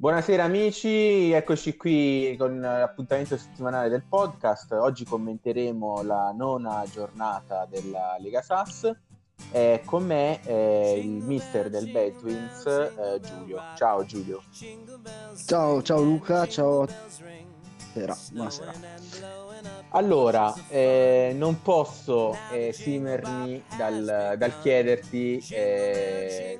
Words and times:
Buonasera 0.00 0.44
amici, 0.44 1.30
eccoci 1.30 1.76
qui 1.76 2.34
con 2.38 2.58
l'appuntamento 2.58 3.36
settimanale 3.36 3.90
del 3.90 4.02
podcast. 4.08 4.72
Oggi 4.72 5.04
commenteremo 5.04 6.00
la 6.00 6.32
nona 6.34 6.86
giornata 6.90 7.66
della 7.68 8.16
Lega 8.18 8.40
Sass. 8.40 8.90
Eh, 9.52 9.82
con 9.84 10.06
me 10.06 10.40
eh, 10.46 10.98
il 11.04 11.22
mister 11.22 11.68
del 11.68 11.90
Bad 11.90 12.18
Twins, 12.18 12.64
eh, 12.64 13.20
Giulio. 13.20 13.60
Ciao 13.76 14.02
Giulio. 14.06 14.42
Ciao, 15.44 15.82
ciao 15.82 16.00
Luca, 16.00 16.48
ciao. 16.48 16.86
Buonasera. 17.92 18.16
Buonasera. 18.32 18.72
Allora, 19.90 20.54
eh, 20.68 21.34
non 21.36 21.60
posso 21.60 22.34
esimermi 22.50 23.62
dal, 23.76 24.34
dal 24.38 24.60
chiederti 24.60 25.44
eh, 25.50 26.58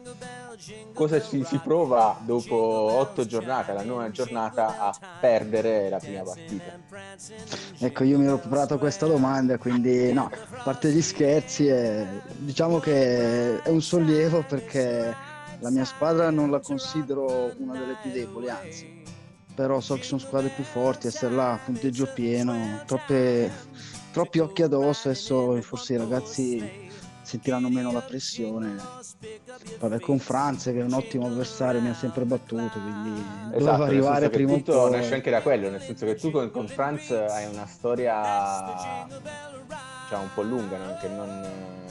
cosa 0.92 1.20
ci 1.20 1.44
si 1.44 1.58
prova 1.58 2.18
dopo 2.24 2.54
otto 2.56 3.24
giornate, 3.24 3.72
la 3.72 3.82
nona 3.82 4.10
giornata, 4.10 4.78
a 4.78 4.94
perdere 5.20 5.88
la 5.88 5.98
prima 5.98 6.22
partita. 6.22 6.78
Ecco, 7.78 8.04
io 8.04 8.18
mi 8.18 8.26
ero 8.26 8.38
preparato 8.38 8.74
a 8.74 8.78
questa 8.78 9.06
domanda, 9.06 9.58
quindi 9.58 10.12
no, 10.12 10.30
a 10.30 10.62
parte 10.62 10.90
gli 10.90 11.02
scherzi, 11.02 11.66
eh, 11.66 12.06
diciamo 12.36 12.78
che 12.78 13.62
è 13.62 13.68
un 13.68 13.82
sollievo 13.82 14.44
perché 14.46 15.14
la 15.58 15.70
mia 15.70 15.84
squadra 15.84 16.30
non 16.30 16.50
la 16.50 16.60
considero 16.60 17.52
una 17.58 17.78
delle 17.78 17.96
più 18.00 18.10
deboli, 18.10 18.48
anzi 18.48 18.98
però 19.60 19.80
so 19.80 19.96
che 19.96 20.04
sono 20.04 20.20
squadre 20.20 20.50
più 20.54 20.64
forti, 20.64 21.08
essere 21.08 21.34
là, 21.34 21.58
punteggio 21.62 22.10
pieno, 22.14 22.80
troppe, 22.86 23.50
troppi 24.10 24.38
occhi 24.38 24.62
addosso, 24.62 25.08
adesso 25.08 25.60
forse 25.60 25.92
i 25.92 25.96
ragazzi 25.98 26.88
sentiranno 27.30 27.68
meno 27.68 27.92
la 27.92 28.00
pressione. 28.00 28.74
Vabbè, 29.78 30.00
con 30.00 30.18
Franz 30.18 30.64
che 30.64 30.80
è 30.80 30.82
un 30.82 30.92
ottimo 30.92 31.26
avversario, 31.26 31.80
mi 31.80 31.88
ha 31.88 31.94
sempre 31.94 32.24
battuto, 32.24 32.80
quindi 32.80 33.22
esatto, 33.52 33.58
doveva 33.58 33.84
arrivare 33.84 34.30
prima 34.30 34.54
o 34.54 34.60
poi. 34.60 34.90
nasce 34.90 35.14
anche 35.14 35.30
da 35.30 35.40
quello, 35.40 35.70
nel 35.70 35.80
senso 35.80 36.06
che 36.06 36.16
tu 36.16 36.32
con, 36.32 36.50
con 36.50 36.66
Franz 36.66 37.10
hai 37.10 37.46
una 37.46 37.66
storia 37.66 39.06
diciamo, 40.02 40.22
un 40.22 40.28
po' 40.34 40.42
lunga, 40.42 40.76
no? 40.76 40.96
che 41.00 41.08
non, 41.08 41.28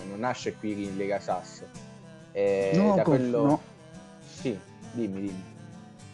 non, 0.10 0.20
nasce 0.20 0.56
qui 0.56 0.84
in 0.84 0.98
Lega 0.98 1.20
Sass. 1.22 1.64
E 2.34 2.72
no, 2.76 2.96
da 2.96 3.04
quello... 3.04 3.46
no. 3.46 3.62
Sì, 4.42 4.58
dimmi, 4.92 5.22
dimmi. 5.22 5.44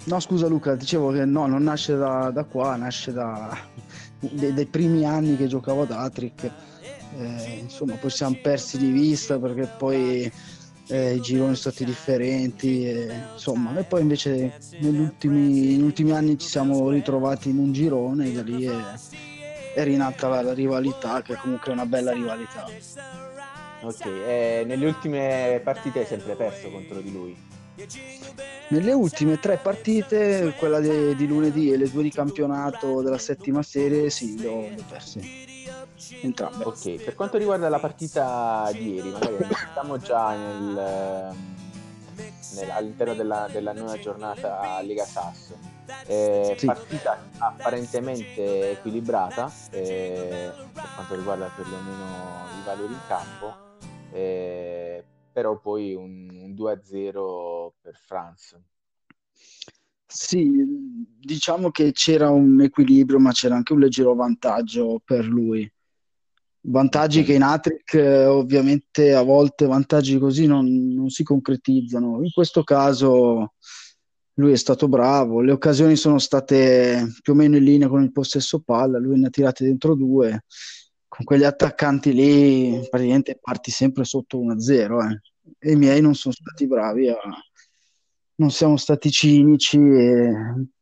No, 0.04 0.20
scusa 0.20 0.46
Luca, 0.46 0.76
dicevo 0.76 1.12
che 1.12 1.26
no, 1.26 1.48
non 1.48 1.64
nasce 1.64 1.96
da, 1.96 2.30
da 2.30 2.44
qua, 2.44 2.76
nasce 2.76 3.12
da, 3.12 3.58
dai, 4.20 4.54
dai 4.54 4.66
primi 4.68 5.04
anni 5.04 5.36
che 5.36 5.48
giocavo 5.48 5.82
ad 5.82 5.92
Atric. 5.92 6.52
Eh, 7.18 7.60
insomma, 7.62 7.96
poi 7.96 8.10
siamo 8.10 8.38
persi 8.42 8.78
di 8.78 8.90
vista 8.92 9.40
perché 9.40 9.70
poi 9.78 10.32
eh, 10.88 11.16
i 11.16 11.22
gironi 11.22 11.56
sono 11.56 11.72
stati 11.72 11.86
differenti. 11.86 12.86
E, 12.86 13.14
insomma, 13.34 13.78
e 13.78 13.84
poi 13.84 14.02
invece 14.02 14.58
negli 14.80 15.00
ultimi, 15.00 15.68
negli 15.68 15.82
ultimi, 15.82 16.12
anni 16.12 16.38
ci 16.38 16.48
siamo 16.48 16.90
ritrovati 16.90 17.50
in 17.50 17.58
un 17.58 17.72
girone 17.72 18.28
e 18.28 18.32
da 18.34 18.44
lì 18.44 18.66
è, 18.66 18.76
è 19.76 19.84
rinata 19.84 20.28
la, 20.28 20.42
la, 20.42 20.54
rivalità, 20.54 21.22
che 21.22 21.34
è 21.34 21.38
comunque 21.38 21.72
una 21.72 21.86
bella 21.86 22.12
rivalità. 22.12 22.66
Ok, 23.82 24.06
e 24.06 24.64
nelle 24.66 24.86
ultime 24.86 25.62
partite 25.64 26.00
hai 26.00 26.06
sempre 26.06 26.36
perso 26.36 26.70
contro 26.70 27.00
di 27.02 27.12
lui? 27.12 27.36
Nelle 28.70 28.94
ultime 28.94 29.40
tre 29.40 29.58
partite, 29.58 30.56
quella 30.58 30.80
de, 30.80 31.16
di 31.16 31.28
lunedì 31.28 31.72
e 31.72 31.78
le 31.78 31.90
due 31.90 32.04
di 32.04 32.10
campionato 32.10 33.02
della 33.02 33.18
settima 33.18 33.62
serie, 33.62 34.10
sì, 34.10 34.40
le 34.40 34.48
ho, 34.48 34.62
le 34.62 34.76
ho 34.80 34.84
perse. 34.90 35.45
Entrambe. 36.22 36.64
Ok, 36.66 37.04
per 37.04 37.16
quanto 37.16 37.38
riguarda 37.38 37.70
la 37.70 37.80
partita 37.80 38.70
di 38.72 38.96
ieri, 38.96 39.10
magari 39.12 39.48
siamo 39.74 39.98
già 39.98 40.36
nel, 40.36 41.36
nel, 42.56 42.70
all'interno 42.70 43.14
della, 43.14 43.48
della 43.52 43.74
nuova 43.74 43.98
giornata 44.00 44.60
a 44.60 44.82
Lega 44.82 45.06
Sass. 45.06 45.54
Eh, 46.08 46.56
sì. 46.58 46.66
Partita 46.66 47.18
apparentemente 47.38 48.72
equilibrata 48.72 49.52
eh, 49.70 50.52
per 50.74 50.90
quanto 50.96 51.16
riguarda 51.16 51.50
perlomeno 51.56 52.04
i 52.60 52.66
valori 52.66 52.94
in 52.94 53.00
campo. 53.08 53.56
Eh, 54.12 55.04
però 55.32 55.60
poi 55.60 55.94
un, 55.94 56.30
un 56.30 56.54
2-0 56.54 57.72
per 57.82 57.96
France. 57.98 58.62
Sì, 60.08 60.50
diciamo 61.20 61.72
che 61.72 61.92
c'era 61.92 62.30
un 62.30 62.62
equilibrio, 62.62 63.20
ma 63.20 63.32
c'era 63.32 63.56
anche 63.56 63.74
un 63.74 63.80
leggero 63.80 64.16
vantaggio 64.16 65.02
per 65.04 65.26
lui. 65.26 65.70
Vantaggi 66.68 67.24
che 67.24 67.34
in 67.34 67.44
Atric 67.44 67.94
ovviamente 68.28 69.14
a 69.14 69.22
volte 69.22 69.66
vantaggi 69.66 70.18
così 70.18 70.48
non, 70.48 70.94
non, 70.94 71.10
si 71.10 71.24
concretizzano. 71.24 72.24
In 72.24 72.32
questo 72.32 72.64
caso 72.64 73.54
lui 74.36 74.52
è 74.52 74.58
stato 74.58 74.88
bravo, 74.88 75.42
le 75.42 75.52
occasioni 75.52 75.96
sono 75.96 76.18
state 76.18 77.08
più 77.22 77.34
o 77.34 77.36
meno 77.36 77.56
in 77.58 77.64
linea 77.64 77.88
con 77.88 78.04
il 78.04 78.12
possesso 78.12 78.62
palla, 78.62 79.00
lui 79.00 79.20
ne 79.20 79.28
ha 79.28 79.30
tirate 79.30 79.64
dentro 79.64 79.96
due 79.96 80.44
con 81.16 81.24
quegli 81.24 81.46
attaccanti 81.46 82.14
lì 82.14 82.86
praticamente 82.90 83.40
parti 83.42 83.72
sempre 83.72 84.04
sotto 84.04 84.38
1-0 84.38 85.12
eh. 85.12 85.22
e 85.60 85.72
i 85.72 85.76
miei 85.78 86.02
non 86.02 86.14
sono 86.14 86.34
stati 86.34 86.68
bravi 86.68 87.08
a... 87.08 87.18
non 88.36 88.52
siamo 88.52 88.78
stati 88.78 89.10
cinici 89.12 89.78
e 89.78 90.32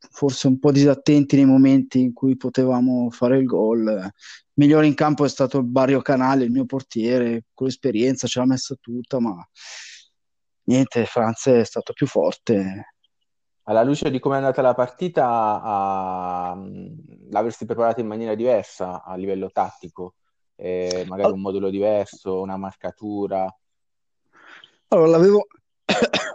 forse 0.09 0.47
un 0.47 0.59
po' 0.59 0.71
disattenti 0.71 1.35
nei 1.35 1.45
momenti 1.45 2.01
in 2.01 2.13
cui 2.13 2.35
potevamo 2.35 3.09
fare 3.09 3.37
il 3.37 3.45
gol 3.45 4.09
migliore 4.53 4.87
in 4.87 4.93
campo 4.93 5.25
è 5.25 5.29
stato 5.29 5.59
il 5.59 5.65
Barrio 5.65 6.01
Canale 6.01 6.45
il 6.45 6.51
mio 6.51 6.65
portiere 6.65 7.45
con 7.53 7.67
l'esperienza 7.67 8.27
ce 8.27 8.39
l'ha 8.39 8.45
messa 8.45 8.75
tutta 8.79 9.19
ma 9.19 9.35
niente 10.63 11.05
Franz 11.05 11.47
è 11.47 11.63
stato 11.63 11.93
più 11.93 12.07
forte 12.07 12.95
alla 13.63 13.83
luce 13.83 14.11
di 14.11 14.19
come 14.19 14.35
è 14.35 14.37
andata 14.39 14.61
la 14.61 14.73
partita, 14.73 15.61
a... 15.63 16.61
l'avresti 17.29 17.65
preparata 17.65 18.01
in 18.01 18.07
maniera 18.07 18.35
diversa 18.35 19.01
a 19.01 19.15
livello 19.15 19.49
tattico? 19.51 20.15
eh, 20.55 21.03
magari 21.07 21.31
un 21.31 21.41
modulo 21.41 21.69
diverso, 21.69 22.41
una 22.41 22.57
marcatura? 22.57 23.53
Allora, 24.89 25.07
l'avevo, 25.07 25.47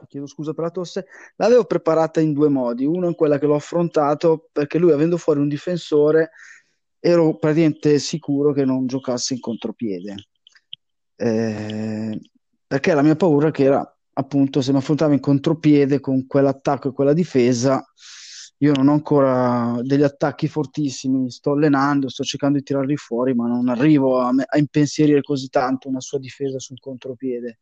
chiedo 0.09 0.27
scusa 0.27 0.55
per 0.55 0.65
la 0.65 0.71
tosse, 0.71 1.07
l'avevo 1.37 1.65
preparata 1.65 2.21
in 2.21 2.33
due 2.33 2.49
modi. 2.49 2.85
Uno 2.85 3.07
in 3.07 3.15
quella 3.15 3.39
che 3.39 3.47
l'ho 3.47 3.55
affrontato 3.55 4.49
perché 4.51 4.79
lui, 4.79 4.93
avendo 4.93 5.17
fuori 5.17 5.41
un 5.41 5.49
difensore, 5.49 6.31
ero 6.99 7.37
praticamente 7.37 7.99
sicuro 7.99 8.53
che 8.53 8.65
non 8.65 8.87
giocasse 8.87 9.35
in 9.35 9.41
contropiede. 9.41 10.15
Eh, 11.15 12.21
perché 12.67 12.95
la 12.95 13.03
mia 13.03 13.17
paura 13.17 13.51
che 13.51 13.65
era 13.65 13.99
appunto 14.15 14.61
se 14.61 14.73
mi 14.73 14.79
affrontavo 14.79 15.13
in 15.13 15.21
contropiede 15.21 16.01
con 16.01 16.27
quell'attacco 16.27 16.89
e 16.89 16.93
quella 16.93 17.13
difesa 17.13 17.85
io 18.61 18.73
non 18.73 18.89
ho 18.89 18.93
ancora 18.93 19.79
degli 19.83 20.03
attacchi 20.03 20.49
fortissimi, 20.49 21.31
sto 21.31 21.53
allenando, 21.53 22.09
sto 22.09 22.25
cercando 22.25 22.59
di 22.59 22.65
tirarli 22.65 22.97
fuori, 22.97 23.33
ma 23.35 23.47
non 23.47 23.69
arrivo 23.69 24.19
a, 24.19 24.33
a 24.35 24.59
impensierire 24.59 25.23
così 25.23 25.49
tanto 25.49 25.89
una 25.89 26.01
sua 26.01 26.19
difesa 26.19 26.59
sul 26.59 26.81
contropiede. 26.81 27.61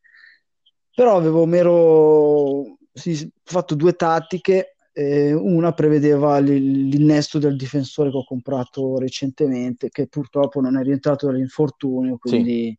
Però 0.97 1.15
avevo 1.15 1.45
mero 1.45 2.79
sì, 2.91 3.31
fatto 3.43 3.75
due 3.75 3.93
tattiche, 3.93 4.77
eh, 4.95 5.35
una 5.35 5.73
prevedeva 5.73 6.39
l'innesto 6.39 7.39
del 7.39 7.55
difensore 7.55 8.09
che 8.11 8.17
ho 8.17 8.25
comprato 8.25 8.97
recentemente, 8.97 9.91
che 9.91 10.07
purtroppo 10.07 10.63
non 10.63 10.79
è 10.79 10.83
rientrato 10.83 11.27
dall'infortunio, 11.27 12.17
quindi 12.17 12.69
sì. 12.69 12.79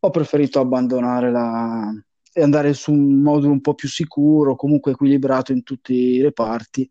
ho 0.00 0.10
preferito 0.10 0.58
abbandonare 0.58 1.30
la, 1.30 1.88
e 2.32 2.42
andare 2.42 2.74
su 2.74 2.90
un 2.90 3.22
modulo 3.22 3.52
un 3.52 3.60
po' 3.60 3.74
più 3.74 3.88
sicuro, 3.88 4.56
comunque 4.56 4.90
equilibrato 4.90 5.52
in 5.52 5.62
tutti 5.62 5.94
i 5.94 6.20
reparti. 6.20 6.90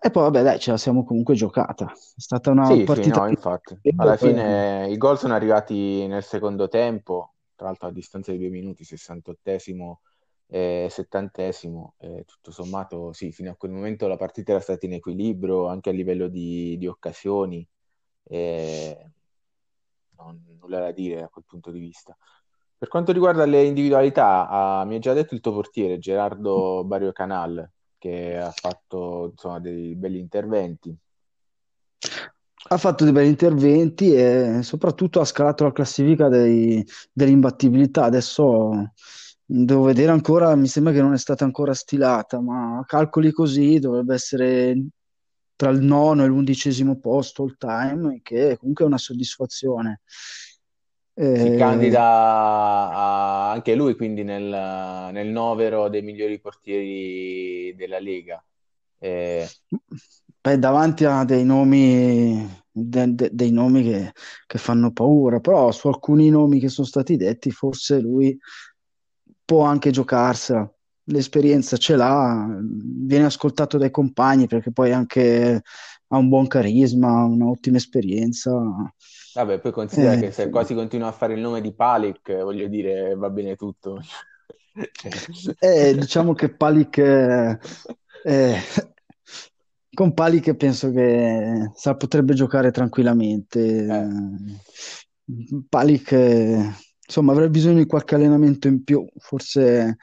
E 0.00 0.10
poi, 0.10 0.22
vabbè, 0.22 0.42
dai, 0.42 0.58
ce 0.58 0.70
la 0.70 0.78
siamo 0.78 1.04
comunque 1.04 1.34
giocata. 1.34 1.92
È 1.92 2.20
stata 2.20 2.50
una 2.50 2.64
sì, 2.64 2.84
partita. 2.84 3.14
Sì, 3.14 3.20
no, 3.20 3.28
infatti. 3.28 3.78
Alla 3.96 4.16
fine 4.16 4.86
i 4.88 4.96
gol 4.96 5.18
sono 5.18 5.34
arrivati 5.34 6.06
nel 6.06 6.22
secondo 6.22 6.68
tempo, 6.68 7.34
tra 7.58 7.66
l'altro 7.66 7.88
a 7.88 7.92
distanza 7.92 8.30
di 8.30 8.38
due 8.38 8.50
minuti, 8.50 8.84
68esimo 8.84 9.96
e 10.46 10.86
70esimo. 10.88 11.94
E 11.98 12.24
tutto 12.24 12.52
sommato, 12.52 13.12
sì, 13.12 13.32
fino 13.32 13.50
a 13.50 13.56
quel 13.56 13.72
momento 13.72 14.06
la 14.06 14.16
partita 14.16 14.52
era 14.52 14.60
stata 14.60 14.86
in 14.86 14.92
equilibrio 14.94 15.66
anche 15.66 15.90
a 15.90 15.92
livello 15.92 16.28
di, 16.28 16.78
di 16.78 16.86
occasioni. 16.86 17.66
E... 18.22 19.10
Non, 20.16 20.44
nulla 20.60 20.78
da 20.80 20.92
dire 20.92 21.22
a 21.22 21.28
quel 21.28 21.44
punto 21.46 21.70
di 21.70 21.80
vista. 21.80 22.16
Per 22.76 22.88
quanto 22.88 23.12
riguarda 23.12 23.44
le 23.44 23.64
individualità, 23.64 24.82
uh, 24.82 24.86
mi 24.86 24.96
ha 24.96 24.98
già 25.00 25.12
detto 25.12 25.34
il 25.34 25.40
tuo 25.40 25.52
portiere 25.52 25.98
Gerardo 25.98 26.84
Barrio 26.84 27.12
Canal 27.12 27.68
che 27.98 28.38
ha 28.38 28.52
fatto 28.52 29.30
insomma, 29.32 29.58
dei 29.58 29.96
belli 29.96 30.20
interventi. 30.20 30.96
Ha 32.70 32.76
fatto 32.76 33.04
dei 33.04 33.12
belli 33.12 33.28
interventi 33.28 34.12
e 34.12 34.60
soprattutto 34.62 35.20
ha 35.20 35.24
scalato 35.24 35.64
la 35.64 35.72
classifica 35.72 36.28
dei, 36.28 36.84
dell'imbattibilità. 37.12 38.04
Adesso 38.04 38.92
devo 39.44 39.84
vedere 39.84 40.10
ancora, 40.10 40.54
mi 40.54 40.66
sembra 40.66 40.92
che 40.92 41.00
non 41.00 41.14
è 41.14 41.18
stata 41.18 41.44
ancora 41.44 41.72
stilata, 41.72 42.40
ma 42.40 42.82
calcoli 42.86 43.32
così 43.32 43.78
dovrebbe 43.78 44.14
essere 44.14 44.88
tra 45.56 45.70
il 45.70 45.80
nono 45.80 46.22
e 46.24 46.26
l'undicesimo 46.26 47.00
posto 47.00 47.42
all 47.42 47.56
time, 47.56 48.20
che 48.22 48.56
comunque 48.58 48.84
è 48.84 48.88
una 48.88 48.98
soddisfazione. 48.98 50.02
Si 51.14 51.24
eh, 51.24 51.56
candida 51.56 53.50
anche 53.50 53.74
lui 53.74 53.96
quindi 53.96 54.22
nel, 54.22 54.44
nel 55.12 55.26
novero 55.26 55.88
dei 55.88 56.02
migliori 56.02 56.38
portieri 56.38 57.74
della 57.74 57.98
Lega. 57.98 58.40
E... 58.98 59.48
Beh, 60.48 60.58
davanti 60.58 61.04
a 61.04 61.24
dei 61.24 61.44
nomi, 61.44 62.48
de, 62.70 63.14
de, 63.14 63.28
dei 63.30 63.50
nomi 63.50 63.82
che, 63.82 64.12
che, 64.46 64.56
fanno 64.56 64.92
paura, 64.92 65.40
però 65.40 65.70
su 65.72 65.88
alcuni 65.88 66.30
nomi 66.30 66.58
che 66.58 66.70
sono 66.70 66.86
stati 66.86 67.18
detti, 67.18 67.50
forse 67.50 68.00
lui 68.00 68.34
può 69.44 69.64
anche 69.64 69.90
giocarsela. 69.90 70.66
L'esperienza 71.10 71.76
ce 71.76 71.96
l'ha, 71.96 72.46
viene 72.62 73.26
ascoltato 73.26 73.76
dai 73.76 73.90
compagni 73.90 74.46
perché 74.46 74.72
poi 74.72 74.90
anche 74.90 75.60
ha 76.06 76.16
un 76.16 76.30
buon 76.30 76.46
carisma, 76.46 77.24
un'ottima 77.24 77.76
esperienza. 77.76 78.50
Vabbè, 79.34 79.60
poi 79.60 79.72
considera 79.72 80.14
eh, 80.14 80.20
che 80.20 80.30
se 80.30 80.48
quasi 80.48 80.72
continua 80.72 81.08
a 81.08 81.12
fare 81.12 81.34
il 81.34 81.40
nome 81.40 81.60
di 81.60 81.74
Palik, 81.74 82.42
voglio 82.42 82.68
dire, 82.68 83.14
va 83.16 83.28
bene 83.28 83.54
tutto. 83.54 84.00
eh, 85.58 85.94
diciamo 85.94 86.32
che 86.32 86.48
Palik 86.48 86.96
eh, 86.96 87.58
con 89.98 90.14
Palik 90.14 90.54
penso 90.54 90.92
che 90.92 91.72
sa, 91.74 91.96
potrebbe 91.96 92.32
giocare 92.32 92.70
tranquillamente. 92.70 93.84
Eh. 93.84 94.06
Palik, 95.68 96.12
insomma, 97.04 97.32
avrebbe 97.32 97.50
bisogno 97.50 97.78
di 97.78 97.86
qualche 97.86 98.14
allenamento 98.14 98.68
in 98.68 98.84
più, 98.84 99.04
forse 99.16 99.96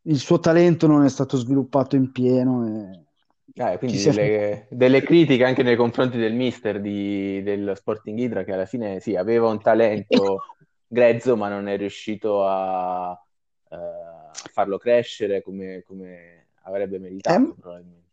il 0.00 0.16
suo 0.16 0.38
talento 0.38 0.86
non 0.86 1.04
è 1.04 1.10
stato 1.10 1.36
sviluppato 1.36 1.94
in 1.94 2.10
pieno. 2.10 3.04
E 3.52 3.72
eh, 3.72 3.76
quindi 3.76 4.02
delle, 4.02 4.66
delle, 4.70 5.02
critiche 5.02 5.44
anche 5.44 5.62
nei 5.62 5.76
confronti 5.76 6.16
del 6.16 6.32
mister 6.32 6.80
di, 6.80 7.42
del 7.42 7.72
Sporting 7.76 8.18
Hydra 8.18 8.44
che 8.44 8.52
alla 8.52 8.64
fine 8.64 9.00
sì, 9.00 9.14
aveva 9.14 9.50
un 9.50 9.60
talento 9.60 10.38
grezzo 10.88 11.36
ma 11.36 11.50
non 11.50 11.68
è 11.68 11.76
riuscito 11.76 12.46
a, 12.46 13.10
uh, 13.10 13.74
a 13.74 14.32
farlo 14.32 14.78
crescere 14.78 15.42
come, 15.42 15.82
come 15.86 16.46
avrebbe 16.62 16.98
meritato 16.98 17.50
eh, 17.50 17.54
probabilmente. 17.60 18.05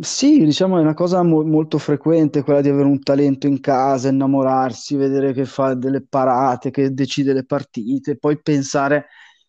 Sì, 0.00 0.44
diciamo 0.44 0.76
è 0.78 0.80
una 0.80 0.92
cosa 0.94 1.22
mo- 1.22 1.44
molto 1.44 1.78
frequente 1.78 2.42
quella 2.42 2.60
di 2.60 2.68
avere 2.68 2.88
un 2.88 3.00
talento 3.00 3.46
in 3.46 3.60
casa, 3.60 4.08
innamorarsi, 4.08 4.96
vedere 4.96 5.32
che 5.32 5.44
fa 5.44 5.74
delle 5.74 6.02
parate, 6.04 6.70
che 6.72 6.92
decide 6.92 7.32
le 7.32 7.44
partite, 7.44 8.16
poi 8.16 8.40
pensare 8.42 9.06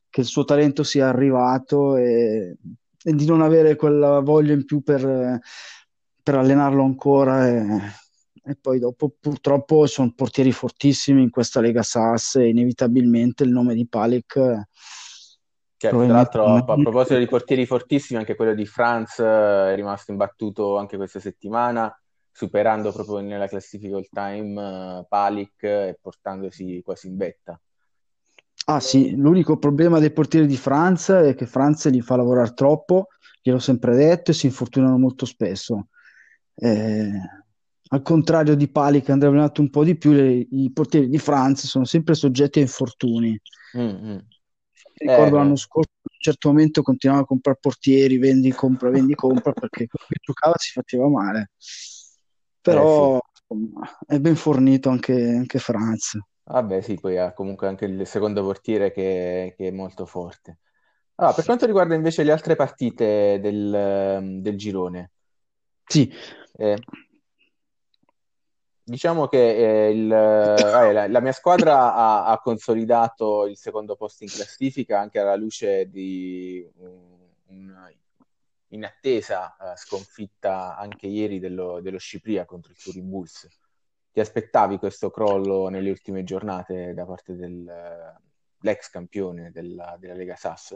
che 0.08 0.22
il 0.22 0.28
suo 0.28 0.44
talento 0.46 0.84
sia 0.84 1.08
arrivato 1.10 1.96
e 1.98 2.58
e 3.08 3.14
di 3.14 3.26
non 3.28 3.42
avere 3.44 3.76
quella 3.76 4.20
voglia 4.20 4.54
in 4.54 4.66
più 4.66 4.82
per, 4.82 5.40
per 6.24 6.36
allenarlo 6.36 6.84
ancora. 6.84 7.48
E, 7.48 7.80
e, 8.44 8.56
poi 8.60 8.80
dopo 8.80 9.14
purtroppo 9.20 9.86
sono 9.86 10.12
portieri 10.16 10.52
fortissimi 10.52 11.22
in 11.22 11.30
questa 11.30 11.62
Lega 11.62 11.84
SAS 11.84 12.36
e 12.38 12.48
inevitabilmente 12.50 13.44
il 13.44 13.52
nome 13.52 13.76
di 13.76 13.88
Palik. 13.88 14.64
Certo, 15.78 15.98
tra 15.98 16.08
l'altro 16.08 16.46
a, 16.46 16.56
a 16.56 16.64
proposito 16.64 17.18
di 17.18 17.28
portieri 17.28 17.66
fortissimi, 17.66 18.18
anche 18.18 18.36
quello 18.36 18.54
di 18.54 18.66
Franz 18.66 19.20
eh, 19.20 19.74
è 19.74 19.76
rimasto 19.76 20.12
imbattuto 20.12 20.78
anche 20.78 20.96
questa 20.96 21.20
settimana, 21.20 21.94
superando 22.32 22.92
proprio 22.94 23.20
nella 23.20 23.48
classifica 23.48 23.96
all 23.96 24.08
time 24.10 25.00
uh, 25.00 25.06
Palik 25.08 25.64
e 25.64 25.98
portandosi 26.02 26.82
quasi 26.84 27.08
in 27.08 27.18
vetta. 27.18 27.60
Ah 28.68 28.80
sì, 28.80 29.16
l'unico 29.16 29.58
problema 29.58 30.00
dei 30.00 30.12
portieri 30.12 30.48
di 30.48 30.58
Franza 30.58 31.22
è 31.22 31.36
che 31.36 31.46
Franza 31.46 31.90
li 31.90 32.02
fa 32.02 32.16
lavorare 32.16 32.54
troppo, 32.54 33.10
gliel'ho 33.42 33.60
sempre 33.60 33.96
detto, 33.96 34.32
e 34.32 34.34
si 34.34 34.48
infortunano 34.48 34.98
molto 34.98 35.26
spesso. 35.26 35.90
Eh, 36.56 37.12
al 37.90 38.02
contrario 38.02 38.56
di 38.56 38.68
Pali 38.70 39.02
che 39.02 39.12
andrebbe 39.12 39.36
allenato 39.36 39.62
un 39.62 39.70
po' 39.70 39.84
di 39.84 39.96
più, 39.96 40.14
le, 40.14 40.48
i 40.50 40.72
portieri 40.74 41.10
di 41.10 41.20
Franza 41.20 41.68
sono 41.68 41.86
sempre 41.86 42.16
soggetti 42.16 42.60
a 42.60 42.64
infortuni. 42.64 43.40
Mm-hmm. 43.78 44.18
Ricordo 44.98 45.36
eh, 45.36 45.40
l'anno 45.40 45.56
scorso, 45.56 45.92
a 46.04 46.10
un 46.12 46.20
certo 46.20 46.48
momento 46.50 46.82
continuava 46.82 47.22
a 47.22 47.26
comprare 47.26 47.58
portieri, 47.60 48.18
vendi, 48.18 48.52
compra, 48.52 48.90
vendi, 48.90 49.14
compra, 49.14 49.52
perché 49.52 49.88
giocava 50.22 50.56
si 50.58 50.72
faceva 50.72 51.10
male. 51.10 51.52
Però 52.62 53.18
eh, 53.18 53.20
sì. 53.22 53.42
insomma, 53.54 53.98
è 54.08 54.20
ben 54.20 54.36
fornito 54.36 54.90
anche, 54.90 55.14
anche 55.14 55.60
Franza. 55.60 56.26
Vabbè, 56.44 56.82
sì, 56.82 56.96
poi 56.96 57.18
ha 57.18 57.34
comunque 57.34 57.68
anche 57.68 57.86
il 57.86 58.06
secondo 58.06 58.44
portiere 58.44 58.92
che, 58.92 59.54
che 59.58 59.68
è 59.68 59.72
molto 59.72 60.06
forte. 60.06 60.60
Allora, 61.16 61.34
per 61.34 61.46
quanto 61.46 61.66
riguarda 61.66 61.96
invece 61.96 62.24
le 62.24 62.32
altre 62.32 62.56
partite 62.56 63.40
del, 63.42 64.40
del 64.42 64.58
girone, 64.58 65.12
Sì, 65.88 66.12
eh, 66.58 66.78
diciamo 68.86 69.28
che 69.28 69.88
eh, 69.88 69.92
il- 69.92 70.12
eh, 70.12 70.94
la, 70.94 71.08
la 71.08 71.20
mia 71.20 71.32
squadra 71.32 71.94
ha, 71.96 72.26
ha 72.28 72.40
consolidato 72.40 73.46
il 73.48 73.58
secondo 73.58 73.96
posto 73.96 74.24
in 74.24 74.30
classifica 74.30 75.00
anche 75.00 75.20
alla 75.20 75.36
luce 75.36 75.90
di 75.90 76.68
un- 76.78 77.14
una 77.48 77.92
inattesa 78.70 79.56
eh, 79.58 79.78
sconfitta 79.78 80.78
anche 80.78 81.08
ieri 81.08 81.40
dello, 81.40 81.80
dello 81.82 81.98
Scipria 81.98 82.46
contro 82.46 82.72
il 82.72 82.78
Turin 82.82 83.10
Bulls. 83.10 83.48
Ti 84.12 84.20
aspettavi 84.20 84.78
questo 84.78 85.10
crollo 85.10 85.68
nelle 85.70 85.90
ultime 85.90 86.24
giornate 86.24 86.94
da 86.94 87.06
parte 87.06 87.36
dell'ex 87.36 88.90
campione 88.90 89.52
della, 89.52 89.98
della 90.00 90.14
Lega 90.14 90.36
Sass? 90.36 90.76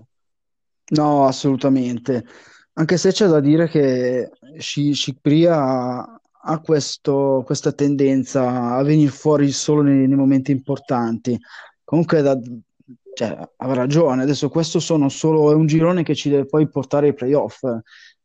No, 0.91 1.25
assolutamente. 1.25 2.25
Anche 2.73 2.97
se 2.97 3.11
c'è 3.11 3.27
da 3.27 3.39
dire 3.39 3.67
che 3.67 4.29
Scipria 4.57 6.19
ha 6.41 6.59
questo, 6.59 7.43
questa 7.45 7.71
tendenza 7.71 8.75
a 8.75 8.83
venire 8.83 9.11
fuori 9.11 9.51
solo 9.51 9.81
nei, 9.81 10.07
nei 10.07 10.17
momenti 10.17 10.51
importanti. 10.51 11.37
Comunque 11.83 12.21
da, 12.21 12.39
cioè, 13.13 13.49
ha 13.55 13.73
ragione, 13.73 14.23
adesso 14.23 14.49
questo 14.49 14.79
sono 14.79 15.09
solo, 15.09 15.51
è 15.51 15.55
un 15.55 15.65
girone 15.65 16.03
che 16.03 16.15
ci 16.15 16.29
deve 16.29 16.45
poi 16.45 16.69
portare 16.69 17.07
ai 17.07 17.13
playoff. 17.13 17.63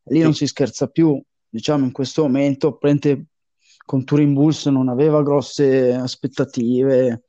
Lì 0.05 0.19
sì. 0.19 0.23
non 0.23 0.35
si 0.35 0.47
scherza 0.47 0.87
più, 0.87 1.21
diciamo 1.49 1.85
in 1.85 1.93
questo 1.93 2.23
momento 2.23 2.77
prende 2.77 3.27
con 3.85 4.05
Turin 4.05 4.33
Bulls 4.33 4.67
non 4.67 4.89
aveva 4.89 5.23
grosse 5.23 5.93
aspettative, 5.93 7.25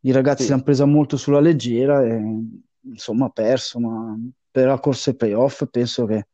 i 0.00 0.12
ragazzi 0.12 0.44
sì. 0.44 0.50
l'hanno 0.50 0.62
presa 0.62 0.84
molto 0.84 1.16
sulla 1.16 1.40
leggera 1.40 2.02
e 2.04 2.22
insomma 2.82 3.26
ha 3.26 3.30
perso, 3.30 3.80
ma 3.80 4.16
per 4.50 4.66
la 4.66 4.78
corsa 4.78 5.10
ai 5.10 5.16
playoff 5.16 5.64
penso 5.70 6.06
che 6.06 6.28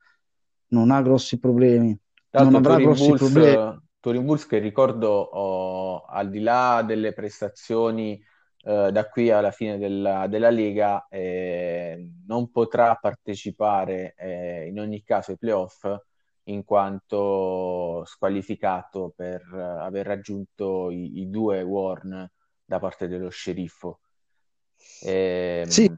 non 0.68 0.90
ha 0.90 1.02
grossi 1.02 1.38
problemi. 1.38 1.98
Non 2.42 2.54
avrà 2.54 2.72
Turin 2.72 2.86
grossi 2.86 3.06
Bulls, 3.06 3.32
problemi. 3.32 3.78
Turin 4.00 4.24
Bulls 4.24 4.46
che 4.46 4.58
ricordo 4.58 5.08
oh, 5.08 6.04
al 6.04 6.30
di 6.30 6.40
là 6.40 6.82
delle 6.86 7.12
prestazioni 7.12 8.22
eh, 8.62 8.90
da 8.92 9.08
qui 9.08 9.30
alla 9.30 9.50
fine 9.50 9.78
della, 9.78 10.26
della 10.26 10.50
Lega 10.50 11.06
eh, 11.08 12.10
non 12.26 12.50
potrà 12.50 12.94
partecipare 12.96 14.14
eh, 14.16 14.66
in 14.66 14.78
ogni 14.80 15.02
caso 15.02 15.32
ai 15.32 15.38
playoff 15.38 15.86
in 16.44 16.64
quanto 16.64 18.04
squalificato 18.04 19.12
per 19.14 19.42
aver 19.52 20.06
raggiunto 20.06 20.90
i, 20.90 21.20
i 21.20 21.30
due 21.30 21.62
Warn 21.62 22.30
da 22.64 22.78
parte 22.78 23.08
dello 23.08 23.30
sceriffo. 23.30 24.00
E, 25.00 25.62
ehm, 25.64 25.68
sì. 25.68 25.92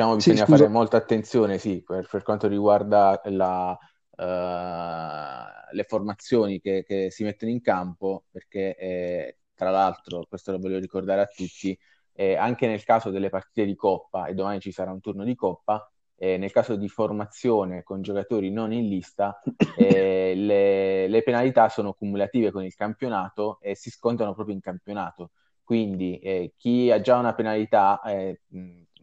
Diciamo 0.00 0.16
bisogna 0.16 0.46
sì, 0.46 0.50
fare 0.50 0.68
molta 0.68 0.96
attenzione, 0.96 1.58
sì, 1.58 1.82
per, 1.82 2.08
per 2.10 2.22
quanto 2.22 2.48
riguarda 2.48 3.20
la, 3.24 3.76
uh, 4.16 5.74
le 5.74 5.84
formazioni 5.84 6.58
che, 6.58 6.84
che, 6.86 7.10
si 7.10 7.22
mettono 7.22 7.50
in 7.50 7.60
campo, 7.60 8.24
perché 8.30 8.76
eh, 8.76 9.38
tra 9.54 9.68
l'altro, 9.68 10.24
questo 10.26 10.52
lo 10.52 10.58
voglio 10.58 10.78
ricordare 10.78 11.20
a 11.20 11.26
tutti, 11.26 11.78
eh, 12.14 12.34
anche 12.34 12.66
nel 12.66 12.82
caso 12.82 13.10
delle 13.10 13.28
partite 13.28 13.66
di 13.66 13.74
Coppa, 13.74 14.24
e 14.24 14.32
domani 14.32 14.60
ci 14.60 14.72
sarà 14.72 14.90
un 14.90 15.00
turno 15.00 15.22
di 15.22 15.34
Coppa, 15.34 15.86
eh, 16.16 16.38
nel 16.38 16.50
caso 16.50 16.76
di 16.76 16.88
formazione 16.88 17.82
con 17.82 18.00
giocatori 18.00 18.50
non 18.50 18.72
in 18.72 18.88
lista, 18.88 19.38
eh, 19.76 20.32
le, 20.34 21.08
le, 21.08 21.22
penalità 21.22 21.68
sono 21.68 21.92
cumulative 21.92 22.50
con 22.50 22.64
il 22.64 22.74
campionato 22.74 23.58
e 23.60 23.74
si 23.74 23.90
scontano 23.90 24.32
proprio 24.32 24.54
in 24.54 24.62
campionato. 24.62 25.32
Quindi 25.62 26.18
eh, 26.18 26.54
chi 26.56 26.90
ha 26.90 27.00
già 27.02 27.18
una 27.18 27.34
penalità, 27.34 28.00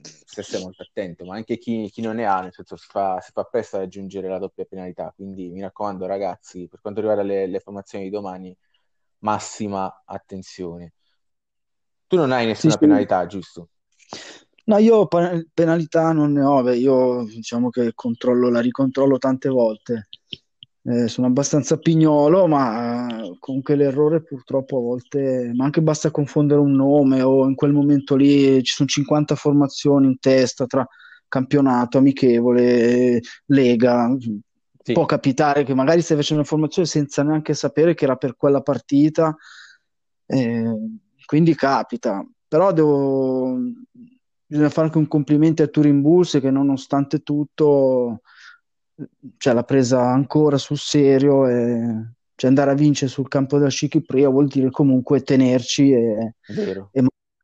eh, 0.01 0.09
stesse 0.25 0.59
molto 0.59 0.83
attento, 0.83 1.25
ma 1.25 1.35
anche 1.35 1.57
chi, 1.57 1.89
chi, 1.89 2.01
non 2.01 2.15
ne 2.15 2.25
ha, 2.25 2.41
nel 2.41 2.53
senso 2.53 2.75
si 2.75 2.87
fa, 2.89 3.19
si 3.21 3.31
fa 3.31 3.43
presto 3.43 3.77
ad 3.77 3.83
aggiungere 3.83 4.27
la 4.27 4.39
doppia 4.39 4.65
penalità. 4.65 5.11
Quindi 5.15 5.49
mi 5.49 5.61
raccomando 5.61 6.05
ragazzi, 6.05 6.67
per 6.67 6.79
quanto 6.81 6.99
riguarda 6.99 7.23
le, 7.23 7.47
le 7.47 7.59
formazioni 7.59 8.05
di 8.05 8.09
domani, 8.09 8.55
massima 9.19 10.03
attenzione. 10.05 10.93
Tu 12.07 12.15
non 12.15 12.31
hai 12.31 12.45
nessuna 12.45 12.73
sì, 12.73 12.79
penalità, 12.79 13.25
giusto? 13.25 13.69
No, 14.65 14.77
io 14.77 15.07
penalità 15.53 16.11
non 16.11 16.33
ne 16.33 16.43
ho, 16.43 16.69
io 16.71 17.23
diciamo 17.23 17.69
che 17.69 17.93
controllo, 17.93 18.49
la 18.49 18.59
ricontrollo 18.59 19.17
tante 19.17 19.49
volte. 19.49 20.09
Eh, 20.89 21.09
sono 21.09 21.27
abbastanza 21.27 21.77
pignolo, 21.77 22.47
ma 22.47 23.07
comunque 23.39 23.75
l'errore 23.75 24.23
purtroppo 24.23 24.77
a 24.77 24.79
volte, 24.79 25.51
ma 25.53 25.65
anche 25.65 25.81
basta 25.81 26.11
confondere 26.11 26.61
un 26.61 26.71
nome 26.71 27.21
o 27.21 27.45
in 27.45 27.55
quel 27.55 27.73
momento 27.73 28.15
lì 28.15 28.63
ci 28.63 28.73
sono 28.73 28.87
50 28.87 29.35
formazioni 29.35 30.07
in 30.07 30.17
testa 30.17 30.65
tra 30.65 30.87
campionato, 31.27 31.97
amichevole, 31.97 33.19
lega. 33.47 34.15
Sì. 34.81 34.93
Può 34.93 35.03
capitare 35.05 35.65
che 35.65 35.73
magari 35.73 36.01
stai 36.01 36.15
facendo 36.15 36.41
una 36.41 36.49
formazione 36.49 36.87
senza 36.87 37.21
neanche 37.21 37.53
sapere 37.53 37.93
che 37.93 38.05
era 38.05 38.15
per 38.15 38.37
quella 38.37 38.61
partita, 38.61 39.35
eh, 40.25 40.73
quindi 41.25 41.53
capita. 41.53 42.25
Però 42.47 42.71
devo 42.71 43.57
bisogna 44.45 44.69
fare 44.69 44.87
anche 44.87 44.99
un 44.99 45.09
complimento 45.09 45.63
a 45.63 45.67
Turin 45.67 45.99
Bulls 45.99 46.39
che 46.39 46.49
nonostante 46.49 47.23
tutto 47.23 48.21
cioè, 49.37 49.53
l'ha 49.53 49.63
presa 49.63 50.01
ancora 50.01 50.57
sul 50.57 50.77
serio 50.77 51.47
e 51.47 52.13
cioè, 52.35 52.49
andare 52.49 52.71
a 52.71 52.75
vincere 52.75 53.09
sul 53.09 53.27
campo 53.27 53.57
della 53.57 53.69
Scichipria 53.69 54.29
vuol 54.29 54.47
dire 54.47 54.69
comunque 54.69 55.21
tenerci 55.21 55.91
e, 55.91 56.35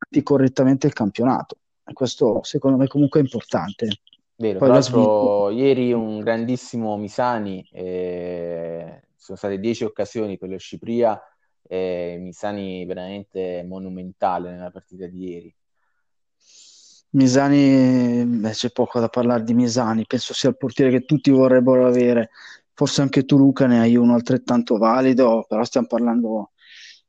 e 0.09 0.23
correttamente 0.23 0.87
il 0.87 0.93
campionato. 0.93 1.57
E 1.85 1.93
questo 1.93 2.43
secondo 2.43 2.77
me 2.77 2.87
comunque 2.87 3.19
è 3.19 3.23
importante. 3.23 3.87
Vero, 4.35 4.59
Poi 4.59 4.67
tra 4.67 4.77
la 4.77 4.83
l'altro 4.83 5.49
ieri 5.51 5.93
un 5.93 6.19
grandissimo 6.19 6.97
Misani, 6.97 7.67
eh, 7.71 9.03
sono 9.15 9.37
state 9.37 9.59
10 9.59 9.83
occasioni 9.83 10.37
per 10.37 10.49
lo 10.49 10.57
Scipria, 10.57 11.19
e 11.65 12.17
Misani 12.19 12.85
veramente 12.85 13.63
monumentale 13.67 14.51
nella 14.51 14.71
partita 14.71 15.07
di 15.07 15.29
ieri. 15.29 15.55
Misani, 17.13 18.25
beh, 18.25 18.51
c'è 18.51 18.71
poco 18.71 18.99
da 18.99 19.07
parlare 19.07 19.43
di 19.43 19.53
Misani, 19.53 20.05
penso 20.07 20.33
sia 20.33 20.49
il 20.49 20.57
portiere 20.57 20.89
che 20.91 21.05
tutti 21.05 21.29
vorrebbero 21.29 21.85
avere. 21.85 22.29
Forse 22.73 23.01
anche 23.01 23.23
tu, 23.25 23.37
Luca, 23.37 23.67
ne 23.67 23.79
hai 23.79 23.95
uno 23.95 24.15
altrettanto 24.15 24.77
valido, 24.77 25.45
però 25.47 25.63
stiamo 25.63 25.85
parlando, 25.87 26.51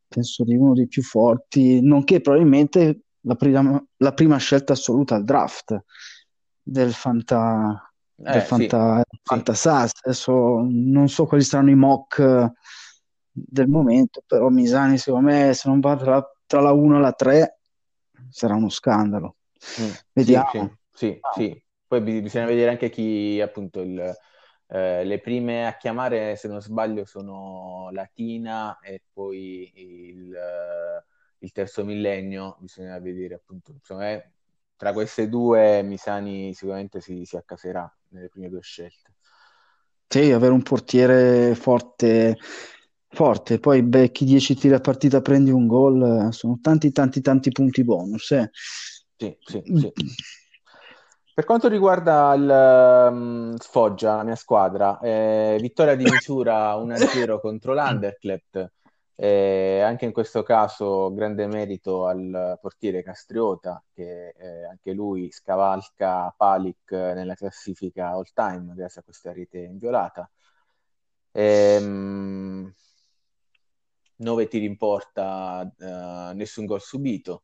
penso, 0.07 0.45
di 0.45 0.55
uno 0.57 0.75
dei 0.75 0.89
più 0.89 1.03
forti, 1.03 1.81
nonché 1.81 2.21
probabilmente 2.21 3.05
la 3.21 3.35
prima, 3.35 3.83
la 3.97 4.13
prima 4.13 4.37
scelta 4.37 4.75
assoluta 4.75 5.15
al 5.15 5.25
draft 5.25 5.85
del 6.63 6.93
Fanta, 6.93 7.91
del 8.15 8.37
Eh, 8.37 8.41
sì, 8.41 8.47
Fanta, 8.47 9.03
sì. 9.09 9.19
Fantasas. 9.23 9.93
Adesso 10.03 10.67
non 10.69 11.09
so 11.09 11.25
quali 11.25 11.43
saranno 11.43 11.71
i 11.71 11.77
mock 11.77 12.19
eh, 12.19 12.53
del 13.31 13.69
momento, 13.69 14.23
però 14.27 14.51
Misani, 14.51 14.99
secondo 14.99 15.31
me, 15.31 15.55
se 15.55 15.67
non 15.71 15.81
va 15.81 15.97
tra, 15.97 16.23
tra 16.45 16.61
la 16.61 16.73
1 16.73 16.99
e 16.99 17.01
la 17.01 17.13
3, 17.13 17.59
sarà 18.29 18.55
uno 18.55 18.69
scandalo. 18.69 19.37
Mm, 19.81 19.93
Vediamo. 20.15 20.49
sì, 20.51 20.79
sì, 20.91 21.23
Ah, 21.23 21.29
sì. 21.29 21.63
Poi 21.87 22.01
bi- 22.01 22.21
bisogna 22.23 22.47
vedere 22.47 22.71
anche 22.71 22.89
chi, 22.91 23.41
appunto, 23.41 23.81
il, 23.81 23.99
eh, 24.69 25.05
le 25.05 25.21
prime 25.21 25.67
a 25.67 25.77
chiamare, 25.77 26.37
se 26.37 26.49
non 26.49 26.61
sbaglio, 26.61 27.05
sono 27.05 27.91
Latina 27.93 28.79
e 28.81 29.03
poi 29.13 29.71
il, 29.75 30.37
il 31.39 31.53
terzo 31.53 31.85
millennio. 31.85 32.57
Bisogna 32.61 32.99
vedere, 32.99 33.35
appunto, 33.35 33.73
insomma, 33.73 34.11
eh, 34.11 34.31
tra 34.77 34.93
queste 34.93 35.29
due 35.29 35.83
Misani 35.83 36.55
sicuramente 36.55 37.01
si, 37.01 37.25
si 37.25 37.37
accaserà 37.37 37.93
nelle 38.09 38.29
prime 38.29 38.49
due 38.49 38.61
scelte. 38.63 39.13
Sì, 40.07 40.31
avere 40.31 40.53
un 40.53 40.63
portiere 40.63 41.55
forte, 41.57 42.37
forte, 43.09 43.59
poi 43.59 43.83
becchi 43.83 44.25
10 44.25 44.55
tiri 44.55 44.75
a 44.75 44.81
partita, 44.81 45.21
prendi 45.21 45.51
un 45.51 45.67
gol, 45.67 46.29
eh, 46.29 46.33
sono 46.33 46.59
tanti, 46.63 46.93
tanti, 46.93 47.21
tanti 47.21 47.51
punti 47.51 47.83
bonus. 47.83 48.31
eh. 48.31 48.51
Sì, 49.17 49.37
sì, 49.41 49.63
sì. 49.65 49.93
Per 51.35 51.45
quanto 51.45 51.67
riguarda 51.67 52.33
il 52.35 53.09
um, 53.13 53.57
Sfoggia, 53.57 54.17
la 54.17 54.23
mia 54.23 54.37
squadra, 54.37 55.01
eh, 55.01 55.59
vittoria 55.61 55.97
di 55.97 56.05
misura 56.05 56.75
1-0 56.79 57.41
contro 57.41 57.75
l'Anderklept, 57.75 58.73
eh, 59.17 59.81
anche 59.81 60.05
in 60.05 60.13
questo 60.13 60.43
caso 60.45 61.13
grande 61.13 61.47
merito 61.47 62.07
al 62.07 62.59
portiere 62.61 63.03
Castriota, 63.03 63.83
che 63.93 64.29
eh, 64.29 64.65
anche 64.65 64.93
lui 64.93 65.31
scavalca 65.33 66.33
Palic 66.37 66.93
nella 66.93 67.35
classifica 67.35 68.11
all 68.11 68.27
time 68.33 68.73
grazie 68.75 69.01
a 69.01 69.05
questa 69.05 69.33
rete 69.33 69.59
inviolata. 69.59 70.31
Ehm, 71.33 72.73
9 74.17 74.49
tiri 74.49 74.67
in 74.67 74.77
porta, 74.77 75.69
eh, 75.79 76.35
nessun 76.35 76.65
gol 76.65 76.81
subito 76.81 77.43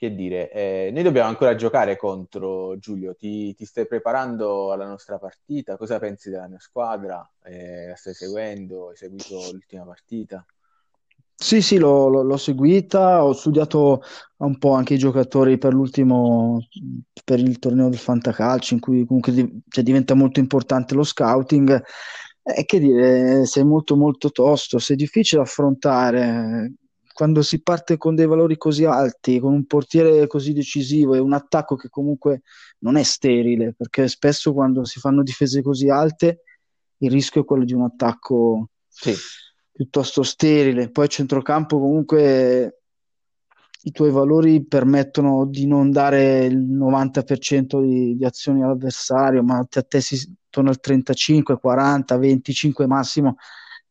che 0.00 0.14
dire, 0.14 0.50
eh, 0.50 0.90
noi 0.94 1.02
dobbiamo 1.02 1.28
ancora 1.28 1.54
giocare 1.54 1.96
contro 1.98 2.78
Giulio. 2.78 3.14
Ti, 3.14 3.52
ti 3.54 3.66
stai 3.66 3.86
preparando 3.86 4.72
alla 4.72 4.86
nostra 4.86 5.18
partita? 5.18 5.76
Cosa 5.76 5.98
pensi 5.98 6.30
della 6.30 6.48
mia 6.48 6.58
squadra? 6.58 7.30
Eh, 7.42 7.88
la 7.88 7.96
stai 7.96 8.14
seguendo? 8.14 8.88
Hai 8.88 8.96
seguito 8.96 9.34
l'ultima 9.52 9.84
partita? 9.84 10.42
Sì, 11.34 11.60
sì, 11.60 11.76
l'ho, 11.78 12.36
seguita, 12.38 13.24
ho 13.24 13.32
studiato 13.34 14.02
un 14.38 14.56
po' 14.58 14.72
anche 14.72 14.94
i 14.94 14.98
giocatori 14.98 15.58
per 15.58 15.74
l'ultimo, 15.74 16.66
per 17.24 17.38
il 17.38 17.58
torneo 17.58 17.88
del 17.90 17.98
Fantacalcio, 17.98 18.72
in 18.74 18.80
cui 18.80 19.04
comunque 19.04 19.32
di- 19.32 19.62
cioè, 19.68 19.84
diventa 19.84 20.14
molto 20.14 20.40
importante 20.40 20.94
lo 20.94 21.02
scouting. 21.02 21.82
E 22.42 22.64
che 22.64 22.78
dire, 22.78 23.44
sei 23.44 23.64
molto 23.64 23.96
molto 23.96 24.30
tosto, 24.30 24.78
sei 24.78 24.96
difficile 24.96 25.42
affrontare. 25.42 26.72
Quando 27.20 27.42
si 27.42 27.60
parte 27.60 27.98
con 27.98 28.14
dei 28.14 28.24
valori 28.24 28.56
così 28.56 28.86
alti, 28.86 29.40
con 29.40 29.52
un 29.52 29.66
portiere 29.66 30.26
così 30.26 30.54
decisivo 30.54 31.12
e 31.12 31.18
un 31.18 31.34
attacco 31.34 31.76
che 31.76 31.90
comunque 31.90 32.40
non 32.78 32.96
è 32.96 33.02
sterile, 33.02 33.74
perché 33.76 34.08
spesso 34.08 34.54
quando 34.54 34.86
si 34.86 35.00
fanno 35.00 35.22
difese 35.22 35.60
così 35.60 35.90
alte 35.90 36.44
il 36.96 37.10
rischio 37.10 37.42
è 37.42 37.44
quello 37.44 37.64
di 37.64 37.74
un 37.74 37.82
attacco 37.82 38.70
Sì, 38.88 39.14
piuttosto 39.70 40.22
sterile. 40.22 40.90
Poi 40.90 41.10
centrocampo 41.10 41.78
comunque 41.78 42.84
i 43.82 43.90
tuoi 43.90 44.10
valori 44.10 44.64
permettono 44.64 45.44
di 45.44 45.66
non 45.66 45.90
dare 45.90 46.46
il 46.46 46.56
90% 46.56 47.82
di, 47.82 48.16
di 48.16 48.24
azioni 48.24 48.62
all'avversario, 48.62 49.42
ma 49.42 49.58
a 49.58 49.82
te 49.82 50.00
si 50.00 50.36
torna 50.48 50.70
al 50.70 50.80
35, 50.80 51.58
40, 51.58 52.16
25 52.16 52.86
massimo, 52.86 53.36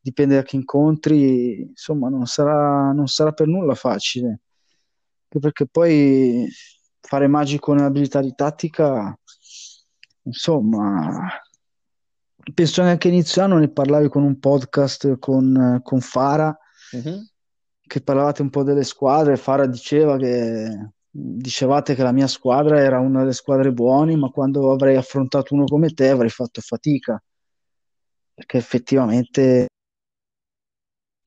dipende 0.00 0.36
da 0.36 0.42
chi 0.42 0.56
incontri. 0.56 1.60
Insomma, 1.60 2.08
non 2.08 2.26
sarà, 2.26 2.92
non 2.92 3.06
sarà 3.06 3.32
per 3.32 3.46
nulla 3.46 3.74
facile, 3.74 4.28
anche 4.28 5.38
perché 5.40 5.66
poi 5.66 6.46
fare 7.00 7.26
magico 7.26 7.72
nell'abilità 7.72 8.20
di 8.20 8.34
tattica, 8.34 9.18
insomma, 10.22 11.28
penso 12.54 12.82
anche 12.82 13.08
inizio 13.08 13.42
anno 13.42 13.58
ne 13.58 13.70
parlavi 13.70 14.08
con 14.08 14.22
un 14.22 14.38
podcast 14.38 15.18
con, 15.18 15.80
con 15.82 16.00
Fara, 16.00 16.56
Mhm. 16.92 17.28
che 17.86 18.00
parlavate 18.00 18.42
un 18.42 18.50
po' 18.50 18.62
delle 18.62 18.84
squadre. 18.84 19.36
Fara 19.36 19.66
diceva 19.66 20.16
che 20.16 20.90
dicevate 21.12 21.94
che 21.96 22.02
la 22.04 22.12
mia 22.12 22.28
squadra 22.28 22.80
era 22.80 23.00
una 23.00 23.20
delle 23.20 23.32
squadre 23.32 23.72
buone, 23.72 24.16
ma 24.16 24.28
quando 24.30 24.70
avrei 24.70 24.96
affrontato 24.96 25.54
uno 25.54 25.64
come 25.64 25.90
te 25.90 26.08
avrei 26.08 26.30
fatto 26.30 26.60
fatica, 26.60 27.20
perché 28.34 28.58
effettivamente 28.58 29.68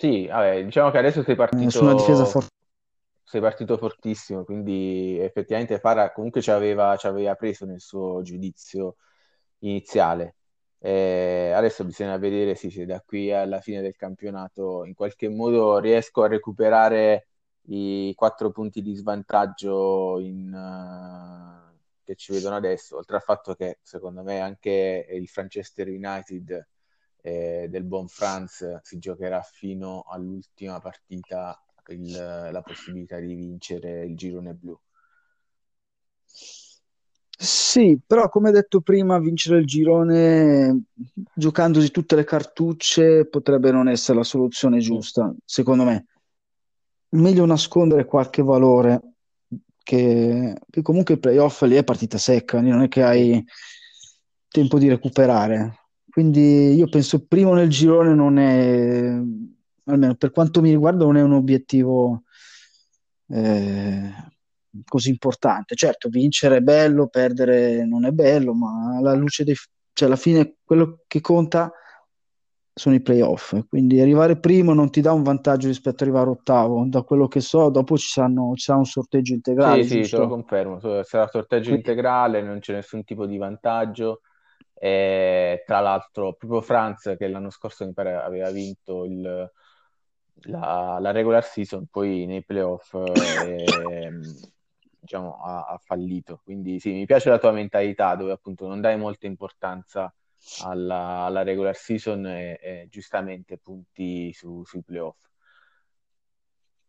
Sì, 0.03 0.27
vabbè, 0.27 0.65
diciamo 0.65 0.91
che 0.91 0.97
adesso 0.97 1.23
sei 1.23 1.33
eh, 1.33 1.69
su 1.69 1.81
una 1.81 1.93
difesa 1.93 2.23
partito, 2.23 2.25
forte. 2.25 2.49
sei 3.23 3.39
partito 3.39 3.77
fortissimo, 3.77 4.43
quindi 4.43 5.17
effettivamente 5.17 5.79
Fara 5.79 6.11
comunque 6.11 6.41
ci 6.41 6.51
aveva, 6.51 6.97
ci 6.97 7.07
aveva 7.07 7.35
preso 7.35 7.63
nel 7.63 7.79
suo 7.79 8.21
giudizio 8.21 8.97
iniziale. 9.59 10.35
Eh, 10.79 11.53
adesso 11.55 11.85
bisogna 11.85 12.17
vedere 12.17 12.55
sì, 12.55 12.69
se 12.69 12.85
da 12.85 12.99
qui 12.99 13.31
alla 13.31 13.61
fine 13.61 13.79
del 13.79 13.95
campionato 13.95 14.83
in 14.83 14.93
qualche 14.93 15.29
modo 15.29 15.77
riesco 15.79 16.23
a 16.23 16.27
recuperare 16.27 17.27
i 17.67 18.13
quattro 18.13 18.51
punti 18.51 18.81
di 18.81 18.95
svantaggio 18.95 20.19
in, 20.19 20.53
eh, 20.53 21.79
che 22.03 22.15
ci 22.15 22.33
vedono 22.33 22.57
adesso, 22.57 22.97
oltre 22.97 23.15
al 23.15 23.21
fatto 23.21 23.55
che 23.55 23.79
secondo 23.81 24.21
me 24.21 24.41
anche 24.41 25.07
il 25.09 25.29
Manchester 25.33 25.87
United 25.87 26.67
eh, 27.23 27.67
del 27.69 27.83
buon 27.85 28.07
Franz 28.07 28.81
si 28.81 28.99
giocherà 28.99 29.41
fino 29.41 30.03
all'ultima 30.07 30.79
partita 30.81 31.57
il- 31.87 32.11
la 32.11 32.61
possibilità 32.61 33.17
di 33.19 33.33
vincere 33.33 34.05
il 34.05 34.15
girone 34.15 34.53
blu. 34.53 34.77
Sì, 37.35 37.99
però 38.05 38.29
come 38.29 38.51
detto 38.51 38.81
prima, 38.81 39.19
vincere 39.19 39.59
il 39.59 39.65
girone 39.65 40.83
giocandosi 41.33 41.91
tutte 41.91 42.15
le 42.15 42.23
cartucce 42.23 43.25
potrebbe 43.27 43.71
non 43.71 43.89
essere 43.89 44.17
la 44.19 44.23
soluzione 44.23 44.79
giusta, 44.79 45.33
secondo 45.43 45.83
me. 45.83 46.05
Meglio 47.09 47.45
nascondere 47.45 48.05
qualche 48.05 48.41
valore 48.41 49.15
che, 49.83 50.55
che 50.69 50.81
comunque 50.81 51.15
il 51.15 51.19
playoff 51.19 51.61
lì 51.63 51.75
è 51.75 51.83
partita 51.83 52.17
secca, 52.17 52.61
non 52.61 52.81
è 52.83 52.87
che 52.87 53.03
hai 53.03 53.43
tempo 54.47 54.77
di 54.77 54.87
recuperare. 54.87 55.82
Quindi 56.13 56.75
io 56.75 56.87
penso 56.89 57.25
primo 57.25 57.55
nel 57.55 57.69
girone 57.69 58.13
non 58.13 58.37
è, 58.37 59.19
almeno 59.85 60.13
per 60.15 60.29
quanto 60.29 60.61
mi 60.61 60.69
riguarda, 60.69 61.05
non 61.05 61.17
è 61.17 61.23
un 61.23 61.33
obiettivo 61.33 62.21
eh, 63.29 64.11
così 64.85 65.09
importante. 65.09 65.73
Certo, 65.75 66.09
vincere 66.09 66.57
è 66.57 66.61
bello, 66.61 67.07
perdere 67.07 67.83
non 67.85 68.05
è 68.05 68.11
bello, 68.11 68.53
ma 68.53 68.97
alla 68.97 69.13
luce 69.15 69.43
dei, 69.43 69.55
cioè 69.93 70.07
alla 70.07 70.17
fine 70.17 70.57
quello 70.63 71.01
che 71.07 71.19
conta 71.19 71.71
sono 72.75 72.95
i 72.95 73.01
playoff. 73.01 73.59
Quindi 73.67 73.99
arrivare 73.99 74.39
primo 74.39 74.73
non 74.73 74.89
ti 74.91 75.01
dà 75.01 75.13
un 75.13 75.23
vantaggio 75.23 75.67
rispetto 75.67 76.03
ad 76.03 76.09
arrivare 76.09 76.29
ottavo. 76.29 76.85
Da 76.87 77.01
quello 77.03 77.27
che 77.27 77.39
so, 77.41 77.69
dopo 77.69 77.97
ci 77.97 78.07
saranno, 78.07 78.53
ci 78.55 78.63
sarà 78.65 78.77
un 78.79 78.85
sorteggio 78.85 79.33
Sì, 79.33 79.35
integrale, 79.35 79.83
sì, 79.83 80.01
te 80.09 80.17
lo 80.17 80.27
confermo. 80.27 80.79
Sarà 81.03 81.27
sorteggio 81.27 81.69
Quindi, 81.69 81.87
integrale, 81.87 82.41
non 82.41 82.59
c'è 82.59 82.73
nessun 82.73 83.03
tipo 83.03 83.25
di 83.25 83.37
vantaggio. 83.37 84.21
E, 84.83 85.63
tra 85.65 85.79
l'altro, 85.79 86.33
proprio 86.33 86.59
Franz, 86.59 87.15
che 87.17 87.29
l'anno 87.29 87.49
scorso 87.49 87.85
mi 87.85 87.93
pare 87.93 88.15
aveva 88.15 88.51
vinto 88.51 89.05
il- 89.05 89.49
la, 90.47 90.97
la 90.99 91.11
regular 91.11 91.45
season, 91.45 91.85
poi 91.89 92.25
nei 92.25 92.43
playoff 92.43 92.93
ehm, 92.93 94.19
diciamo, 94.99 95.41
ha, 95.41 95.67
ha, 95.67 95.77
fallito. 95.77 96.41
Quindi 96.43 96.81
sì, 96.81 96.91
mi 96.91 97.05
piace 97.05 97.29
la 97.29 97.39
tua 97.39 97.53
mentalità 97.53 98.15
dove 98.17 98.33
appunto 98.33 98.67
non 98.67 98.81
dai 98.81 98.97
molta 98.97 99.25
importanza 99.25 100.13
alla, 100.63 101.23
alla 101.23 101.43
regular 101.43 101.77
season 101.77 102.25
e, 102.25 102.59
e 102.61 102.87
giustamente 102.89 103.57
punti 103.57 104.33
su, 104.33 104.65
sui 104.65 104.83
playoff. 104.83 105.29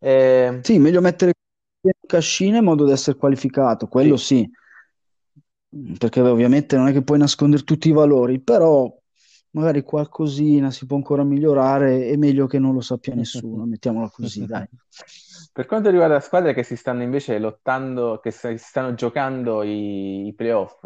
Eh... 0.00 0.58
Sì, 0.62 0.80
meglio 0.80 1.00
mettere 1.00 1.34
cascina 2.04 2.58
in 2.58 2.64
modo 2.64 2.84
da 2.86 2.92
essere 2.94 3.16
qualificato, 3.16 3.86
quello 3.86 4.16
sì. 4.16 4.38
sì. 4.38 4.50
Perché 5.98 6.20
ovviamente 6.20 6.76
non 6.76 6.86
è 6.86 6.92
che 6.92 7.02
puoi 7.02 7.18
nascondere 7.18 7.64
tutti 7.64 7.88
i 7.88 7.92
valori, 7.92 8.38
però 8.38 8.92
magari 9.50 9.82
qualcosina 9.82 10.70
si 10.70 10.86
può 10.86 10.96
ancora 10.96 11.24
migliorare, 11.24 12.06
è 12.06 12.16
meglio 12.16 12.46
che 12.46 12.58
non 12.58 12.74
lo 12.74 12.80
sappia 12.80 13.14
nessuno, 13.14 13.64
mettiamola 13.66 14.10
così, 14.10 14.46
dai. 14.46 14.68
Per 15.52 15.66
quanto 15.66 15.90
riguarda 15.90 16.20
squadre 16.20 16.54
che 16.54 16.62
si 16.62 16.76
stanno 16.76 17.02
invece 17.02 17.38
lottando, 17.38 18.20
che 18.22 18.30
si 18.30 18.56
stanno 18.58 18.94
giocando 18.94 19.62
i, 19.62 20.26
i 20.26 20.34
playoff 20.34 20.84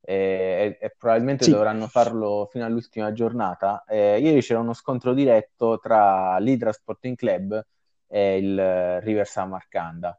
e, 0.00 0.78
e, 0.80 0.94
probabilmente 0.96 1.44
sì. 1.44 1.50
dovranno 1.50 1.86
farlo 1.86 2.48
fino 2.50 2.64
all'ultima 2.64 3.12
giornata, 3.12 3.84
eh, 3.86 4.18
ieri 4.20 4.40
c'era 4.40 4.60
uno 4.60 4.74
scontro 4.74 5.12
diretto 5.12 5.78
tra 5.78 6.38
l'Hydra 6.38 6.72
Sporting 6.72 7.16
Club 7.16 7.64
e 8.08 8.38
il 8.38 9.00
River 9.00 9.26
San 9.26 9.50
Marcanda 9.50 10.18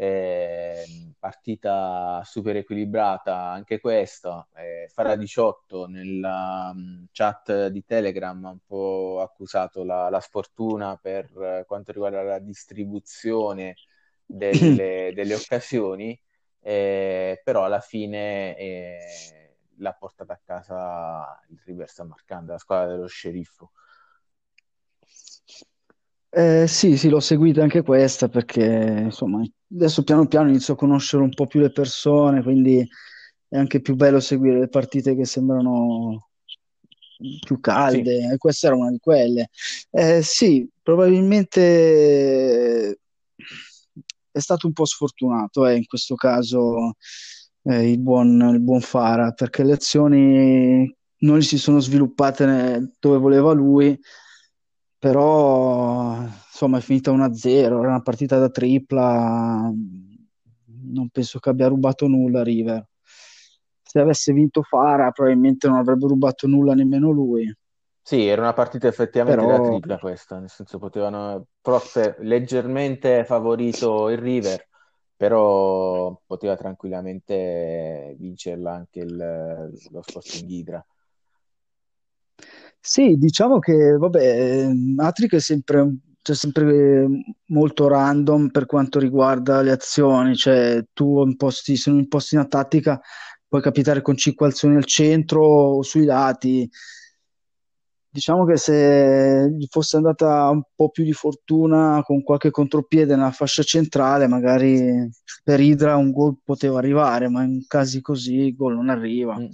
eh, 0.00 1.12
partita 1.18 2.22
super 2.24 2.56
equilibrata 2.56 3.50
anche 3.50 3.80
questa, 3.80 4.48
eh, 4.54 4.88
farà 4.90 5.14
18 5.14 5.88
nella 5.88 6.70
um, 6.74 7.06
chat 7.12 7.66
di 7.66 7.84
Telegram 7.84 8.42
ha 8.46 8.48
un 8.48 8.60
po' 8.66 9.20
accusato 9.20 9.84
la, 9.84 10.08
la 10.08 10.20
sfortuna 10.20 10.96
per 10.96 11.28
uh, 11.36 11.66
quanto 11.66 11.92
riguarda 11.92 12.22
la 12.22 12.38
distribuzione 12.38 13.74
delle, 14.24 15.12
delle 15.14 15.34
occasioni, 15.34 16.18
eh, 16.60 17.38
però 17.44 17.64
alla 17.64 17.80
fine 17.80 18.56
eh, 18.56 18.98
l'ha 19.76 19.92
portata 19.92 20.32
a 20.32 20.40
casa 20.42 21.42
il 21.50 21.60
River 21.62 21.90
San 21.90 22.08
Marcanda, 22.08 22.52
la 22.52 22.58
squadra 22.58 22.94
dello 22.94 23.06
sceriffo. 23.06 23.72
Eh, 26.30 26.66
sì, 26.66 26.96
sì, 26.96 27.10
l'ho 27.10 27.20
seguita 27.20 27.60
anche 27.60 27.82
questa 27.82 28.28
perché 28.28 28.64
insomma 28.64 29.42
adesso 29.72 30.02
piano 30.02 30.26
piano 30.26 30.48
inizio 30.48 30.74
a 30.74 30.76
conoscere 30.76 31.22
un 31.22 31.30
po' 31.30 31.46
più 31.46 31.60
le 31.60 31.70
persone, 31.70 32.42
quindi 32.42 32.86
è 33.48 33.56
anche 33.56 33.80
più 33.80 33.94
bello 33.94 34.20
seguire 34.20 34.58
le 34.58 34.68
partite 34.68 35.16
che 35.16 35.24
sembrano 35.24 36.28
più 37.44 37.60
calde, 37.60 38.20
sì. 38.20 38.32
e 38.32 38.38
questa 38.38 38.68
era 38.68 38.76
una 38.76 38.90
di 38.90 38.98
quelle. 38.98 39.50
Eh, 39.90 40.22
sì, 40.22 40.68
probabilmente 40.82 42.98
è 44.32 44.38
stato 44.38 44.66
un 44.66 44.72
po' 44.72 44.84
sfortunato 44.84 45.66
eh, 45.66 45.76
in 45.76 45.86
questo 45.86 46.14
caso 46.14 46.94
eh, 47.62 47.90
il, 47.90 47.98
buon, 47.98 48.50
il 48.52 48.60
buon 48.60 48.80
Fara, 48.80 49.32
perché 49.32 49.64
le 49.64 49.72
azioni 49.72 50.96
non 51.22 51.42
si 51.42 51.58
sono 51.58 51.80
sviluppate 51.80 52.92
dove 52.98 53.18
voleva 53.18 53.52
lui 53.52 53.98
però 55.00 56.22
insomma 56.60 56.76
è 56.76 56.82
finita 56.82 57.10
1-0, 57.10 57.78
era 57.78 57.78
una 57.78 58.02
partita 58.02 58.38
da 58.38 58.50
tripla, 58.50 59.72
non 60.92 61.08
penso 61.08 61.38
che 61.38 61.48
abbia 61.48 61.68
rubato 61.68 62.06
nulla 62.06 62.42
River. 62.42 62.86
Se 63.82 63.98
avesse 63.98 64.34
vinto 64.34 64.62
Fara 64.62 65.10
probabilmente 65.10 65.68
non 65.68 65.78
avrebbe 65.78 66.06
rubato 66.06 66.46
nulla 66.46 66.74
nemmeno 66.74 67.10
lui. 67.10 67.50
Sì, 68.02 68.26
era 68.26 68.42
una 68.42 68.52
partita 68.52 68.88
effettivamente 68.88 69.44
Però... 69.44 69.56
da 69.56 69.68
tripla 69.68 69.98
questa, 69.98 70.38
nel 70.38 70.50
senso 70.50 70.78
potevano 70.78 71.46
forse 71.62 72.16
leggermente 72.20 73.24
favorito 73.24 74.10
il 74.10 74.18
River, 74.18 74.66
però 75.16 76.20
poteva 76.26 76.56
tranquillamente 76.56 78.16
vincerla 78.18 78.72
anche 78.72 79.00
il, 79.00 79.16
lo 79.90 80.02
Sporting 80.02 80.48
Hydra. 80.48 80.86
Sì, 82.82 83.16
diciamo 83.16 83.58
che, 83.58 83.96
vabbè, 83.96 84.72
Matrix 84.72 85.34
è 85.34 85.40
sempre, 85.40 85.96
cioè, 86.22 86.36
sempre 86.36 87.06
molto 87.46 87.88
random 87.88 88.48
per 88.50 88.66
quanto 88.66 88.98
riguarda 88.98 89.62
le 89.62 89.72
azioni, 89.72 90.34
cioè 90.36 90.84
tu 90.92 91.22
imposti, 91.24 91.76
se 91.76 91.90
non 91.90 92.00
imposti 92.00 92.34
una 92.36 92.46
tattica 92.46 93.00
puoi 93.48 93.62
capitare 93.62 94.02
con 94.02 94.16
5 94.16 94.46
azioni 94.46 94.76
al 94.76 94.84
centro 94.84 95.44
o 95.44 95.82
sui 95.82 96.04
lati. 96.04 96.68
Diciamo 98.12 98.44
che 98.44 98.56
se 98.56 99.48
gli 99.56 99.66
fosse 99.68 99.96
andata 99.96 100.48
un 100.50 100.62
po' 100.74 100.90
più 100.90 101.04
di 101.04 101.12
fortuna 101.12 102.02
con 102.04 102.22
qualche 102.22 102.50
contropiede 102.50 103.14
nella 103.14 103.30
fascia 103.30 103.62
centrale, 103.62 104.26
magari 104.26 105.08
per 105.44 105.60
Idra 105.60 105.96
un 105.96 106.10
gol 106.10 106.38
poteva 106.42 106.78
arrivare, 106.78 107.28
ma 107.28 107.44
in 107.44 107.66
casi 107.68 108.00
così 108.00 108.34
il 108.34 108.56
gol 108.56 108.74
non 108.74 108.88
arriva. 108.88 109.38
Mm 109.38 109.48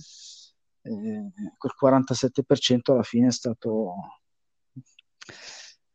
eh, 0.87 1.33
quel 1.59 1.73
47% 1.75 2.93
alla 2.93 3.03
fine 3.03 3.29
è 3.29 3.33
stato, 3.33 3.95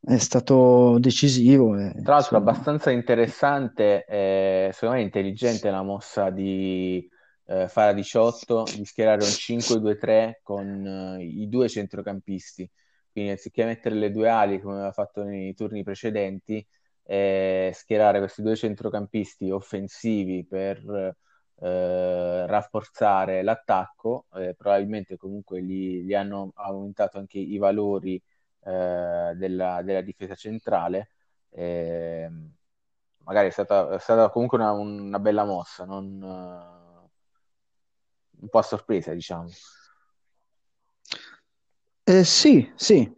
è 0.02 0.18
stato 0.18 0.98
decisivo. 1.00 1.78
E, 1.78 1.92
Tra 2.04 2.16
l'altro, 2.16 2.38
insomma... 2.38 2.52
abbastanza 2.52 2.92
interessante, 2.92 4.06
eh, 4.06 4.70
secondo 4.74 4.96
me 4.96 5.02
intelligente 5.04 5.70
la 5.70 5.84
mossa 5.84 6.30
di 6.30 7.08
eh, 7.46 7.68
Fara 7.68 7.94
18 7.94 8.64
di 8.76 8.86
schierare 8.86 9.24
un 9.24 9.30
5-2-3 9.30 10.40
con 10.42 11.18
eh, 11.20 11.24
i 11.24 11.48
due 11.48 11.70
centrocampisti. 11.70 12.70
Quindi, 13.12 13.32
anziché 13.32 13.66
mettere 13.66 13.96
le 13.96 14.12
due 14.12 14.30
ali 14.30 14.60
come 14.60 14.76
aveva 14.76 14.92
fatto 14.92 15.24
nei 15.24 15.54
turni 15.54 15.84
precedenti, 15.84 16.66
eh, 17.04 17.72
schierare 17.74 18.20
questi 18.20 18.42
due 18.42 18.56
centrocampisti 18.56 19.52
offensivi 19.52 20.46
per 20.46 21.16
eh, 21.60 22.48
rafforzare 22.48 23.44
l'attacco, 23.44 24.26
eh, 24.34 24.56
probabilmente 24.58 25.18
comunque 25.18 25.62
gli, 25.62 26.04
gli, 26.04 26.14
hanno 26.14 26.52
aumentato 26.56 27.18
anche 27.18 27.38
i 27.38 27.58
valori 27.58 28.22
eh, 28.64 29.34
della, 29.36 29.82
della, 29.84 30.02
difesa 30.02 30.36
centrale. 30.36 31.10
Ehm, 31.52 32.54
magari 33.24 33.48
è 33.48 33.52
stata, 33.52 33.94
è 33.96 34.00
stata, 34.00 34.30
comunque 34.30 34.58
una, 34.58 34.72
una 34.72 35.20
bella 35.20 35.46
mossa, 35.46 35.86
non, 35.86 36.22
uh, 36.22 37.10
un 38.42 38.50
po' 38.50 38.58
a 38.60 38.64
sorpresa, 38.64 39.14
diciamo. 39.14 39.50
Eh, 42.04 42.24
sì, 42.24 42.72
sì. 42.76 43.10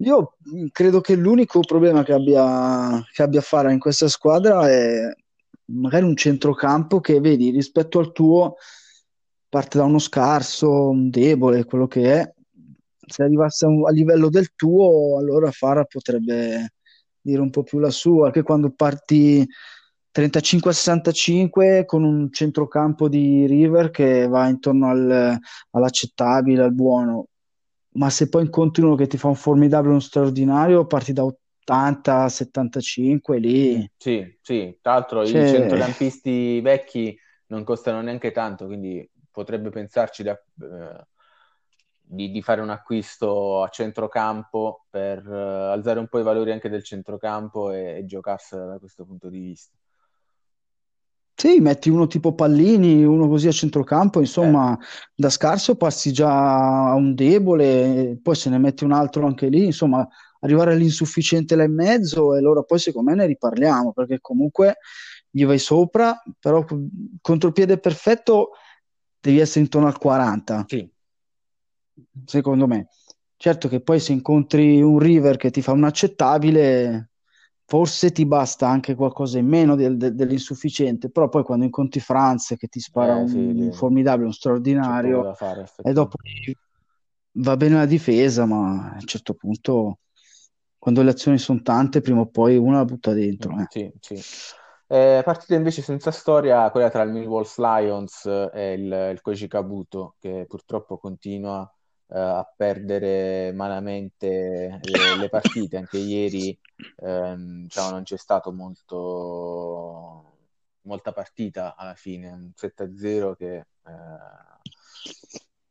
Io 0.00 0.36
credo 0.72 1.00
che 1.00 1.14
l'unico 1.14 1.60
problema 1.60 2.02
che 2.02 2.12
abbia, 2.12 3.02
che 3.12 3.22
abbia 3.22 3.40
a 3.40 3.42
fare 3.42 3.72
in 3.72 3.78
questa 3.78 4.08
squadra 4.08 4.68
è 4.68 5.10
magari 5.66 6.04
un 6.04 6.16
centrocampo 6.16 7.00
che 7.00 7.18
vedi 7.20 7.50
rispetto 7.50 7.98
al 7.98 8.12
tuo 8.12 8.56
parte 9.48 9.78
da 9.78 9.84
uno 9.84 9.98
scarso, 9.98 10.90
un 10.90 11.08
debole, 11.08 11.64
quello 11.64 11.86
che 11.86 12.20
è. 12.20 12.34
Se 13.06 13.22
arrivasse 13.22 13.66
a, 13.66 13.90
livello 13.90 14.28
del 14.28 14.54
tuo, 14.54 15.18
allora 15.18 15.50
Fara 15.50 15.84
potrebbe 15.84 16.72
dire 17.20 17.40
un 17.40 17.50
po' 17.50 17.62
più 17.62 17.78
la 17.78 17.90
sua, 17.90 18.26
anche 18.26 18.42
quando 18.42 18.70
parti 18.70 19.46
35-65 20.12 21.84
con 21.84 22.04
un 22.04 22.32
centrocampo 22.32 23.08
di 23.08 23.46
River 23.46 23.90
che 23.90 24.26
va 24.26 24.48
intorno 24.48 24.88
al, 24.88 25.38
all'accettabile, 25.70 26.62
al 26.62 26.72
buono. 26.72 27.26
Ma 27.96 28.10
se 28.10 28.28
poi 28.28 28.44
incontri 28.44 28.82
uno 28.82 28.94
che 28.94 29.06
ti 29.06 29.18
fa 29.18 29.28
un 29.28 29.34
formidabile, 29.34 29.90
uno 29.90 30.00
straordinario, 30.00 30.86
parti 30.86 31.12
da 31.12 31.24
80, 31.24 32.28
75 32.28 33.38
lì. 33.38 33.90
Sì, 33.96 34.38
sì, 34.40 34.78
tra 34.80 34.92
l'altro 34.92 35.26
cioè... 35.26 35.44
i 35.44 35.48
centrocampisti 35.48 36.60
vecchi 36.60 37.18
non 37.46 37.64
costano 37.64 38.00
neanche 38.00 38.32
tanto, 38.32 38.66
quindi 38.66 39.08
potrebbe 39.30 39.70
pensarci 39.70 40.22
da, 40.22 40.32
eh, 40.32 41.06
di, 42.08 42.30
di, 42.30 42.42
fare 42.42 42.60
un 42.60 42.70
acquisto 42.70 43.62
a 43.62 43.68
centrocampo 43.68 44.86
per 44.88 45.26
eh, 45.26 45.72
alzare 45.72 45.98
un 45.98 46.08
po' 46.08 46.20
i 46.20 46.22
valori 46.22 46.52
anche 46.52 46.68
del 46.68 46.84
centrocampo 46.84 47.72
e, 47.72 47.98
e 47.98 48.04
giocarsela 48.04 48.64
da 48.64 48.78
questo 48.78 49.04
punto 49.04 49.28
di 49.28 49.40
vista. 49.40 49.76
Sì, 51.38 51.60
metti 51.60 51.90
uno 51.90 52.06
tipo 52.06 52.34
Pallini, 52.34 53.04
uno 53.04 53.28
così 53.28 53.46
a 53.46 53.52
centrocampo, 53.52 54.20
insomma, 54.20 54.72
eh. 54.72 54.84
da 55.14 55.28
scarso 55.28 55.76
passi 55.76 56.10
già 56.10 56.88
a 56.90 56.94
un 56.94 57.14
debole, 57.14 58.18
poi 58.22 58.34
se 58.34 58.48
ne 58.48 58.56
metti 58.56 58.84
un 58.84 58.92
altro 58.92 59.26
anche 59.26 59.48
lì, 59.48 59.66
insomma, 59.66 60.08
arrivare 60.40 60.72
all'insufficiente 60.72 61.54
là 61.54 61.64
in 61.64 61.74
mezzo 61.74 62.34
e 62.34 62.38
allora 62.38 62.62
poi 62.62 62.78
secondo 62.78 63.10
me 63.10 63.16
ne 63.16 63.26
riparliamo 63.26 63.92
perché 63.92 64.18
comunque 64.20 64.78
gli 65.28 65.44
vai 65.44 65.58
sopra, 65.58 66.22
però 66.40 66.64
contropiede 67.20 67.78
perfetto 67.78 68.52
devi 69.20 69.38
essere 69.38 69.60
intorno 69.60 69.88
al 69.88 69.98
40. 69.98 70.64
Sì. 70.66 70.90
Secondo 72.24 72.66
me. 72.66 72.88
Certo 73.36 73.68
che 73.68 73.80
poi 73.80 74.00
se 74.00 74.12
incontri 74.12 74.80
un 74.80 74.98
River 74.98 75.36
che 75.36 75.50
ti 75.50 75.60
fa 75.60 75.72
un 75.72 75.84
accettabile, 75.84 77.10
forse 77.66 78.12
ti 78.12 78.24
basta 78.24 78.68
anche 78.68 78.94
qualcosa 78.94 79.38
in 79.38 79.46
meno 79.46 79.74
del, 79.74 79.96
del, 79.96 80.14
dell'insufficiente, 80.14 81.10
però 81.10 81.28
poi 81.28 81.42
quando 81.42 81.64
incontri 81.64 82.00
Franz 82.00 82.54
che 82.56 82.68
ti 82.68 82.80
spara 82.80 83.20
eh, 83.20 83.28
sì, 83.28 83.36
un, 83.36 83.60
un 83.60 83.72
formidabile, 83.72 84.26
un 84.26 84.32
straordinario, 84.32 85.34
fare, 85.34 85.66
e 85.82 85.92
dopo 85.92 86.16
va 87.38 87.56
bene 87.56 87.74
la 87.74 87.86
difesa, 87.86 88.46
ma 88.46 88.92
a 88.92 88.94
un 88.94 89.06
certo 89.06 89.34
punto 89.34 89.98
quando 90.78 91.02
le 91.02 91.10
azioni 91.10 91.38
sono 91.38 91.60
tante, 91.62 92.00
prima 92.00 92.20
o 92.20 92.26
poi 92.26 92.56
una 92.56 92.78
la 92.78 92.84
butta 92.84 93.12
dentro. 93.12 93.50
Eh. 93.58 93.66
Sì, 93.68 93.92
sì. 94.00 94.22
Eh, 94.88 95.20
partita 95.24 95.56
invece 95.56 95.82
senza 95.82 96.12
storia, 96.12 96.70
quella 96.70 96.88
tra 96.90 97.02
il 97.02 97.10
Millwall 97.10 97.44
Lions 97.56 98.24
e 98.24 98.72
il, 98.74 99.08
il 99.12 99.20
Koji 99.20 99.48
Kabuto, 99.48 100.14
che 100.20 100.44
purtroppo 100.46 100.96
continua 100.96 101.68
eh, 102.08 102.18
a 102.18 102.52
perdere 102.56 103.52
malamente 103.52 104.80
le, 104.82 105.16
le 105.18 105.28
partite. 105.28 105.76
Anche 105.76 105.98
ieri 105.98 106.58
ehm, 106.96 107.62
diciamo, 107.62 107.90
non 107.90 108.02
c'è 108.04 108.16
stato 108.16 108.52
molto, 108.52 110.38
molta 110.82 111.12
partita 111.12 111.74
alla 111.76 111.94
fine, 111.94 112.30
un 112.30 112.52
7-0 112.54 113.34
che 113.36 113.56
eh, 113.56 113.64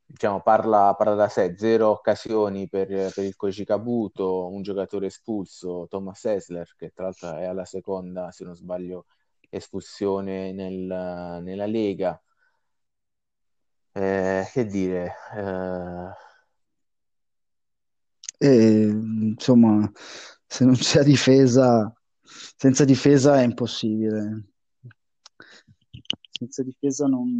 diciamo, 0.05 0.41
parla, 0.41 0.93
parla, 0.95 1.15
da 1.15 1.27
sé, 1.29 1.55
zero 1.57 1.89
occasioni 1.89 2.67
per, 2.69 2.87
per 2.87 3.23
il 3.23 3.35
Koji 3.35 3.65
Kabuto, 3.65 4.47
un 4.47 4.61
giocatore 4.61 5.07
espulso, 5.07 5.87
Thomas 5.89 6.23
Essler, 6.25 6.73
che 6.77 6.91
tra 6.93 7.05
l'altro 7.05 7.35
è 7.35 7.45
alla 7.45 7.65
seconda, 7.65 8.31
se 8.31 8.45
non 8.45 8.55
sbaglio, 8.55 9.05
espulsione 9.49 10.51
nel, 10.53 11.41
nella 11.43 11.65
Lega. 11.65 12.19
Eh, 13.95 14.45
che 14.51 14.65
dire, 14.65 15.13
eh, 15.35 16.11
E, 18.37 18.49
insomma, 19.31 19.89
se 20.45 20.65
non 20.65 20.75
c'è 20.75 21.03
difesa, 21.03 21.93
senza 22.57 22.85
difesa 22.85 23.39
è 23.39 23.43
impossibile. 23.43 24.45
Senza 26.31 26.63
difesa 26.63 27.07
non, 27.07 27.37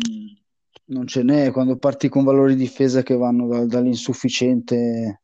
non 0.85 1.07
ce 1.07 1.21
n'è. 1.23 1.51
Quando 1.51 1.77
parti 1.77 2.09
con 2.09 2.23
valori 2.23 2.55
di 2.55 2.63
difesa 2.63 3.03
che 3.03 3.15
vanno 3.15 3.47
da- 3.47 3.65
dall'insufficiente, 3.65 5.21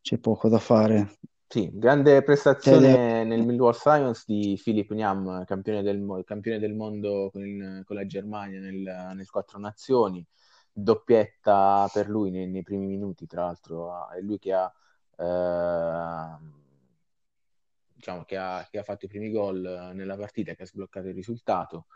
c'è 0.00 0.18
poco 0.18 0.48
da 0.48 0.58
fare. 0.58 1.18
Sì, 1.50 1.70
grande 1.72 2.12
Cioè, 2.12 2.22
prestazione 2.22 3.24
nel 3.24 3.42
Millwall 3.42 3.72
Science 3.72 4.24
di 4.26 4.60
Philip 4.62 4.90
Niam, 4.92 5.46
campione 5.46 5.82
del, 5.82 6.22
campione 6.26 6.58
del 6.58 6.74
mondo 6.74 7.30
con, 7.32 7.82
con 7.86 7.96
la 7.96 8.04
Germania 8.04 8.60
nel, 8.60 9.12
nel 9.14 9.30
Quattro 9.30 9.58
Nazioni, 9.58 10.22
doppietta 10.70 11.88
per 11.90 12.08
lui 12.10 12.30
nei, 12.30 12.48
nei 12.48 12.62
primi 12.62 12.84
minuti, 12.84 13.26
tra 13.26 13.44
l'altro, 13.44 14.10
è 14.10 14.20
lui 14.20 14.38
che 14.38 14.52
ha, 14.52 14.70
eh, 15.16 16.38
diciamo, 17.94 18.24
che 18.24 18.36
ha, 18.36 18.66
che 18.70 18.78
ha 18.78 18.82
fatto 18.82 19.06
i 19.06 19.08
primi 19.08 19.30
gol 19.30 19.90
nella 19.94 20.16
partita, 20.16 20.52
che 20.52 20.64
ha 20.64 20.66
sbloccato 20.66 21.08
il 21.08 21.14
risultato. 21.14 21.86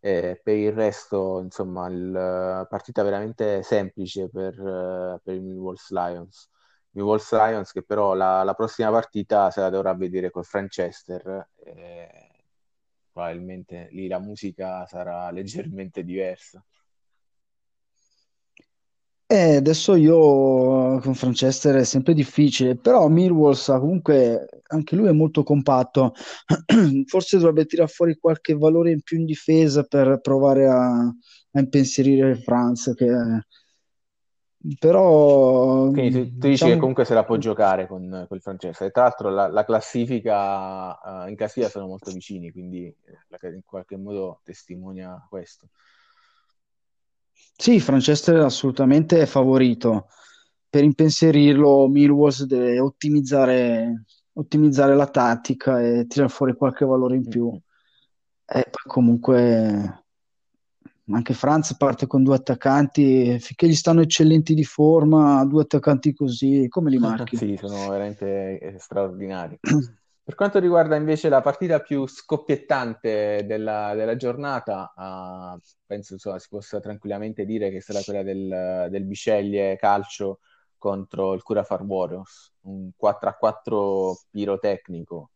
E 0.00 0.40
per 0.42 0.56
il 0.56 0.72
resto, 0.72 1.40
insomma, 1.40 1.88
la 1.90 2.66
partita 2.68 3.02
veramente 3.02 3.62
semplice 3.62 4.30
per, 4.30 4.54
eh, 4.58 5.20
per 5.22 5.34
il 5.34 5.42
Millwall 5.42 5.76
Lions. 5.90 6.48
Millwall 6.92 7.20
Lions 7.30 7.72
che 7.72 7.82
però 7.82 8.14
la, 8.14 8.42
la 8.42 8.54
prossima 8.54 8.90
partita 8.90 9.50
se 9.50 9.60
la 9.60 9.70
dovrà 9.70 9.94
vedere 9.94 10.30
col 10.30 10.44
Franchester 10.44 11.50
e 11.56 12.28
probabilmente 13.12 13.88
lì 13.92 14.06
la 14.08 14.18
musica 14.18 14.86
sarà 14.86 15.30
leggermente 15.32 16.04
diversa. 16.04 16.64
Eh, 19.30 19.56
adesso 19.56 19.94
io 19.94 20.98
con 21.00 21.14
Franchester 21.14 21.74
è 21.74 21.84
sempre 21.84 22.14
difficile, 22.14 22.76
però 22.78 23.08
Millwall 23.08 23.52
sa 23.52 23.78
comunque 23.78 24.48
anche 24.68 24.96
lui 24.96 25.08
è 25.08 25.12
molto 25.12 25.42
compatto. 25.42 26.14
Forse 27.04 27.36
dovrebbe 27.36 27.66
tirare 27.66 27.90
fuori 27.90 28.16
qualche 28.16 28.54
valore 28.54 28.90
in 28.90 29.02
più 29.02 29.18
in 29.18 29.26
difesa 29.26 29.82
per 29.82 30.20
provare 30.22 30.66
a, 30.66 31.00
a 31.00 31.60
impensierire 31.60 32.36
Franz, 32.36 32.94
che 32.96 33.06
però 34.76 35.90
Quindi 35.90 36.10
tu, 36.10 36.18
tu 36.18 36.22
dici 36.24 36.40
che 36.40 36.48
diciamo 36.48 36.76
comunque 36.78 37.04
se 37.04 37.14
la 37.14 37.24
può 37.24 37.36
giocare 37.36 37.86
con, 37.86 38.26
col 38.28 38.40
Franchester. 38.40 38.88
E 38.88 38.90
tra 38.90 39.02
l'altro 39.02 39.30
la, 39.30 39.48
la 39.48 39.64
classifica 39.64 41.24
eh, 41.24 41.30
in 41.30 41.36
classifica 41.36 41.70
sono 41.70 41.86
molto 41.86 42.10
vicini, 42.10 42.50
quindi 42.50 42.84
eh, 42.86 43.48
in 43.54 43.62
qualche 43.64 43.96
modo 43.96 44.40
testimonia 44.42 45.24
questo. 45.28 45.68
sì, 47.56 47.82
assolutamente 48.44 49.20
è 49.20 49.26
favorito. 49.26 50.08
Per 50.68 50.84
impensierirlo, 50.84 51.88
Millwall 51.88 52.42
deve 52.42 52.78
ottimizzare, 52.78 54.04
ottimizzare 54.34 54.94
la 54.94 55.06
tattica 55.06 55.80
e 55.80 56.06
tirare 56.06 56.30
fuori 56.30 56.54
qualche 56.54 56.84
valore 56.84 57.16
in 57.16 57.26
più. 57.26 57.46
Mm-mm. 57.46 57.60
E 58.44 58.62
poi 58.70 58.82
comunque 58.86 60.04
anche 61.10 61.34
Franz 61.34 61.76
parte 61.76 62.06
con 62.06 62.22
due 62.22 62.36
attaccanti, 62.36 63.38
finché 63.38 63.66
gli 63.66 63.74
stanno 63.74 64.02
eccellenti 64.02 64.54
di 64.54 64.64
forma, 64.64 65.44
due 65.44 65.62
attaccanti 65.62 66.12
così, 66.14 66.66
come 66.68 66.90
li 66.90 66.98
marchi? 66.98 67.36
Sì, 67.36 67.56
sono 67.56 67.88
veramente 67.88 68.58
eh, 68.58 68.78
straordinari. 68.78 69.58
Per 70.28 70.36
quanto 70.36 70.58
riguarda 70.58 70.94
invece 70.94 71.30
la 71.30 71.40
partita 71.40 71.80
più 71.80 72.06
scoppiettante 72.06 73.44
della, 73.46 73.94
della 73.94 74.14
giornata, 74.14 74.92
eh, 74.94 75.60
penso 75.86 76.12
insomma, 76.12 76.38
si 76.38 76.48
possa 76.50 76.80
tranquillamente 76.80 77.46
dire 77.46 77.70
che 77.70 77.80
sarà 77.80 78.00
quella 78.04 78.22
del, 78.22 78.88
del 78.90 79.04
Bisceglie 79.04 79.76
Calcio 79.76 80.40
contro 80.76 81.32
il 81.32 81.42
Curafar 81.42 81.82
Warriors, 81.82 82.52
un 82.62 82.90
4-4 83.00 84.12
pirotecnico. 84.30 85.30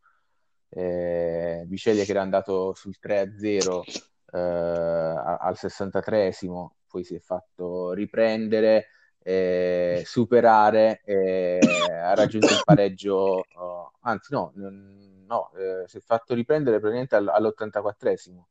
Eh, 0.69 1.65
Bisceglie 1.67 2.05
che 2.05 2.11
era 2.11 2.21
andato 2.21 2.75
sul 2.75 2.97
3-0 3.03 4.12
eh, 4.33 4.39
al 4.39 5.57
63esimo, 5.57 6.77
poi 6.89 7.05
si 7.05 7.15
è 7.15 7.21
fatto 7.21 7.93
riprendere 7.93 8.89
eh, 9.23 10.03
superare, 10.05 11.01
eh, 11.05 11.61
ha 12.03 12.15
raggiunto 12.15 12.55
il 12.55 12.63
pareggio, 12.63 13.47
oh, 13.53 13.93
anzi 14.01 14.33
no, 14.35 14.53
no 14.57 15.53
eh, 15.55 15.85
si 15.87 15.99
è 15.99 16.01
fatto 16.01 16.35
riprendere 16.35 16.79
praticamente 16.81 17.17
all- 17.17 17.29
all'84esimo. 17.29 18.47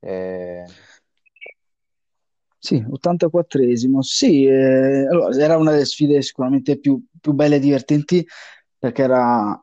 Eh, 0.00 0.64
Sì, 2.58 2.76
84esimo. 2.88 4.00
Sì, 4.02 4.44
eh, 4.46 5.06
allora, 5.10 5.36
era 5.36 5.56
una 5.56 5.72
delle 5.72 5.84
sfide 5.84 6.22
sicuramente 6.22 6.78
più, 6.78 7.02
più 7.20 7.32
belle 7.32 7.56
e 7.56 7.58
divertenti 7.58 8.24
perché 8.78 9.02
era, 9.02 9.60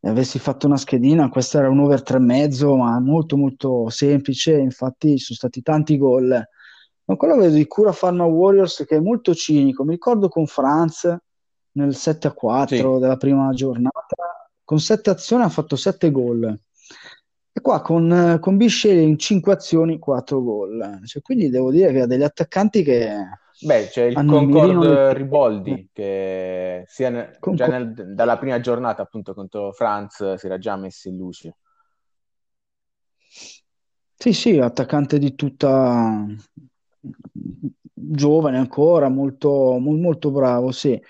avessi 0.00 0.38
fatto 0.38 0.66
una 0.66 0.76
schedina, 0.76 1.28
questa 1.28 1.58
era 1.58 1.68
un 1.68 1.80
over 1.80 2.02
3,5, 2.02 2.76
ma 2.76 2.98
molto 3.00 3.36
molto 3.36 3.88
semplice, 3.88 4.56
infatti 4.56 5.16
ci 5.18 5.24
sono 5.24 5.38
stati 5.38 5.62
tanti 5.62 5.96
gol. 5.96 6.42
Ma 7.06 7.16
quello 7.16 7.36
vedo 7.36 7.54
di 7.54 7.66
Cura 7.66 7.92
Pharma 7.92 8.24
Warriors 8.24 8.84
che 8.86 8.96
è 8.96 9.00
molto 9.00 9.34
cinico, 9.34 9.84
mi 9.84 9.92
ricordo 9.92 10.28
con 10.28 10.46
Franz 10.46 11.04
nel 11.72 11.90
7-4 11.90 12.66
sì, 12.66 13.00
della 13.00 13.16
prima 13.16 13.50
giornata, 13.52 14.48
con 14.62 14.78
7 14.78 15.10
azioni 15.10 15.42
ha 15.42 15.48
fatto 15.48 15.76
7 15.76 16.10
gol. 16.10 16.58
E 17.56 17.60
qua 17.60 17.80
con, 17.82 18.10
eh, 18.12 18.38
con 18.40 18.56
Bisceglie 18.56 19.02
in 19.02 19.16
5 19.16 19.52
azioni 19.52 20.00
4 20.00 20.42
gol. 20.42 21.00
Cioè, 21.04 21.22
quindi 21.22 21.50
devo 21.50 21.70
dire 21.70 21.92
che 21.92 22.00
ha 22.00 22.06
degli 22.06 22.24
attaccanti 22.24 22.82
che 22.82 23.14
beh, 23.60 23.86
c'è 23.90 24.02
il 24.06 24.24
Concord 24.24 25.12
Riboldi 25.12 25.88
che 25.92 26.82
sia 26.88 27.10
ne- 27.10 27.38
già 27.52 27.68
nel- 27.68 28.12
dalla 28.12 28.38
prima 28.38 28.58
giornata 28.58 29.02
appunto 29.02 29.34
contro 29.34 29.70
Franz 29.70 30.34
si 30.34 30.46
era 30.46 30.58
già 30.58 30.74
messo 30.74 31.08
in 31.08 31.16
luce. 31.16 31.56
Sì, 34.16 34.32
sì, 34.32 34.58
attaccante 34.58 35.18
di 35.18 35.36
tutta 35.36 36.26
giovane 37.92 38.58
ancora, 38.58 39.08
molto, 39.08 39.78
mo- 39.78 39.96
molto 39.96 40.30
bravo, 40.30 40.70
sì, 40.72 41.00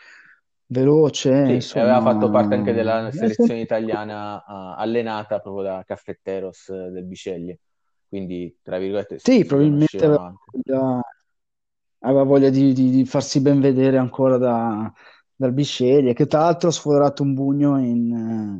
veloce, 0.74 1.30
Sì, 1.46 1.62
e 1.72 1.78
aveva 1.78 2.00
fatto 2.00 2.30
parte 2.30 2.54
anche 2.54 2.72
insomma, 2.72 2.72
della 2.72 3.10
sempre- 3.10 3.12
selezione 3.12 3.60
italiana 3.60 4.38
eh, 4.42 4.80
allenata 4.80 5.40
proprio 5.40 5.62
da 5.64 5.84
Caffetteros 5.84 6.70
eh, 6.70 6.88
del 6.90 7.04
Bisceglie, 7.04 7.60
quindi 8.08 8.58
tra 8.62 8.78
virgolette 8.78 9.18
si, 9.18 9.30
sì, 9.30 9.44
si 9.76 9.98
probabilmente 9.98 10.04
aveva 10.04 10.18
voglia, 10.52 11.00
aveva 12.00 12.22
voglia 12.24 12.50
di, 12.50 12.72
di- 12.72 12.90
di 12.90 13.04
farsi 13.06 13.40
ben 13.40 13.60
vedere 13.60 13.96
ancora 13.98 14.36
da- 14.38 14.92
dal 15.34 15.52
Bisceglie, 15.52 16.12
che 16.14 16.26
tra 16.26 16.40
l'altro 16.40 16.68
ha 16.68 16.72
sforato 16.72 17.22
un 17.22 17.34
bugno 17.34 17.78
in, 17.78 18.12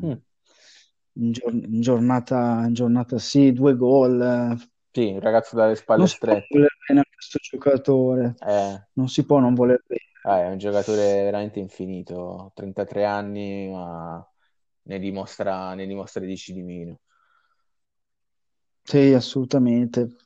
Mm, 0.03 0.15
eh, 0.15 1.23
in 1.23 1.33
gior- 1.33 1.53
in 1.55 1.81
giornata, 1.81 2.65
in 2.67 2.73
giornata, 2.75 3.19
sì, 3.19 3.53
due 3.53 3.77
gol. 3.77 4.21
eh. 4.21 4.69
Sì, 4.93 5.11
un 5.13 5.21
ragazzo 5.21 5.57
dalle 5.57 5.75
spalle 5.75 6.01
Non 6.01 6.09
si 6.09 6.21
può 6.23 6.35
non 6.35 6.45
strette. 6.45 6.49
voler 6.51 6.71
bene 6.87 7.01
a 7.01 7.05
questo 7.15 7.39
giocatore, 7.41 8.37
Eh, 8.41 8.79
non 8.95 9.09
si 9.09 9.25
può 9.25 9.39
non 9.41 9.55
voler 9.55 9.83
bene. 9.87 10.03
Eh, 10.25 10.43
è 10.45 10.49
un 10.49 10.59
giocatore 10.59 11.23
veramente 11.25 11.59
infinito, 11.61 12.53
33 12.55 13.05
anni, 13.05 13.69
ma 13.71 14.27
ne 14.83 14.99
dimostra, 14.99 15.75
ne 15.75 15.87
dimostra 15.87 16.25
10 16.25 16.53
di 16.53 16.63
meno. 16.63 16.99
Sì, 18.83 19.13
assolutamente. 19.15 20.17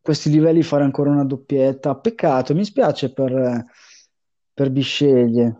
Questi 0.00 0.30
livelli 0.30 0.62
fare 0.62 0.84
ancora 0.84 1.10
una 1.10 1.24
doppietta. 1.24 1.96
Peccato, 1.96 2.54
mi 2.54 2.64
spiace 2.64 3.12
per, 3.12 3.64
per 4.52 4.70
Bisceglie, 4.70 5.56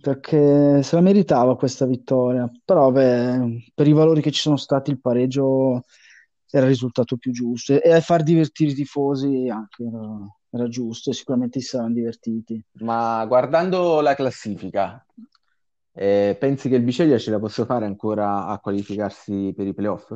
perché 0.00 0.82
se 0.82 0.94
la 0.96 1.00
meritava 1.00 1.56
questa 1.56 1.86
vittoria. 1.86 2.50
Però, 2.64 2.90
beh, 2.90 3.70
per 3.74 3.86
i 3.86 3.92
valori 3.92 4.20
che 4.20 4.32
ci 4.32 4.40
sono 4.40 4.56
stati, 4.56 4.90
il 4.90 5.00
pareggio 5.00 5.84
era 6.50 6.64
il 6.64 6.72
risultato 6.72 7.16
più 7.16 7.32
giusto. 7.32 7.80
E, 7.80 7.92
a 7.92 8.00
far 8.00 8.22
divertire 8.24 8.72
i 8.72 8.74
tifosi 8.74 9.48
anche 9.48 9.84
era 10.50 10.68
giusto, 10.68 11.10
e 11.10 11.14
sicuramente 11.14 11.60
si 11.60 11.66
saranno 11.66 11.94
divertiti. 11.94 12.62
Ma 12.80 13.24
guardando 13.26 14.00
la 14.00 14.14
classifica, 14.14 15.04
eh, 15.92 16.36
pensi 16.38 16.68
che 16.68 16.76
il 16.76 16.82
Bisceglie 16.82 17.18
ce 17.18 17.30
la 17.30 17.38
possa 17.38 17.64
fare 17.64 17.86
ancora 17.86 18.46
a 18.46 18.58
qualificarsi 18.58 19.52
per 19.56 19.66
i 19.66 19.74
playoff? 19.74 20.14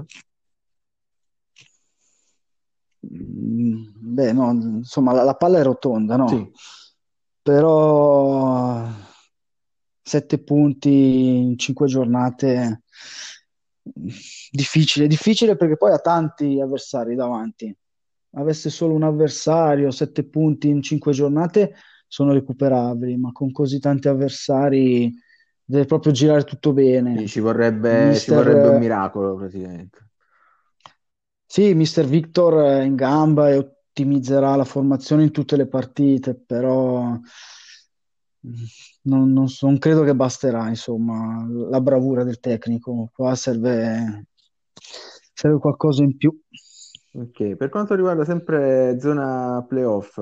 Mm, 3.13 3.89
beh, 3.95 4.33
no, 4.33 4.51
insomma, 4.51 5.13
la, 5.13 5.23
la 5.23 5.35
palla 5.35 5.59
è 5.59 5.63
rotonda, 5.63 6.17
no? 6.17 6.29
Sì, 6.29 6.53
Però 7.43 8.87
sette 10.03 10.39
punti 10.43 11.37
in 11.37 11.59
cinque 11.59 11.87
giornate, 11.87 12.83
difficile, 14.51 15.07
difficile 15.07 15.57
perché 15.57 15.77
poi 15.77 15.93
ha 15.93 15.99
tanti 15.99 16.61
avversari 16.61 17.15
davanti. 17.15 17.75
Avesse 18.33 18.71
solo 18.71 18.95
un 18.95 19.03
avversario, 19.03 19.91
sette 19.91 20.25
punti 20.25 20.69
in 20.69 20.83
cinque 20.83 21.13
giornate 21.13 21.75
sono 22.07 22.33
recuperabili, 22.33 23.17
ma 23.17 23.33
con 23.33 23.51
così 23.53 23.79
tanti 23.79 24.09
avversari 24.09 25.13
deve 25.65 25.85
proprio 25.85 26.13
girare 26.13 26.45
tutto 26.45 26.73
sì, 27.13 27.27
bene. 27.27 27.27
ci 27.29 27.39
vorrebbe, 27.41 28.19
ci 28.19 28.31
vorrebbe 28.33 28.69
un 28.69 28.77
Mister, 28.77 28.79
miracolo 28.79 29.37
praticamente. 29.37 30.09
sì, 31.47 31.75
Mister 31.75 32.07
Victor 32.07 32.55
è 32.63 32.83
in 32.83 32.95
gamba 32.95 33.51
e 33.51 33.57
ottimizzerà 33.59 34.55
la 34.57 34.65
formazione 34.65 35.25
in 35.25 35.31
tutte 35.33 35.57
le 35.57 35.67
partite, 35.67 36.35
però 36.35 37.19
non, 39.03 39.33
non 39.33 39.47
non 39.61 39.79
credo 39.79 40.03
che 40.03 40.15
basterà, 40.15 40.69
insomma, 40.69 41.47
la 41.49 41.81
bravura 41.81 42.25
del 42.25 42.41
tecnico. 42.41 43.11
Qua 43.13 43.35
serve, 43.35 44.27
serve 45.35 45.59
qualcosa 45.59 46.03
in 46.03 46.17
più. 46.17 46.37
Ok, 47.13 47.57
Per 47.57 47.69
quanto 47.71 47.95
riguarda 47.97 48.25
sempre 48.25 48.97
zona 49.01 49.65
playoff, 49.69 50.19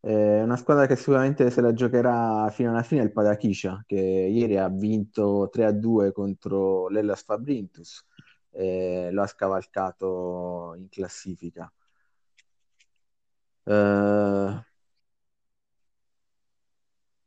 eh, 0.00 0.42
una 0.42 0.56
squadra 0.56 0.86
che 0.86 0.96
sicuramente 0.96 1.50
se 1.50 1.60
la 1.60 1.72
giocherà 1.72 2.50
fino 2.50 2.70
alla 2.70 2.82
fine 2.82 3.02
è 3.02 3.04
il 3.04 3.12
Padakisha, 3.12 3.84
che 3.86 3.96
ieri 3.96 4.56
ha 4.58 4.68
vinto 4.68 5.48
3-2 5.52 6.10
contro 6.12 6.88
l'Hellas 6.88 7.22
Fabrintus 7.22 8.04
e 8.50 9.10
lo 9.12 9.22
ha 9.22 9.26
scavalcato 9.28 10.74
in 10.76 10.88
classifica. 10.88 11.72
Eh, 13.66 14.62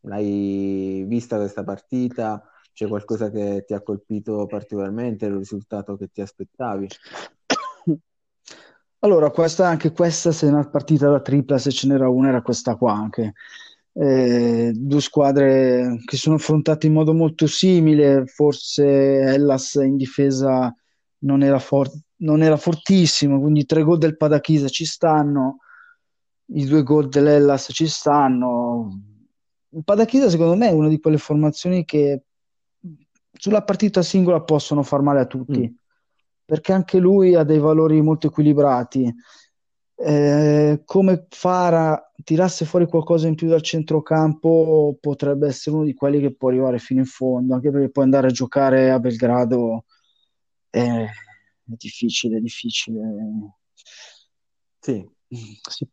l'hai 0.02 1.06
vista 1.08 1.38
questa 1.38 1.64
partita? 1.64 2.44
C'è 2.74 2.88
qualcosa 2.88 3.30
che 3.30 3.64
ti 3.66 3.74
ha 3.74 3.82
colpito 3.82 4.46
particolarmente? 4.46 5.26
Un 5.28 5.38
risultato 5.38 5.96
che 5.98 6.10
ti 6.10 6.22
aspettavi? 6.22 6.88
Allora, 9.02 9.30
questa, 9.32 9.68
anche 9.68 9.92
questa, 9.94 10.32
se 10.32 10.48
è 10.48 10.50
una 10.50 10.68
partita 10.68 11.10
da 11.10 11.22
tripla, 11.22 11.58
se 11.58 11.72
ce 11.72 11.88
n'era 11.88 12.10
una, 12.10 12.30
era 12.30 12.42
questa 12.42 12.76
qua 12.76 12.94
anche. 12.94 13.34
Eh, 13.94 14.72
due 14.76 15.02
squadre 15.02 16.00
che 16.06 16.18
sono 16.18 16.36
affrontate 16.36 16.88
in 16.88 16.94
modo 16.94 17.14
molto 17.14 17.48
simile, 17.48 18.26
forse 18.26 18.84
Hellas 18.86 19.76
in 19.76 19.96
difesa 19.96 20.74
non 21.20 21.44
era, 21.44 21.60
for- 21.60 21.92
non 22.18 22.42
era 22.44 22.58
fortissimo, 22.58 23.40
quindi 23.40 23.66
tre 23.66 23.84
gol 23.84 23.98
del 24.00 24.18
Padachisa 24.18 24.68
ci 24.68 24.86
stanno, 24.86 25.60
i 26.54 26.66
due 26.66 26.84
gol 26.84 27.08
dell'Hellas 27.08 27.70
ci 27.72 27.88
stanno. 27.88 29.00
Il 29.70 29.84
Padachisa 29.84 30.30
secondo 30.30 30.56
me 30.56 30.70
è 30.70 30.72
una 30.74 30.90
di 30.90 31.00
quelle 31.00 31.18
formazioni 31.18 31.86
che 31.86 32.24
sulla 33.32 33.64
partita 33.64 34.02
singola 34.02 34.42
possono 34.42 34.84
far 34.84 35.02
male 35.02 35.22
a 35.22 35.24
Mm, 35.24 35.28
tutti 35.30 35.79
perché 36.50 36.74
anche 36.74 36.98
lui 36.98 37.36
ha 37.36 37.44
dei 37.44 37.60
valori 37.60 38.02
molto 38.02 38.26
equilibrati. 38.26 39.14
Eh, 39.96 40.82
come 40.84 41.28
Fara 41.30 42.12
tirasse 42.24 42.66
fuori 42.66 42.88
qualcosa 42.88 43.28
in 43.28 43.36
più 43.36 43.48
dal 43.48 43.62
centrocampo, 43.62 44.98
potrebbe 45.00 45.46
essere 45.46 45.76
uno 45.76 45.86
di 45.86 45.94
quelli 45.94 46.20
che 46.20 46.34
può 46.34 46.50
arrivare 46.50 46.80
fino 46.80 47.02
in 47.02 47.06
fondo, 47.06 47.54
anche 47.54 47.70
perché 47.70 47.92
poi 47.92 48.04
andare 48.06 48.28
a 48.30 48.32
giocare 48.32 48.90
a 48.90 49.00
Belgrado 49.00 49.86
è, 50.72 51.04
è 51.04 51.08
difficile, 51.64 52.38
è 52.38 52.42
difficile. 52.42 53.00
sì, 54.80 55.08
Si, 55.28 55.88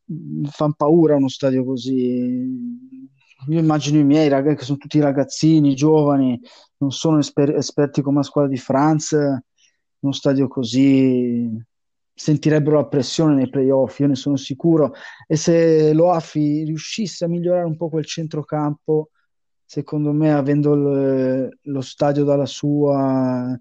fa 0.48 0.72
paura 0.74 1.16
uno 1.16 1.28
stadio 1.28 1.66
così. 1.66 3.04
Io 3.48 3.58
immagino 3.58 3.98
i 3.98 4.04
miei 4.04 4.28
ragazzi, 4.28 4.56
che 4.56 4.64
sono 4.64 4.78
tutti 4.78 5.00
ragazzini, 5.00 5.74
giovani, 5.74 6.40
non 6.78 6.92
sono 6.92 7.18
esper- 7.18 7.54
esperti 7.56 8.00
come 8.00 8.16
la 8.16 8.22
squadra 8.22 8.50
di 8.50 8.56
Franz, 8.56 9.12
in 9.12 9.42
uno 10.06 10.14
stadio 10.14 10.48
così 10.48 11.50
sentirebbero 12.14 12.76
la 12.76 12.86
pressione 12.86 13.34
nei 13.34 13.50
playoff, 13.50 13.98
io 13.98 14.06
ne 14.06 14.14
sono 14.14 14.36
sicuro. 14.36 14.94
E 15.26 15.36
se 15.36 15.92
l'Oafi 15.92 16.64
riuscisse 16.64 17.24
a 17.24 17.28
migliorare 17.28 17.66
un 17.66 17.76
po' 17.76 17.90
quel 17.90 18.06
centrocampo, 18.06 19.10
secondo 19.64 20.12
me, 20.12 20.32
avendo 20.32 20.74
il- 20.74 21.58
lo 21.60 21.80
stadio 21.80 22.24
dalla 22.24 22.46
sua, 22.46 23.54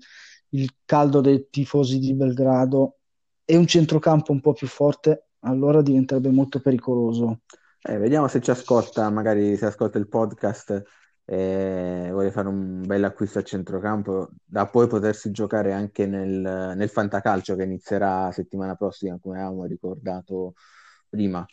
il 0.49 0.69
caldo 0.85 1.19
dei 1.19 1.47
tifosi 1.49 1.99
di 1.99 2.13
Belgrado 2.13 2.97
e 3.43 3.57
un 3.57 3.67
centrocampo 3.67 4.31
un 4.31 4.39
po' 4.39 4.53
più 4.53 4.67
forte, 4.67 5.27
allora 5.39 5.81
diventerebbe 5.81 6.29
molto 6.29 6.59
pericoloso. 6.61 7.41
Eh, 7.81 7.97
vediamo 7.97 8.27
se 8.27 8.39
ci 8.39 8.51
ascolta, 8.51 9.09
magari 9.09 9.57
se 9.57 9.65
ascolta 9.65 9.97
il 9.97 10.07
podcast 10.07 10.81
e 11.25 12.07
vuole 12.11 12.31
fare 12.31 12.47
un 12.47 12.83
bel 12.85 13.03
acquisto 13.03 13.39
a 13.39 13.43
centrocampo, 13.43 14.29
da 14.45 14.67
poi 14.67 14.87
potersi 14.87 15.31
giocare 15.31 15.73
anche 15.73 16.05
nel, 16.05 16.73
nel 16.75 16.89
fantacalcio 16.89 17.55
che 17.55 17.63
inizierà 17.63 18.31
settimana 18.31 18.75
prossima, 18.75 19.17
come 19.19 19.37
avevamo 19.37 19.65
ricordato 19.65 20.53
prima. 21.09 21.45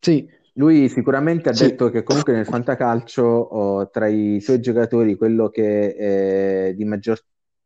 Sì, 0.00 0.28
Lui 0.54 0.88
sicuramente 0.88 1.48
ha 1.48 1.52
sì, 1.52 1.64
detto 1.64 1.88
che 1.90 2.02
comunque 2.02 2.34
nel 2.34 2.44
fantacalcio, 2.46 3.22
oh, 3.22 3.88
tra 3.90 4.06
i 4.08 4.40
suoi 4.40 4.60
giocatori, 4.60 5.16
quello 5.16 5.48
che 5.48 5.94
è 5.94 6.74
di 6.74 6.84
maggior 6.84 7.20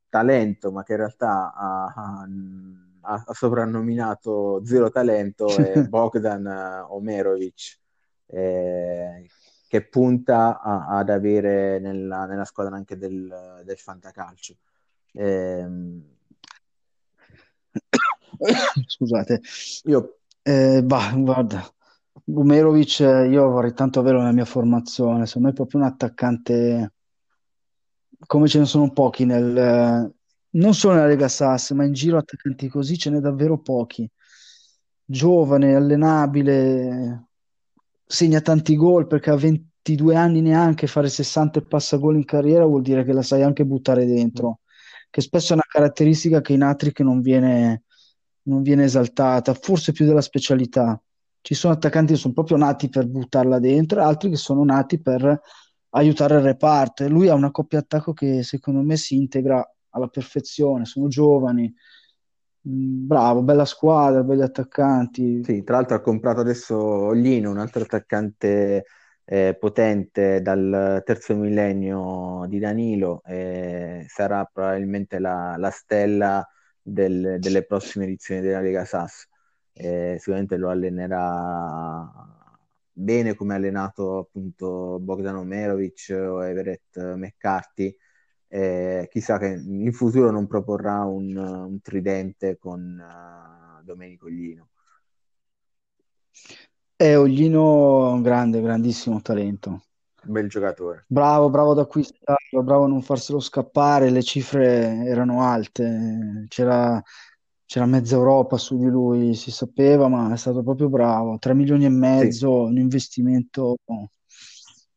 talento, 0.08 0.70
ma 0.70 0.82
che 0.84 0.92
in 0.92 0.98
realtà 0.98 1.52
ha, 1.54 1.84
ha- 1.86 3.24
ha 3.26 3.32
soprannominato 3.34 4.64
zero 4.64 4.90
talento, 4.90 5.58
è 5.58 5.80
Bogdan 5.82 6.46
eh, 6.46 6.80
Omerovic, 6.88 7.78
eh, 8.26 9.26
che 9.68 9.86
punta 9.88 10.60
a- 10.60 10.86
ad 10.98 11.10
avere 11.10 11.78
nella, 11.80 12.26
nella 12.26 12.44
squadra 12.44 12.76
anche 12.76 12.96
del, 12.96 13.62
del 13.64 13.78
fantacalcio. 13.78 14.56
Ehm, 15.12 16.02
scusate. 18.86 19.40
io 19.84 20.18
Eh, 20.42 20.80
bah, 20.84 21.12
guarda, 21.16 21.68
Gumerovic, 22.24 23.00
eh, 23.00 23.28
io 23.28 23.48
vorrei 23.50 23.72
tanto 23.74 23.98
averlo 24.00 24.20
nella 24.20 24.32
mia 24.32 24.44
formazione, 24.44 25.26
secondo 25.26 25.48
me 25.48 25.52
è 25.52 25.56
proprio 25.56 25.80
un 25.80 25.86
attaccante 25.86 26.92
come 28.26 28.48
ce 28.48 28.58
ne 28.58 28.64
sono 28.64 28.90
pochi 28.92 29.24
nel, 29.24 29.56
eh, 29.56 30.12
non 30.50 30.74
solo 30.74 30.94
nella 30.94 31.06
Lega 31.06 31.28
Sass, 31.28 31.72
ma 31.72 31.84
in 31.84 31.92
giro 31.92 32.18
attaccanti 32.18 32.68
così 32.68 32.96
ce 32.98 33.10
n'è 33.10 33.18
davvero 33.20 33.58
pochi. 33.58 34.08
Giovane, 35.04 35.74
allenabile, 35.74 37.25
segna 38.06 38.40
tanti 38.40 38.76
gol 38.76 39.06
perché 39.06 39.30
a 39.30 39.36
22 39.36 40.14
anni 40.14 40.40
neanche 40.40 40.86
fare 40.86 41.08
60 41.08 41.58
e 41.58 41.66
passa 41.66 41.96
gol 41.96 42.16
in 42.16 42.24
carriera 42.24 42.64
vuol 42.64 42.82
dire 42.82 43.04
che 43.04 43.12
la 43.12 43.22
sai 43.22 43.42
anche 43.42 43.64
buttare 43.64 44.06
dentro, 44.06 44.60
che 45.10 45.20
spesso 45.20 45.52
è 45.52 45.54
una 45.54 45.64
caratteristica 45.66 46.40
che 46.40 46.52
in 46.52 46.62
Attrick 46.62 47.00
non 47.00 47.20
viene, 47.20 47.82
non 48.42 48.62
viene 48.62 48.84
esaltata, 48.84 49.54
forse 49.54 49.92
più 49.92 50.06
della 50.06 50.20
specialità. 50.20 51.00
Ci 51.40 51.54
sono 51.54 51.74
attaccanti 51.74 52.12
che 52.12 52.18
sono 52.18 52.34
proprio 52.34 52.56
nati 52.56 52.88
per 52.88 53.06
buttarla 53.06 53.58
dentro, 53.58 54.02
altri 54.02 54.30
che 54.30 54.36
sono 54.36 54.64
nati 54.64 55.00
per 55.00 55.40
aiutare 55.90 56.36
il 56.36 56.42
reparto. 56.42 57.08
Lui 57.08 57.28
ha 57.28 57.34
una 57.34 57.50
coppia 57.50 57.78
attacco 57.80 58.12
che 58.12 58.42
secondo 58.42 58.82
me 58.82 58.96
si 58.96 59.16
integra 59.16 59.64
alla 59.90 60.08
perfezione, 60.08 60.84
sono 60.84 61.08
giovani, 61.08 61.72
bravo, 62.68 63.42
bella 63.42 63.64
squadra, 63.64 64.22
belli 64.22 64.42
attaccanti. 64.42 65.44
Sì, 65.44 65.62
tra 65.62 65.76
l'altro 65.76 65.96
ha 65.96 66.00
comprato 66.00 66.40
adesso 66.40 66.76
Oglino, 66.76 67.50
un 67.50 67.58
altro 67.58 67.82
attaccante 67.82 68.84
eh, 69.24 69.56
potente 69.58 70.42
dal 70.42 71.02
terzo 71.04 71.36
millennio 71.36 72.46
di 72.48 72.58
Danilo, 72.58 73.22
e 73.24 74.04
sarà 74.08 74.44
probabilmente 74.44 75.18
la, 75.20 75.54
la 75.56 75.70
stella 75.70 76.44
del- 76.82 77.36
delle 77.38 77.64
prossime 77.64 78.06
edizioni 78.06 78.40
della 78.40 78.60
Lega 78.60 78.84
Sass. 78.84 79.28
Eh, 79.72 80.16
sicuramente 80.18 80.56
lo 80.56 80.70
allenerà 80.70 82.10
bene 82.92 83.34
come 83.34 83.52
ha 83.52 83.56
allenato 83.56 84.18
appunto 84.18 84.98
Bogdan 85.00 85.36
Omerovic 85.36 86.08
o 86.10 86.42
Everett 86.44 86.98
McCarthy. 86.98 87.94
Eh, 88.48 89.08
chissà 89.10 89.38
che 89.38 89.48
in 89.48 89.92
futuro 89.92 90.30
non 90.30 90.46
proporrà 90.46 91.04
un, 91.04 91.36
un 91.36 91.80
tridente 91.80 92.58
con 92.58 92.98
eh, 93.00 93.82
Domenico 93.84 94.26
Glino. 94.26 94.68
E 96.98 97.16
Oglino 97.16 98.08
è 98.10 98.12
un 98.12 98.20
grande, 98.20 98.60
grandissimo 98.60 99.22
talento. 99.22 99.84
Bel 100.26 100.48
giocatore. 100.50 101.06
Bravo, 101.08 101.50
bravo 101.50 101.70
ad 101.70 101.78
acquistarlo, 101.78 102.62
bravo 102.64 102.84
a 102.84 102.88
non 102.88 103.00
farselo 103.00 103.38
scappare, 103.38 104.10
le 104.10 104.22
cifre 104.22 105.04
erano 105.06 105.42
alte, 105.42 106.46
c'era 106.48 107.00
c'era 107.64 107.86
mezza 107.86 108.14
Europa 108.16 108.56
su 108.58 108.76
di 108.78 108.86
lui, 108.86 109.34
si 109.34 109.50
sapeva, 109.50 110.08
ma 110.08 110.32
è 110.32 110.36
stato 110.36 110.62
proprio 110.62 110.88
bravo. 110.88 111.38
3 111.38 111.54
milioni 111.54 111.84
e 111.84 111.88
Sì, 112.12 112.26
mezzo, 112.28 112.62
un 112.64 112.78
investimento 112.78 113.76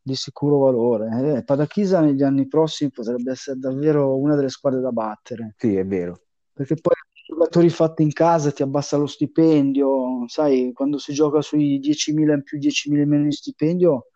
di 0.01 0.15
sicuro 0.15 0.59
valore. 0.59 1.37
Eh, 1.37 1.43
Padachisa 1.43 2.01
negli 2.01 2.23
anni 2.23 2.47
prossimi 2.47 2.91
potrebbe 2.91 3.31
essere 3.31 3.59
davvero 3.59 4.17
una 4.17 4.35
delle 4.35 4.49
squadre 4.49 4.79
da 4.79 4.91
battere. 4.91 5.55
sì, 5.57 5.75
è 5.75 5.85
vero. 5.85 6.21
perché 6.53 6.75
poi 6.75 6.95
giocatori 7.29 7.69
fatti 7.69 8.01
in 8.01 8.11
casa 8.11 8.51
ti 8.51 8.63
abbassa 8.63 8.97
lo 8.97 9.05
stipendio, 9.05 10.27
sai, 10.27 10.71
quando 10.73 10.97
si 10.97 11.13
gioca 11.13 11.41
sui 11.41 11.79
10.000 11.79 12.33
in 12.33 12.43
più, 12.43 12.57
10.000 12.57 13.01
in 13.01 13.09
meno 13.09 13.23
di 13.25 13.31
stipendio, 13.31 14.07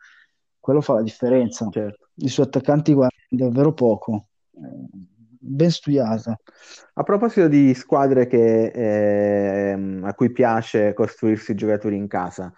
quello 0.60 0.82
fa 0.82 0.96
la 0.96 1.04
differenza. 1.04 1.68
Certo. 1.70 2.08
I 2.16 2.28
suoi 2.28 2.48
attaccanti 2.48 2.94
guardano 2.94 3.22
davvero 3.30 3.74
poco. 3.74 4.28
Eh, 4.56 4.90
ben 5.40 5.70
studiata. 5.70 6.36
A 6.94 7.04
proposito 7.04 7.48
di 7.48 7.74
squadre 7.74 8.28
che, 8.28 8.66
eh, 8.68 10.00
a 10.02 10.14
cui 10.16 10.32
piace 10.32 10.94
costruirsi 10.94 11.54
giocatori 11.54 11.98
in 11.98 12.08
casa, 12.08 12.52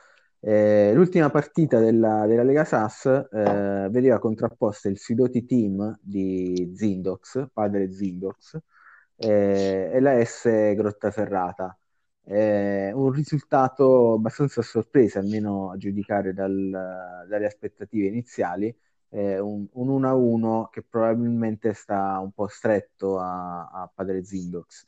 eh, 0.47 0.91
l'ultima 0.93 1.31
partita 1.31 1.79
della, 1.79 2.27
della 2.27 2.43
Lega 2.43 2.63
SAS 2.65 3.05
eh, 3.07 3.87
vedeva 3.89 4.19
contrapposte 4.19 4.89
il 4.89 4.99
Sidoti 4.99 5.43
Team 5.43 5.97
di 5.99 6.71
Zindox, 6.75 7.47
padre 7.51 7.91
Zindox, 7.91 8.59
eh, 9.15 9.89
e 9.91 9.99
la 9.99 10.23
S 10.23 10.43
Grottaferrata. 10.75 11.75
Eh, 12.23 12.91
un 12.93 13.11
risultato 13.11 14.13
abbastanza 14.13 14.61
sorpreso, 14.61 15.17
almeno 15.17 15.71
a 15.71 15.77
giudicare 15.77 16.31
dal, 16.33 17.25
dalle 17.27 17.45
aspettative 17.47 18.05
iniziali, 18.07 18.75
eh, 19.09 19.39
un, 19.39 19.67
un 19.73 20.01
1-1 20.01 20.69
che 20.69 20.83
probabilmente 20.83 21.73
sta 21.73 22.19
un 22.19 22.31
po' 22.31 22.47
stretto 22.47 23.17
a, 23.17 23.67
a 23.71 23.91
Padre 23.93 24.23
Zindox. 24.23 24.85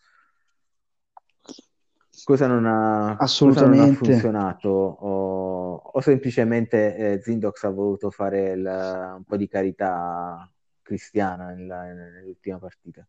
Cosa 2.24 2.48
non 2.48 2.66
ha, 2.66 3.16
Assolutamente. 3.18 3.78
Non 3.78 3.90
ha 3.90 3.96
funzionato? 3.96 4.70
O, 4.70 5.76
o 5.76 6.02
semplicemente 6.02 6.96
eh, 6.96 7.22
Zindox 7.22 7.64
ha 7.64 7.70
voluto 7.70 8.10
fare 8.10 8.52
il, 8.52 8.66
un 9.18 9.24
po' 9.24 9.38
di 9.38 9.48
carità 9.48 10.50
cristiana 10.82 11.52
nella, 11.52 11.84
nell'ultima 11.84 12.58
partita? 12.58 13.08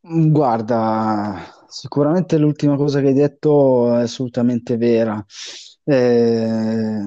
Guarda, 0.00 1.34
sicuramente 1.66 2.38
l'ultima 2.38 2.76
cosa 2.76 3.00
che 3.00 3.08
hai 3.08 3.14
detto 3.14 3.92
è 3.96 4.02
assolutamente 4.02 4.76
vera. 4.76 5.24
Eh, 5.82 7.00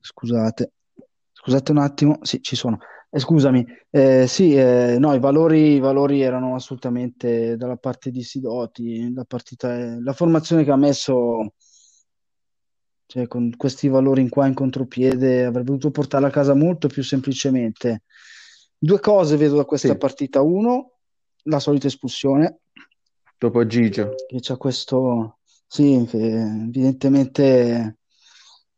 scusate, 0.00 0.72
scusate 1.32 1.72
un 1.72 1.78
attimo, 1.78 2.18
sì, 2.22 2.40
ci 2.40 2.54
sono. 2.54 2.78
Eh, 3.12 3.18
scusami, 3.18 3.66
eh, 3.90 4.26
sì, 4.28 4.54
eh, 4.54 4.96
no, 5.00 5.12
i 5.14 5.18
valori, 5.18 5.74
i 5.74 5.80
valori 5.80 6.20
erano 6.20 6.54
assolutamente 6.54 7.56
dalla 7.56 7.76
parte 7.76 8.10
di 8.12 8.22
Sidoti, 8.22 9.12
la 9.12 9.24
partita, 9.24 9.98
la 10.00 10.12
formazione 10.12 10.62
che 10.62 10.70
ha 10.70 10.76
messo, 10.76 11.54
cioè, 13.06 13.26
con 13.26 13.52
questi 13.56 13.88
valori 13.88 14.20
in 14.20 14.28
qua 14.28 14.46
in 14.46 14.54
contropiede, 14.54 15.44
avrebbe 15.44 15.66
dovuto 15.66 15.90
portarla 15.90 16.28
a 16.28 16.30
casa 16.30 16.54
molto 16.54 16.86
più 16.86 17.02
semplicemente. 17.02 18.02
Due 18.78 19.00
cose 19.00 19.36
vedo 19.36 19.56
da 19.56 19.64
questa 19.64 19.88
Sì. 19.88 19.96
partita. 19.96 20.40
Uno, 20.40 20.92
la 21.44 21.58
solita 21.58 21.88
espulsione, 21.88 22.60
Dopo 23.36 23.66
Gigio. 23.66 24.14
che 24.28 24.38
c'è 24.38 24.56
questo, 24.56 25.38
sì, 25.66 26.06
che 26.08 26.18
evidentemente 26.18 27.98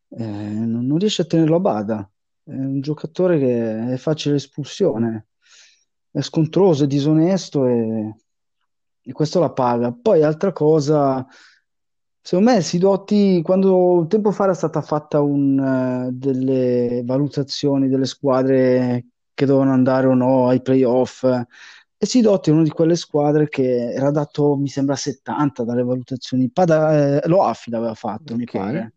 eh, 0.09 0.25
non, 0.25 0.87
non 0.87 0.97
riesce 0.97 1.21
a 1.21 1.25
tenerlo 1.25 1.57
a 1.57 1.59
bada. 1.59 2.07
È 2.45 2.51
un 2.51 2.81
giocatore 2.81 3.39
che 3.39 3.93
è 3.93 3.97
facile 3.97 4.35
espulsione, 4.35 5.27
è 6.11 6.21
scontroso, 6.21 6.83
è 6.83 6.87
disonesto 6.87 7.65
e, 7.67 8.15
e 9.01 9.11
questo 9.13 9.39
la 9.39 9.51
paga. 9.51 9.93
Poi, 9.93 10.23
altra 10.23 10.51
cosa, 10.51 11.25
secondo 12.21 12.51
me, 12.51 12.61
Sidoti, 12.61 13.41
quando 13.41 14.05
tempo 14.09 14.31
fa 14.31 14.43
era 14.45 14.53
stata 14.53 14.81
fatta 14.81 15.21
un, 15.21 15.57
eh, 16.07 16.11
delle 16.11 17.01
valutazioni 17.05 17.87
delle 17.87 18.05
squadre 18.05 19.05
che 19.33 19.45
dovevano 19.45 19.71
andare 19.73 20.07
o 20.07 20.13
no 20.13 20.47
ai 20.49 20.61
playoff. 20.61 21.23
E 21.97 22.05
Sidoti 22.05 22.49
è 22.49 22.53
una 22.53 22.63
di 22.63 22.69
quelle 22.71 22.95
squadre 22.97 23.47
che 23.47 23.93
era 23.93 24.11
dato, 24.11 24.55
mi 24.57 24.67
sembra, 24.67 24.95
70 24.97 25.63
dalle 25.63 25.83
valutazioni. 25.83 26.49
Pada, 26.51 27.21
eh, 27.21 27.27
lo 27.29 27.43
Affi 27.43 27.69
l'aveva 27.71 27.93
fatto, 27.93 28.35
mi 28.35 28.43
Ok. 28.43 28.51
pare. 28.51 28.93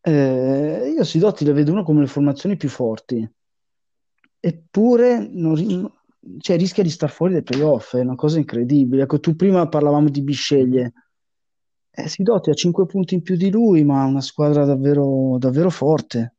Eh, 0.00 0.92
io 0.94 1.04
Sidoti 1.04 1.44
le 1.44 1.52
vedo 1.52 1.72
una 1.72 1.82
come 1.82 2.00
le 2.00 2.06
formazioni 2.06 2.56
più 2.56 2.68
forti, 2.68 3.28
eppure 4.40 5.28
non 5.30 5.56
cioè, 6.38 6.56
rischia 6.56 6.82
di 6.82 6.90
star 6.90 7.10
fuori 7.10 7.32
dai 7.32 7.42
playoff, 7.42 7.96
è 7.96 8.00
una 8.00 8.14
cosa 8.14 8.38
incredibile. 8.38 9.02
Ecco, 9.02 9.20
tu 9.20 9.34
prima 9.36 9.68
parlavamo 9.68 10.08
di 10.08 10.22
Bisceglie. 10.22 10.92
Eh, 11.90 12.08
Sidoti 12.08 12.50
ha 12.50 12.54
5 12.54 12.86
punti 12.86 13.14
in 13.14 13.22
più 13.22 13.36
di 13.36 13.50
lui, 13.50 13.84
ma 13.84 14.02
ha 14.02 14.06
una 14.06 14.20
squadra 14.20 14.64
davvero, 14.64 15.36
davvero 15.38 15.70
forte, 15.70 16.36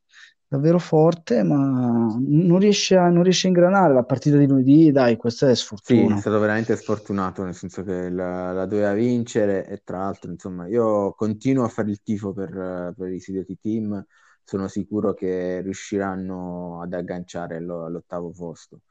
davvero 0.50 0.78
forte, 0.78 1.42
ma 1.44 2.14
non 2.18 2.58
riesce 2.58 2.96
a, 2.96 3.08
non 3.08 3.22
riesce 3.22 3.46
a 3.46 3.50
ingranare 3.50 3.94
la 3.94 4.02
partita 4.04 4.36
di 4.36 4.46
lunedì. 4.46 4.90
Dai, 4.92 5.16
questa 5.16 5.48
è 5.50 5.54
Sì, 5.82 6.06
è 6.06 6.14
sfortuna. 6.14 6.16
stato 6.16 6.38
veramente 6.38 6.76
sfortunato, 6.76 7.42
nel 7.42 7.54
senso 7.54 7.82
che 7.82 8.10
la, 8.10 8.52
la 8.52 8.66
doveva 8.66 8.92
vincere 8.92 9.66
e 9.66 9.82
tra 9.82 9.98
l'altro, 9.98 10.30
insomma, 10.30 10.66
io 10.68 11.12
continuo 11.14 11.64
a 11.64 11.68
fare 11.68 11.90
il 11.90 12.00
tifo 12.02 12.32
per, 12.32 12.56
eh, 12.56 12.94
per 12.96 13.08
i 13.12 13.18
Sidoti 13.18 13.58
Team, 13.58 14.04
sono 14.44 14.68
sicuro 14.68 15.14
che 15.14 15.60
riusciranno 15.62 16.80
ad 16.82 16.92
agganciare 16.92 17.58
lo- 17.60 17.86
all'ottavo 17.86 18.30
posto. 18.30 18.82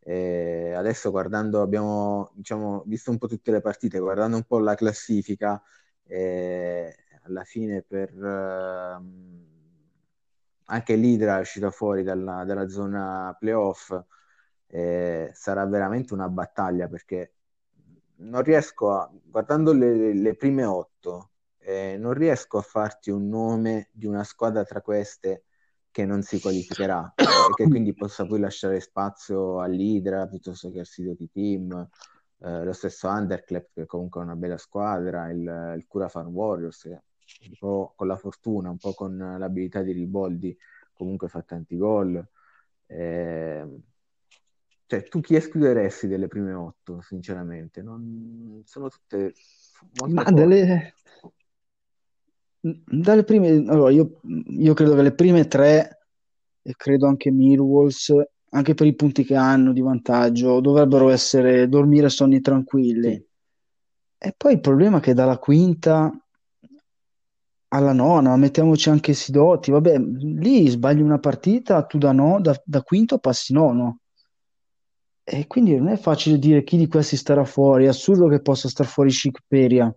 E 0.00 0.72
adesso 0.76 1.10
guardando, 1.10 1.62
abbiamo, 1.62 2.30
diciamo, 2.34 2.82
visto 2.86 3.10
un 3.10 3.16
po' 3.18 3.26
tutte 3.28 3.50
le 3.50 3.60
partite, 3.62 3.98
guardando 3.98 4.36
un 4.36 4.44
po' 4.44 4.58
la 4.58 4.74
classifica, 4.74 5.62
eh, 6.06 6.94
alla 7.22 7.44
fine 7.44 7.82
per... 7.82 8.10
ehm, 8.12 9.43
anche 10.66 10.94
l'Idra 10.96 11.38
è 11.38 11.40
uscita 11.40 11.70
fuori 11.70 12.02
dalla, 12.02 12.44
dalla 12.44 12.68
zona 12.68 13.36
playoff, 13.38 13.98
eh, 14.66 15.30
sarà 15.34 15.66
veramente 15.66 16.14
una 16.14 16.28
battaglia 16.28 16.88
perché 16.88 17.34
non 18.16 18.42
riesco 18.42 18.92
a, 18.92 19.10
guardando 19.24 19.72
le, 19.72 20.14
le 20.14 20.34
prime 20.36 20.64
otto, 20.64 21.30
eh, 21.58 21.96
non 21.98 22.12
riesco 22.12 22.58
a 22.58 22.62
farti 22.62 23.10
un 23.10 23.28
nome 23.28 23.88
di 23.92 24.06
una 24.06 24.24
squadra 24.24 24.64
tra 24.64 24.80
queste 24.80 25.44
che 25.90 26.04
non 26.04 26.22
si 26.22 26.40
qualificherà 26.40 27.12
eh, 27.14 27.22
e 27.22 27.54
che 27.54 27.68
quindi 27.68 27.94
possa 27.94 28.26
poi 28.26 28.40
lasciare 28.40 28.80
spazio 28.80 29.60
all'Idra 29.60 30.26
piuttosto 30.26 30.70
che 30.70 30.80
al 30.80 30.86
Sidoti 30.86 31.30
Team, 31.30 31.88
eh, 32.40 32.64
lo 32.64 32.72
stesso 32.72 33.08
Underclap 33.08 33.68
che 33.74 33.86
comunque 33.86 34.20
è 34.20 34.24
una 34.24 34.36
bella 34.36 34.58
squadra, 34.58 35.30
il, 35.30 35.74
il 35.76 35.86
Cura 35.86 36.08
Farm 36.08 36.28
Warriors 36.34 36.82
che 36.82 37.02
un 37.46 37.54
po' 37.58 37.92
con 37.96 38.06
la 38.06 38.16
fortuna, 38.16 38.70
un 38.70 38.78
po' 38.78 38.94
con 38.94 39.16
l'abilità 39.16 39.82
di 39.82 39.92
Riboldi 39.92 40.56
comunque 40.92 41.28
fa 41.28 41.42
tanti 41.42 41.76
gol. 41.76 42.26
Eh, 42.86 43.66
cioè, 44.86 45.02
tu 45.08 45.20
chi 45.20 45.34
escluderesti 45.34 46.06
delle 46.06 46.28
prime 46.28 46.52
otto, 46.52 47.00
sinceramente? 47.00 47.82
Non... 47.82 48.62
Sono 48.64 48.88
tutte 48.88 49.34
Ma 49.90 50.22
forti. 50.22 50.34
dalle, 52.60 53.24
prime, 53.24 53.48
allora 53.66 53.90
io, 53.90 54.20
io 54.46 54.74
credo 54.74 54.94
che 54.94 55.02
le 55.02 55.14
prime 55.14 55.46
tre, 55.46 56.06
e 56.62 56.74
credo 56.76 57.06
anche 57.06 57.30
Millwalls, 57.30 58.12
anche 58.50 58.74
per 58.74 58.86
i 58.86 58.94
punti 58.94 59.24
che 59.24 59.34
hanno 59.34 59.72
di 59.72 59.80
vantaggio, 59.80 60.60
dovrebbero 60.60 61.10
essere 61.10 61.68
dormire 61.68 62.08
sonni 62.08 62.40
tranquilli. 62.40 63.12
Sì, 63.12 63.26
E 64.18 64.34
poi 64.36 64.54
il 64.54 64.60
problema 64.60 64.98
è 64.98 65.00
che 65.00 65.12
dalla 65.12 65.38
quinta 65.38 66.10
alla 67.74 67.92
nona, 67.92 68.36
mettiamoci 68.36 68.88
anche 68.88 69.14
Sidoti, 69.14 69.70
vabbè, 69.72 69.98
lì 69.98 70.68
sbagli 70.68 71.00
una 71.00 71.18
partita, 71.18 71.84
tu 71.84 71.98
da, 71.98 72.12
no, 72.12 72.40
da, 72.40 72.58
da 72.64 72.82
quinto 72.82 73.18
passi 73.18 73.52
nono. 73.52 73.98
E 75.26 75.46
quindi 75.46 75.74
non 75.76 75.88
è 75.88 75.96
facile 75.96 76.38
dire 76.38 76.62
chi 76.62 76.76
di 76.76 76.86
questi 76.86 77.16
starà 77.16 77.44
fuori. 77.44 77.86
È 77.86 77.88
assurdo 77.88 78.28
che 78.28 78.40
possa 78.42 78.68
star 78.68 78.86
fuori 78.86 79.10
Shikperia. 79.10 79.94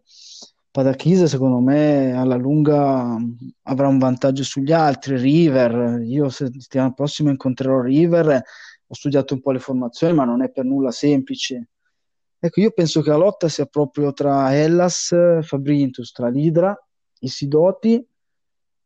Padachise, 0.71 1.27
secondo 1.27 1.59
me, 1.59 2.13
alla 2.13 2.35
lunga 2.35 3.17
mh, 3.17 3.37
avrà 3.63 3.87
un 3.87 3.97
vantaggio 3.99 4.43
sugli 4.43 4.71
altri. 4.71 5.17
River, 5.17 6.01
io 6.01 6.29
se- 6.29 6.49
settimana 6.57 6.93
prossima 6.93 7.29
incontrerò 7.29 7.81
River. 7.81 8.41
Ho 8.87 8.93
studiato 8.93 9.33
un 9.33 9.41
po' 9.41 9.51
le 9.51 9.59
formazioni, 9.59 10.13
ma 10.13 10.23
non 10.23 10.41
è 10.41 10.49
per 10.49 10.63
nulla 10.65 10.91
semplice. 10.91 11.69
Ecco, 12.39 12.61
io 12.61 12.71
penso 12.71 13.01
che 13.01 13.09
la 13.09 13.17
lotta 13.17 13.49
sia 13.49 13.65
proprio 13.65 14.13
tra 14.13 14.55
Hellas, 14.55 15.13
Fabrintus, 15.41 16.11
tra 16.11 16.29
l'Idra, 16.29 16.75
i 17.21 17.27
Sidoti. 17.27 18.05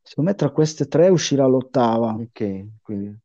Secondo 0.01 0.31
me 0.31 0.35
tra 0.35 0.49
queste 0.51 0.87
tre 0.87 1.09
uscirà 1.09 1.45
l'ottava. 1.45 2.13
ok, 2.13 2.67
quindi 2.81 3.17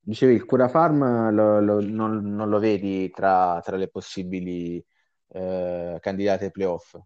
dicevi 0.00 0.34
il 0.34 0.44
Cura 0.44 0.68
Farm 0.68 1.30
lo- 1.32 1.60
lo- 1.60 1.80
non, 1.80 2.34
non 2.34 2.48
lo 2.48 2.58
vedi 2.58 3.10
tra, 3.10 3.60
tra 3.62 3.76
le 3.76 3.88
possibili 3.88 4.84
eh, 5.28 5.98
candidate 6.00 6.44
ai 6.46 6.50
playoff? 6.50 6.96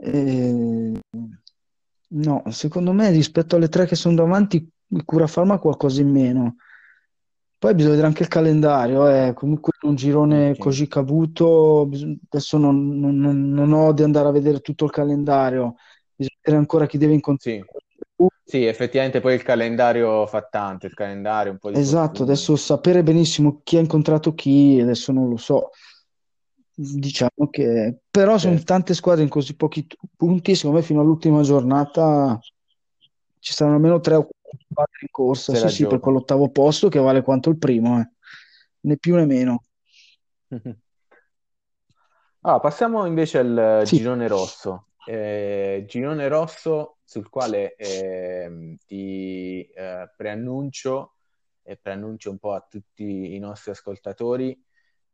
Eh, 0.00 0.92
no, 2.10 2.42
secondo 2.50 2.92
me 2.92 3.10
rispetto 3.10 3.56
alle 3.56 3.68
tre 3.68 3.86
che 3.86 3.94
sono 3.94 4.14
davanti, 4.14 4.56
il 4.90 5.04
Curafarma 5.04 5.54
ha 5.54 5.58
qualcosa 5.58 6.00
in 6.00 6.10
meno. 6.10 6.56
Poi 7.58 7.72
bisogna 7.74 7.90
vedere 7.90 8.06
anche 8.08 8.22
il 8.22 8.28
calendario, 8.28 9.08
eh. 9.08 9.32
Comunque 9.34 9.72
un 9.82 9.96
girone 9.96 10.50
Ok. 10.50 10.58
così 10.58 10.86
cavuto, 10.86 11.86
bis- 11.86 12.06
adesso 12.30 12.56
non, 12.56 12.98
non- 13.00 13.50
non- 13.50 13.72
ho 13.72 13.92
di 13.92 14.04
andare 14.04 14.28
a 14.28 14.30
vedere 14.30 14.60
tutto 14.60 14.84
il 14.84 14.92
calendario, 14.92 15.74
bisogna 16.14 16.36
vedere 16.40 16.56
ancora 16.58 16.86
chi 16.86 16.98
deve 16.98 17.14
incontrare. 17.14 17.64
Sì. 18.16 18.26
sì, 18.44 18.64
effettivamente 18.64 19.20
poi 19.20 19.34
il 19.34 19.42
calendario 19.42 20.24
fa 20.26 20.42
tanto, 20.42 20.86
il 20.86 20.94
calendario 20.94 21.50
un 21.52 21.58
po' 21.58 21.70
di 21.70 21.78
Esatto, 21.78 22.06
fortuna. 22.06 22.30
adesso 22.30 22.54
sapere 22.56 23.02
benissimo 23.02 23.60
chi 23.64 23.76
ha 23.76 23.80
incontrato 23.80 24.34
chi, 24.34 24.78
adesso 24.80 25.10
non 25.10 25.28
lo 25.28 25.36
so. 25.36 25.70
Diciamo 26.80 27.48
che 27.50 28.02
però 28.08 28.38
sono 28.38 28.52
Certo. 28.52 28.66
tante 28.72 28.94
squadre 28.94 29.24
in 29.24 29.28
così 29.28 29.56
pochi 29.56 29.84
t- 29.88 29.96
punti, 30.16 30.54
secondo 30.54 30.78
me 30.78 30.84
fino 30.84 31.00
all'ultima 31.00 31.42
giornata 31.42 32.38
ci 33.40 33.52
saranno 33.52 33.76
almeno 33.76 33.98
tre 33.98 34.14
o 34.14 34.20
quattro 34.20 34.37
in 35.00 35.08
corsa, 35.10 35.54
sì 35.54 35.68
sì, 35.68 35.86
per 35.86 36.00
quell'ottavo 36.00 36.50
posto 36.50 36.88
che 36.88 36.98
vale 36.98 37.22
quanto 37.22 37.50
il 37.50 37.58
primo, 37.58 38.00
eh. 38.00 38.10
Né 38.80 38.96
più 38.96 39.14
né 39.16 39.24
meno. 39.26 39.64
Allora, 42.40 42.60
passiamo 42.60 43.04
invece 43.06 43.38
al 43.38 43.84
Sì, 43.84 43.96
girone 43.96 44.28
rosso. 44.28 44.88
Eh, 45.04 45.84
girone 45.86 46.28
rosso 46.28 46.98
sul 47.04 47.28
quale 47.28 47.74
ehm, 47.76 48.76
ti 48.86 49.62
eh, 49.70 50.10
preannuncio 50.16 51.14
e 51.62 51.76
preannuncio 51.76 52.30
un 52.30 52.38
po' 52.38 52.52
a 52.52 52.66
tutti 52.68 53.34
i 53.34 53.38
nostri 53.38 53.70
ascoltatori 53.72 54.58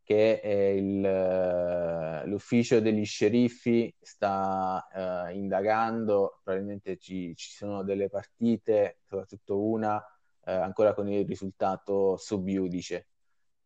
che 0.04 0.40
il, 0.76 1.04
eh, 1.04 2.26
l'ufficio 2.26 2.78
degli 2.80 3.04
sceriffi 3.04 3.92
sta 4.00 4.86
eh, 4.92 5.34
indagando, 5.34 6.40
probabilmente 6.44 6.98
ci, 6.98 7.34
ci 7.34 7.52
sono 7.52 7.82
delle 7.82 8.10
partite, 8.10 8.98
soprattutto 9.08 9.60
una 9.62 9.98
eh, 10.44 10.52
ancora 10.52 10.92
con 10.92 11.08
il 11.08 11.26
risultato 11.26 12.16
subiudice. 12.18 13.06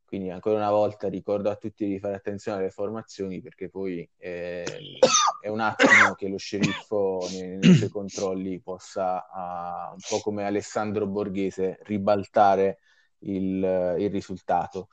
Quindi 0.05 0.30
ancora 0.30 0.57
una 0.57 0.70
volta 0.70 1.09
ricordo 1.09 1.51
a 1.51 1.57
tutti 1.57 1.86
di 1.86 1.99
fare 1.99 2.14
attenzione 2.14 2.59
alle 2.59 2.70
formazioni 2.70 3.43
perché 3.43 3.68
poi 3.68 4.09
eh, 4.16 4.64
è 5.43 5.49
un 5.49 5.61
attimo 5.61 6.14
che 6.16 6.28
lo 6.28 6.39
sceriffo 6.39 7.26
nei, 7.32 7.59
nei 7.59 7.74
suoi 7.74 7.91
controlli 7.91 8.59
possa, 8.61 9.26
uh, 9.30 9.93
un 9.93 10.01
po' 10.09 10.20
come 10.20 10.45
Alessandro 10.45 11.07
Borghese, 11.07 11.80
ribaltare 11.82 12.78
il, 13.18 13.97
il 13.99 14.11
risultato. 14.11 14.89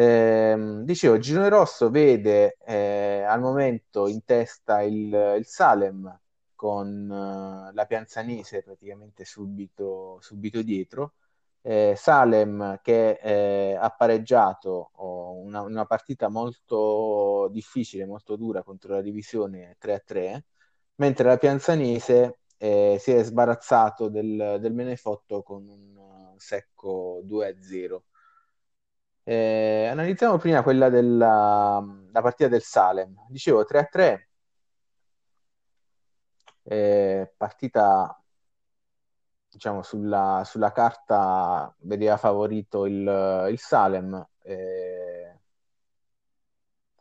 Eh, 0.00 0.82
dicevo, 0.84 1.18
Girone 1.18 1.48
Rosso 1.48 1.90
vede 1.90 2.56
eh, 2.64 3.24
al 3.26 3.40
momento 3.40 4.06
in 4.06 4.24
testa 4.24 4.80
il, 4.80 5.34
il 5.36 5.44
Salem 5.44 6.20
con 6.54 7.08
uh, 7.10 7.74
la 7.74 7.84
Pianzanese 7.84 8.62
praticamente 8.62 9.24
subito, 9.24 10.18
subito 10.20 10.62
dietro 10.62 11.14
eh, 11.62 11.94
Salem 11.96 12.78
che 12.80 13.18
eh, 13.20 13.74
ha 13.74 13.90
pareggiato 13.90 14.90
oh, 14.94 15.32
una, 15.40 15.62
una, 15.62 15.84
partita 15.84 16.28
molto 16.28 17.48
difficile, 17.50 18.06
molto 18.06 18.36
dura 18.36 18.62
contro 18.62 18.94
la 18.94 19.02
divisione 19.02 19.76
3-3, 19.82 20.38
mentre 20.96 21.24
la 21.26 21.38
Pianzanese 21.38 22.38
eh, 22.56 22.98
si 23.00 23.10
è 23.10 23.24
sbarazzato 23.24 24.08
del, 24.08 24.58
del 24.60 24.72
Menefotto 24.72 25.42
con 25.42 25.66
un 25.68 26.34
secco 26.36 27.20
2-0. 27.26 28.00
Eh, 29.28 29.86
analizziamo 29.90 30.38
prima 30.38 30.62
quella 30.62 30.88
della 30.88 31.84
la 32.10 32.22
partita 32.22 32.48
del 32.48 32.62
Salem. 32.62 33.14
Dicevo 33.28 33.62
3-3, 33.66 34.28
eh, 36.62 37.30
partita 37.36 38.18
diciamo, 39.50 39.82
sulla, 39.82 40.42
sulla 40.46 40.72
carta 40.72 41.74
vedeva 41.80 42.16
favorito 42.16 42.86
il, 42.86 43.48
il 43.50 43.58
Salem. 43.58 44.26
Eh, 44.42 45.38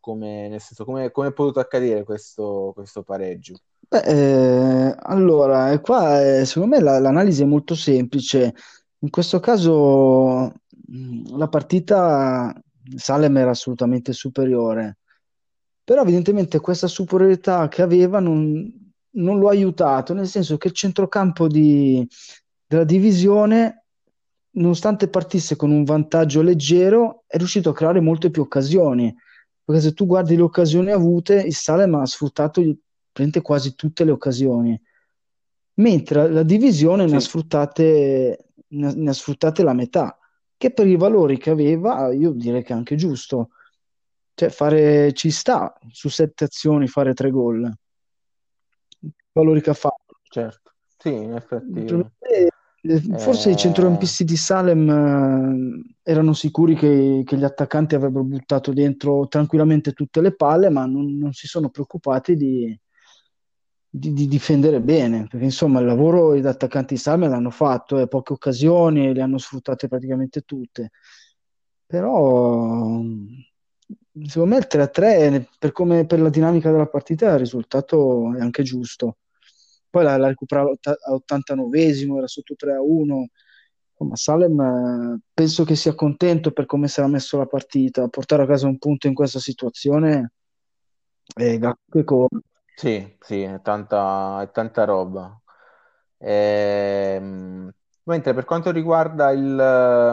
come, 0.02 0.50
nel 0.50 0.60
senso, 0.60 0.84
come, 0.84 1.12
come 1.12 1.28
è 1.30 1.34
potuto 1.34 1.62
accadere 1.62 2.04
questo, 2.04 2.72
questo 2.76 3.04
pareggio? 3.04 3.56
Beh, 3.88 4.02
eh, 4.90 4.96
allora, 5.00 5.80
qua 5.80 6.22
eh, 6.40 6.46
secondo 6.46 6.76
me 6.76 6.82
la- 6.82 7.00
l'analisi 7.00 7.44
è 7.44 7.46
molto 7.46 7.74
semplice. 7.74 8.54
In 9.00 9.10
questo 9.10 9.40
caso 9.40 10.52
la 11.36 11.48
partita 11.48 12.54
Salem 12.96 13.38
era 13.38 13.52
assolutamente 13.52 14.14
superiore, 14.14 15.00
però 15.84 16.02
evidentemente 16.02 16.60
questa 16.60 16.88
superiorità 16.88 17.68
che 17.68 17.82
aveva 17.82 18.20
non, 18.20 18.92
non 19.12 19.40
lo 19.40 19.48
ha 19.48 19.52
aiutato, 19.52 20.14
nel 20.14 20.28
senso 20.28 20.58
che 20.58 20.68
il 20.70 20.74
centrocampo 20.74 21.48
di, 21.48 22.08
della 22.66 22.84
divisione, 22.84 23.86
nonostante 24.52 25.08
partisse 25.08 25.56
con 25.56 25.72
un 25.72 25.84
vantaggio 25.84 26.42
leggero, 26.42 27.24
è 27.28 27.38
riuscito 27.38 27.70
a 27.70 27.74
creare 27.74 28.00
molte 28.00 28.30
più 28.30 28.42
occasioni. 28.42 29.14
Perché 29.64 29.82
se 29.82 29.94
tu 29.94 30.06
guardi 30.06 30.36
le 30.36 30.44
occasioni 30.44 30.92
avute, 30.92 31.36
il 31.36 31.54
Salem 31.54 31.96
ha 31.96 32.06
sfruttato 32.06 32.62
praticamente 32.62 33.42
quasi 33.42 33.76
tutte 33.76 34.06
le 34.06 34.12
occasioni, 34.12 34.80
mentre 35.76 36.30
la 36.30 36.44
divisione 36.44 37.06
ne 37.06 37.18
ha 37.18 37.20
ne 38.70 38.88
ha, 38.88 38.94
ne 38.94 39.10
ha 39.10 39.14
sfruttate 39.14 39.64
la 39.64 39.74
metà, 39.74 40.17
che 40.58 40.72
per 40.72 40.88
i 40.88 40.98
valori 40.98 41.38
che 41.38 41.52
aveva, 41.52 42.12
io 42.12 42.32
direi 42.32 42.64
che 42.64 42.74
è 42.74 42.76
anche 42.76 42.96
giusto. 42.96 43.50
Cioè, 44.34 44.50
fare 44.50 45.14
ci 45.14 45.32
sta 45.32 45.78
su 45.90 46.10
sette 46.10 46.44
azioni 46.46 46.88
fare 46.88 47.14
tre 47.14 47.32
gol. 47.32 47.72
I 49.00 49.10
valori 49.32 49.62
che 49.62 49.70
ha 49.70 49.76
fatto. 49.76 50.20
Certo, 50.24 50.74
sì, 50.98 51.14
in 51.14 51.34
effetti. 51.34 51.86
Eh, 52.20 52.50
Forse 53.18 53.50
i 53.50 53.54
eh, 53.54 53.58
centrocampisti 53.58 54.24
di 54.24 54.38
Salem 54.38 54.90
eh, 54.90 55.96
erano 56.04 56.34
sicuri 56.34 56.76
che, 56.76 57.24
che 57.26 57.36
gli 57.36 57.44
attaccanti 57.44 57.96
avrebbero 57.96 58.24
buttato 58.24 58.72
dentro 58.72 59.28
tranquillamente 59.28 59.92
tutte 59.92 60.22
le 60.22 60.34
palle, 60.36 60.70
ma 60.70 60.86
non, 60.86 61.18
non 61.18 61.34
si 61.34 61.48
sono 61.48 61.70
preoccupati 61.70 62.36
di, 62.36 62.80
di- 63.98 64.14
di 64.14 64.28
difendere 64.28 64.82
bene, 64.82 65.28
perché 65.28 65.46
insomma 65.46 65.80
il 65.80 65.86
lavoro 65.86 66.36
gli 66.36 66.46
attaccanti 66.46 66.96
di 66.96 67.00
Salem 67.00 67.30
l'hanno 67.30 67.50
fatto, 67.52 68.00
e 68.00 68.08
poche 68.08 68.34
occasioni, 68.34 69.14
le 69.14 69.22
hanno 69.22 69.38
sfruttate 69.38 69.88
praticamente 69.88 70.42
tutte. 70.42 70.92
Però 71.86 73.02
secondo 74.26 74.56
me 74.56 74.58
il 74.58 74.68
3-3, 74.68 75.48
per, 75.60 75.72
come, 75.72 76.06
per 76.06 76.20
la 76.20 76.30
dinamica 76.30 76.72
della 76.72 76.88
partita, 76.88 77.32
il 77.34 77.40
risultato 77.40 78.36
è 78.36 78.42
anche 78.42 78.64
giusto. 78.64 79.18
Poi 79.90 80.04
la, 80.04 80.18
la 80.18 80.28
recupera 80.28 80.62
all'89esimo, 80.62 82.18
era 82.18 82.28
sotto 82.28 82.56
3-1. 82.56 83.28
Insomma, 83.92 84.16
Salem 84.16 84.60
eh, 84.60 85.20
penso 85.34 85.64
che 85.64 85.76
sia 85.76 85.96
contento 85.96 86.52
per 86.52 86.66
come 86.66 86.88
si 86.88 87.00
era 87.00 87.10
messo 87.10 87.38
la 87.38 87.46
partita. 87.46 88.08
Portare 88.10 88.44
a 88.44 88.46
casa 88.46 88.68
un 88.68 88.78
punto 88.78 89.08
in 89.08 89.14
questa 89.14 89.40
situazione 89.40 90.34
è 91.34 91.60
che 91.90 92.04
come. 92.04 92.28
Sì, 92.80 93.18
sì, 93.20 93.42
è 93.42 93.60
tanta, 93.62 94.42
è 94.44 94.52
tanta 94.52 94.84
roba. 94.86 95.40
Ehm, 96.20 97.72
mentre 98.04 98.34
per 98.36 98.46
quanto 98.46 98.70
riguarda 98.72 99.32
il, 99.32 99.42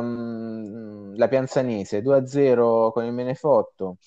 mm, 0.03 1.15
la 1.17 1.29
Pianzanese 1.29 2.01
2-0 2.03 2.91
con 2.93 3.05
il 3.05 3.13
Menefotto, 3.13 3.99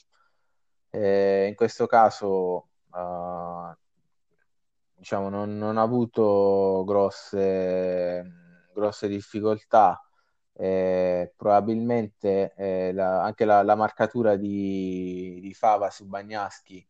eh, 0.92 1.48
in 1.50 1.56
questo 1.56 1.86
caso 1.88 2.70
eh, 2.94 3.76
diciamo, 4.96 5.30
non, 5.30 5.58
non 5.58 5.78
ha 5.78 5.82
avuto 5.82 6.84
grosse, 6.86 8.24
grosse 8.74 9.08
difficoltà. 9.08 10.02
Eh, 10.60 11.34
probabilmente 11.36 12.54
eh, 12.58 12.92
la- 12.94 13.24
anche 13.24 13.46
la, 13.46 13.62
la 13.64 13.76
marcatura 13.76 14.36
di, 14.38 15.40
di 15.40 15.54
Fava 15.54 15.90
su 15.92 16.06
Bagnaschi 16.08 16.86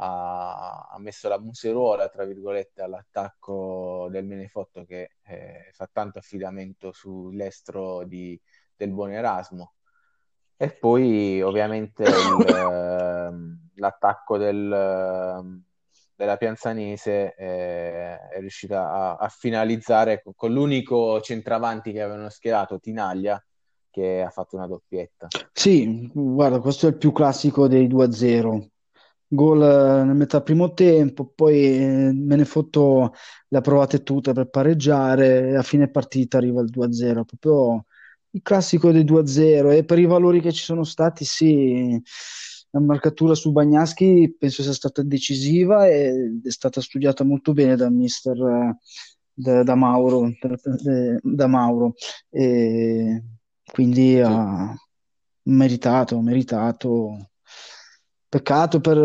ha, 0.00 0.88
ha 0.90 0.98
messo 0.98 1.28
la 1.28 1.38
museruola, 1.38 2.08
tra 2.08 2.24
virgolette, 2.24 2.82
all'attacco 2.82 4.08
del 4.10 4.24
Menefotto 4.24 4.84
che 4.84 5.16
eh, 5.24 5.70
fa 5.72 5.88
tanto 5.92 6.18
affidamento 6.18 6.92
sull'estro 6.92 8.04
di, 8.04 8.40
del 8.76 8.90
buon 8.90 9.12
Erasmo. 9.12 9.74
E 10.56 10.70
poi 10.70 11.40
ovviamente 11.40 12.02
il, 12.02 12.46
ehm, 12.48 13.68
l'attacco 13.74 14.38
del, 14.38 15.62
della 16.14 16.36
Pianzanese 16.36 17.34
eh, 17.36 18.18
è 18.28 18.40
riuscita 18.40 18.90
a, 18.90 19.16
a 19.16 19.28
finalizzare 19.28 20.22
con, 20.22 20.34
con 20.34 20.52
l'unico 20.52 21.20
centravanti 21.20 21.92
che 21.92 22.02
avevano 22.02 22.28
schierato, 22.28 22.80
Tinaglia, 22.80 23.40
che 23.90 24.22
ha 24.22 24.30
fatto 24.30 24.56
una 24.56 24.66
doppietta. 24.66 25.28
Sì, 25.52 26.10
guarda, 26.12 26.60
questo 26.60 26.86
è 26.86 26.90
il 26.90 26.96
più 26.96 27.12
classico 27.12 27.68
dei 27.68 27.86
2-0. 27.88 28.66
Gol 29.30 29.62
eh, 29.62 30.04
nel 30.04 30.16
metà 30.16 30.40
primo 30.42 30.72
tempo, 30.72 31.26
poi 31.34 31.56
eh, 31.78 32.12
me 32.14 32.36
ne 32.36 32.44
fotto 32.44 33.12
le 33.48 33.58
ha 33.58 33.60
provate 33.60 34.02
tutte 34.02 34.32
per 34.32 34.48
pareggiare 34.48 35.50
e 35.50 35.56
a 35.56 35.62
fine 35.62 35.90
partita 35.90 36.38
arriva 36.38 36.60
il 36.62 36.70
2-0. 36.70 37.24
Proprio 37.24 37.84
il 38.30 38.42
classico 38.42 38.90
dei 38.92 39.04
2-0 39.04 39.70
e 39.70 39.84
per 39.84 39.98
i 39.98 40.06
valori 40.06 40.40
che 40.40 40.52
ci 40.52 40.62
sono 40.64 40.84
stati, 40.84 41.24
sì, 41.24 42.00
la 42.70 42.80
marcatura 42.80 43.34
su 43.34 43.52
Bagnaschi 43.52 44.34
penso 44.38 44.62
sia 44.62 44.72
stata 44.72 45.02
decisiva 45.02 45.88
ed 45.88 46.44
è 46.46 46.50
stata 46.50 46.80
studiata 46.80 47.24
molto 47.24 47.52
bene 47.52 47.76
da 47.76 47.88
mister 47.90 48.36
eh, 48.36 48.76
da, 49.32 49.62
da 49.62 49.74
Mauro, 49.74 50.30
da 51.22 51.46
Mauro. 51.46 51.94
E 52.30 53.22
quindi 53.72 54.14
Sì. 54.14 54.20
ha 54.22 54.74
meritato, 55.44 56.20
meritato. 56.20 57.30
Peccato 58.28 58.80
per, 58.80 58.96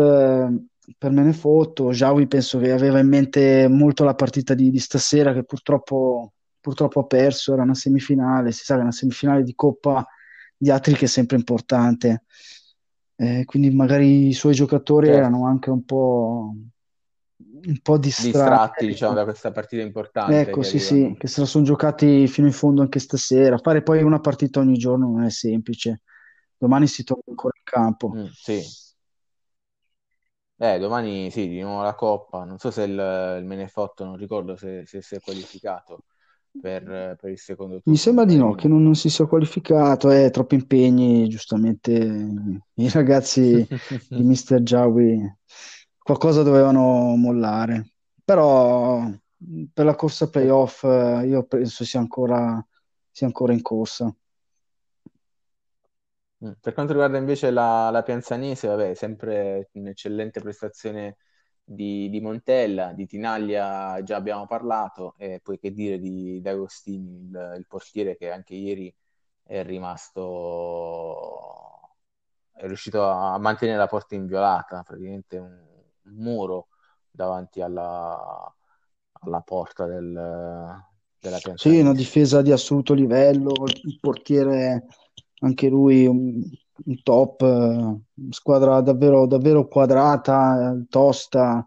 per 0.98 1.10
me 1.10 1.22
ne 1.22 1.32
fotto. 1.32 1.90
Jawi 1.92 2.26
penso 2.26 2.58
che 2.58 2.72
aveva 2.72 2.98
in 2.98 3.08
mente 3.08 3.66
molto 3.68 4.04
la 4.04 4.14
partita 4.14 4.54
di, 4.54 4.70
di 4.70 4.78
stasera 4.78 5.32
che 5.32 5.44
purtroppo, 5.44 6.32
purtroppo 6.60 7.00
ha 7.00 7.04
perso, 7.04 7.52
era 7.52 7.62
una 7.62 7.74
semifinale, 7.74 8.52
si 8.52 8.64
sa 8.64 8.74
che 8.74 8.80
è 8.80 8.82
una 8.82 8.92
semifinale 8.92 9.42
di 9.42 9.54
Coppa 9.54 10.06
di 10.56 10.70
Atri 10.70 10.94
che 10.94 11.04
è 11.04 11.08
sempre 11.08 11.36
importante. 11.36 12.24
Eh, 13.16 13.44
quindi 13.44 13.70
magari 13.70 14.28
i 14.28 14.32
suoi 14.32 14.54
giocatori 14.54 15.06
Certo. 15.06 15.20
erano 15.20 15.46
anche 15.46 15.70
un 15.70 15.84
po', 15.84 16.54
un 17.36 17.78
po' 17.80 17.98
distratti. 17.98 18.32
Distratti, 18.32 18.84
ecco. 18.84 18.92
diciamo, 18.92 19.14
da 19.14 19.24
questa 19.24 19.52
partita 19.52 19.82
importante 19.82 20.40
Ecco, 20.40 20.60
che 20.60 20.66
sì, 20.66 20.76
avevano. 20.78 21.12
sì, 21.12 21.18
che 21.18 21.26
se 21.28 21.40
la 21.40 21.46
sono 21.46 21.64
giocati 21.64 22.26
fino 22.26 22.46
in 22.46 22.52
fondo 22.52 22.82
anche 22.82 22.98
stasera. 22.98 23.58
Fare 23.58 23.82
poi 23.82 24.02
una 24.02 24.20
partita 24.20 24.60
ogni 24.60 24.76
giorno 24.76 25.08
non 25.08 25.22
è 25.22 25.30
semplice. 25.30 26.02
Domani 26.56 26.86
si 26.86 27.04
torna 27.04 27.22
ancora 27.28 27.54
in 27.56 27.64
campo. 27.64 28.12
Mm, 28.14 28.26
sì. 28.32 28.62
Eh, 30.64 30.78
domani 30.78 31.30
sì, 31.30 31.46
di 31.46 31.60
nuovo 31.60 31.82
la 31.82 31.94
Coppa. 31.94 32.44
Non 32.44 32.58
so 32.58 32.70
se 32.70 32.84
il, 32.84 32.92
il 33.38 33.44
Menefotto, 33.44 34.04
non 34.04 34.16
ricordo 34.16 34.56
se, 34.56 34.84
se 34.86 35.02
si 35.02 35.14
è 35.16 35.20
qualificato 35.20 36.04
per, 36.58 37.16
per 37.20 37.30
il 37.30 37.38
secondo 37.38 37.74
turno. 37.74 37.92
Mi 37.92 37.96
sembra 37.98 38.24
di 38.24 38.38
no, 38.38 38.54
che 38.54 38.66
non, 38.66 38.82
non 38.82 38.94
si 38.94 39.10
sia 39.10 39.26
qualificato, 39.26 40.10
eh, 40.10 40.30
troppi 40.30 40.54
impegni, 40.54 41.28
giustamente 41.28 41.92
i 42.74 42.88
ragazzi 42.88 43.66
di 44.08 44.22
Mr. 44.22 44.60
Jawi 44.60 45.20
qualcosa 45.98 46.42
dovevano 46.42 47.14
mollare. 47.16 47.92
Però 48.24 49.06
per 49.70 49.84
la 49.84 49.94
corsa 49.94 50.30
playoff 50.30 50.84
eh, 50.84 51.26
io 51.26 51.42
penso 51.44 51.84
sia 51.84 52.00
ancora, 52.00 52.66
sia 53.10 53.26
ancora 53.26 53.52
in 53.52 53.60
corsa. 53.60 54.14
Mm. 56.44 56.52
Per 56.60 56.72
quanto 56.74 56.92
riguarda 56.92 57.18
invece 57.18 57.50
la, 57.50 57.90
la 57.90 58.02
Pianzanese, 58.02 58.68
vabbè, 58.68 58.94
sempre 58.94 59.68
un'eccellente 59.72 60.40
prestazione 60.40 61.16
di, 61.62 62.08
di 62.10 62.20
Montella, 62.20 62.92
di 62.92 63.06
Tinaglia 63.06 64.02
già 64.02 64.16
abbiamo 64.16 64.46
parlato, 64.46 65.14
e 65.18 65.40
poi 65.42 65.58
che 65.58 65.72
dire 65.72 65.98
di 65.98 66.40
D'Agostini, 66.40 67.28
il, 67.28 67.54
il 67.58 67.66
portiere 67.66 68.16
che 68.16 68.30
anche 68.30 68.54
ieri 68.54 68.94
è 69.42 69.62
rimasto, 69.64 70.20
è 72.52 72.66
riuscito 72.66 73.04
a 73.04 73.38
mantenere 73.38 73.78
la 73.78 73.86
porta 73.86 74.14
inviolata, 74.14 74.82
praticamente 74.82 75.38
un, 75.38 75.52
un 76.04 76.14
muro 76.14 76.68
davanti 77.10 77.60
alla, 77.60 78.54
alla 79.12 79.40
porta 79.40 79.86
del, 79.86 80.12
della 81.20 81.40
Sì, 81.54 81.80
una 81.80 81.92
Pianzanese. 81.92 81.94
difesa 81.94 82.42
di 82.42 82.52
assoluto 82.52 82.92
livello, 82.94 83.52
il 83.82 83.98
portiere 84.00 84.86
anche 85.40 85.68
lui 85.68 86.06
un, 86.06 86.42
un 86.86 87.02
top, 87.02 87.42
eh, 87.42 88.30
squadra 88.30 88.80
davvero, 88.80 89.26
davvero 89.26 89.66
quadrata, 89.68 90.76
tosta, 90.88 91.66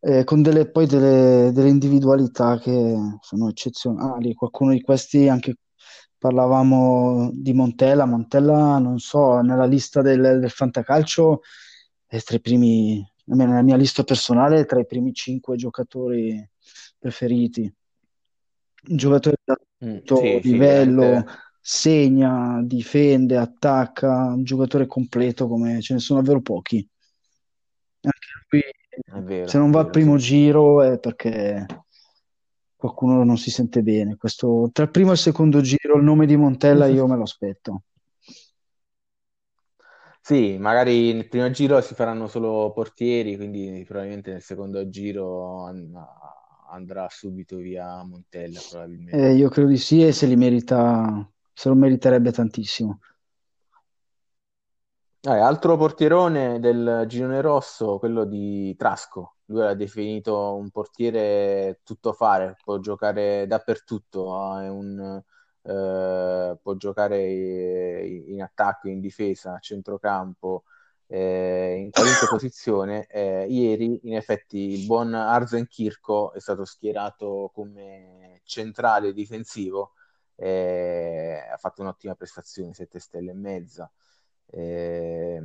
eh, 0.00 0.24
con 0.24 0.42
delle, 0.42 0.68
poi 0.70 0.86
delle, 0.86 1.50
delle 1.52 1.68
individualità 1.68 2.58
che 2.58 2.96
sono 3.20 3.48
eccezionali. 3.48 4.34
Qualcuno 4.34 4.72
di 4.72 4.80
questi 4.80 5.28
anche 5.28 5.56
parlavamo 6.18 7.30
di 7.32 7.52
Montella. 7.52 8.04
Montella, 8.04 8.78
non 8.78 8.98
so, 8.98 9.40
nella 9.40 9.66
lista 9.66 10.02
del, 10.02 10.38
del 10.40 10.50
Fantacalcio 10.50 11.42
è 12.06 12.20
tra 12.20 12.36
i 12.36 12.40
primi, 12.40 13.04
almeno 13.28 13.50
nella 13.50 13.62
mia 13.62 13.76
lista 13.76 14.02
personale, 14.04 14.60
è 14.60 14.66
tra 14.66 14.80
i 14.80 14.86
primi 14.86 15.12
cinque 15.12 15.56
giocatori 15.56 16.48
preferiti. 16.98 17.72
Un 18.88 18.96
giocatore 18.96 19.36
di 19.44 19.52
Mm, 19.84 19.96
alto 19.96 20.16
sì, 20.16 20.40
sì, 20.42 20.50
livello, 20.50 21.02
veramente. 21.02 21.32
Segna, 21.62 22.60
difende, 22.62 23.36
attacca, 23.38 24.26
un 24.34 24.44
giocatore 24.44 24.86
completo 24.86 25.48
come 25.48 25.80
ce 25.80 25.94
ne 25.94 26.00
sono 26.00 26.20
davvero 26.20 26.42
pochi. 26.42 26.86
Anche 28.02 28.28
lui, 28.50 28.62
È 29.04 29.20
vero, 29.22 29.48
se 29.48 29.58
non 29.58 29.70
va 29.70 29.80
al 29.80 29.90
primo 29.90 30.16
giro 30.16 30.82
è 30.82 30.98
perché 30.98 31.66
qualcuno 32.76 33.24
non 33.24 33.38
si 33.38 33.50
sente 33.50 33.82
bene. 33.82 34.16
Questo, 34.16 34.68
tra 34.72 34.84
il 34.84 34.90
primo 34.90 35.10
e 35.10 35.12
il 35.14 35.18
secondo 35.18 35.60
giro, 35.60 35.96
il 35.96 36.04
nome 36.04 36.26
di 36.26 36.36
Montella 36.36 36.86
io 36.86 37.06
me 37.06 37.16
lo 37.16 37.22
aspetto. 37.22 37.82
Sì, 40.20 40.56
magari 40.58 41.12
nel 41.12 41.28
primo 41.28 41.50
giro 41.50 41.80
si 41.80 41.94
faranno 41.94 42.26
solo 42.28 42.72
portieri, 42.72 43.36
quindi 43.36 43.84
probabilmente 43.86 44.30
nel 44.32 44.42
secondo 44.42 44.88
giro 44.88 45.64
an- 45.64 45.92
andrà 46.70 47.08
subito 47.10 47.56
via 47.56 48.02
Montella, 48.04 48.62
Eh, 49.10 49.34
probabilmente. 49.36 49.36
io 49.36 49.48
credo 49.48 49.68
di 49.68 49.76
sì 49.76 50.02
e 50.04 50.10
se 50.12 50.26
li 50.26 50.36
merita, 50.36 51.30
se 51.52 51.68
lo 51.68 51.74
meriterebbe 51.74 52.32
tantissimo. 52.32 52.98
Eh, 55.24 55.30
altro 55.30 55.76
portierone 55.76 56.58
del 56.58 57.04
girone 57.06 57.40
rosso, 57.40 57.98
quello 57.98 58.24
di 58.24 58.74
Trasco. 58.76 59.36
Lui 59.46 59.60
l'ha 59.60 59.74
definito 59.74 60.56
un 60.56 60.70
portiere 60.70 61.80
tuttofare, 61.84 62.56
può 62.64 62.78
giocare 62.80 63.46
dappertutto, 63.46 64.58
è 64.58 64.68
un, 64.68 65.22
eh, 65.62 66.58
può 66.60 66.74
giocare 66.74 68.04
in 68.04 68.42
attacco, 68.42 68.88
in 68.88 68.98
difesa, 68.98 69.54
a 69.54 69.58
centrocampo, 69.60 70.64
eh, 71.06 71.76
in 71.84 71.90
qualunque 71.90 72.26
posizione. 72.28 73.06
Eh, 73.06 73.46
ieri, 73.48 74.00
in 74.04 74.16
effetti, 74.16 74.72
il 74.72 74.86
buon 74.86 75.14
Arzen 75.14 75.68
Kirko 75.68 76.32
è 76.32 76.40
stato 76.40 76.64
schierato 76.64 77.50
come 77.54 78.40
centrale 78.44 79.12
difensivo, 79.12 79.92
eh, 80.36 81.48
ha 81.52 81.56
fatto 81.56 81.82
un'ottima 81.82 82.14
prestazione, 82.14 82.74
7 82.74 82.98
stelle 82.98 83.30
e 83.30 83.34
mezza. 83.34 83.90
Eh, 84.46 85.42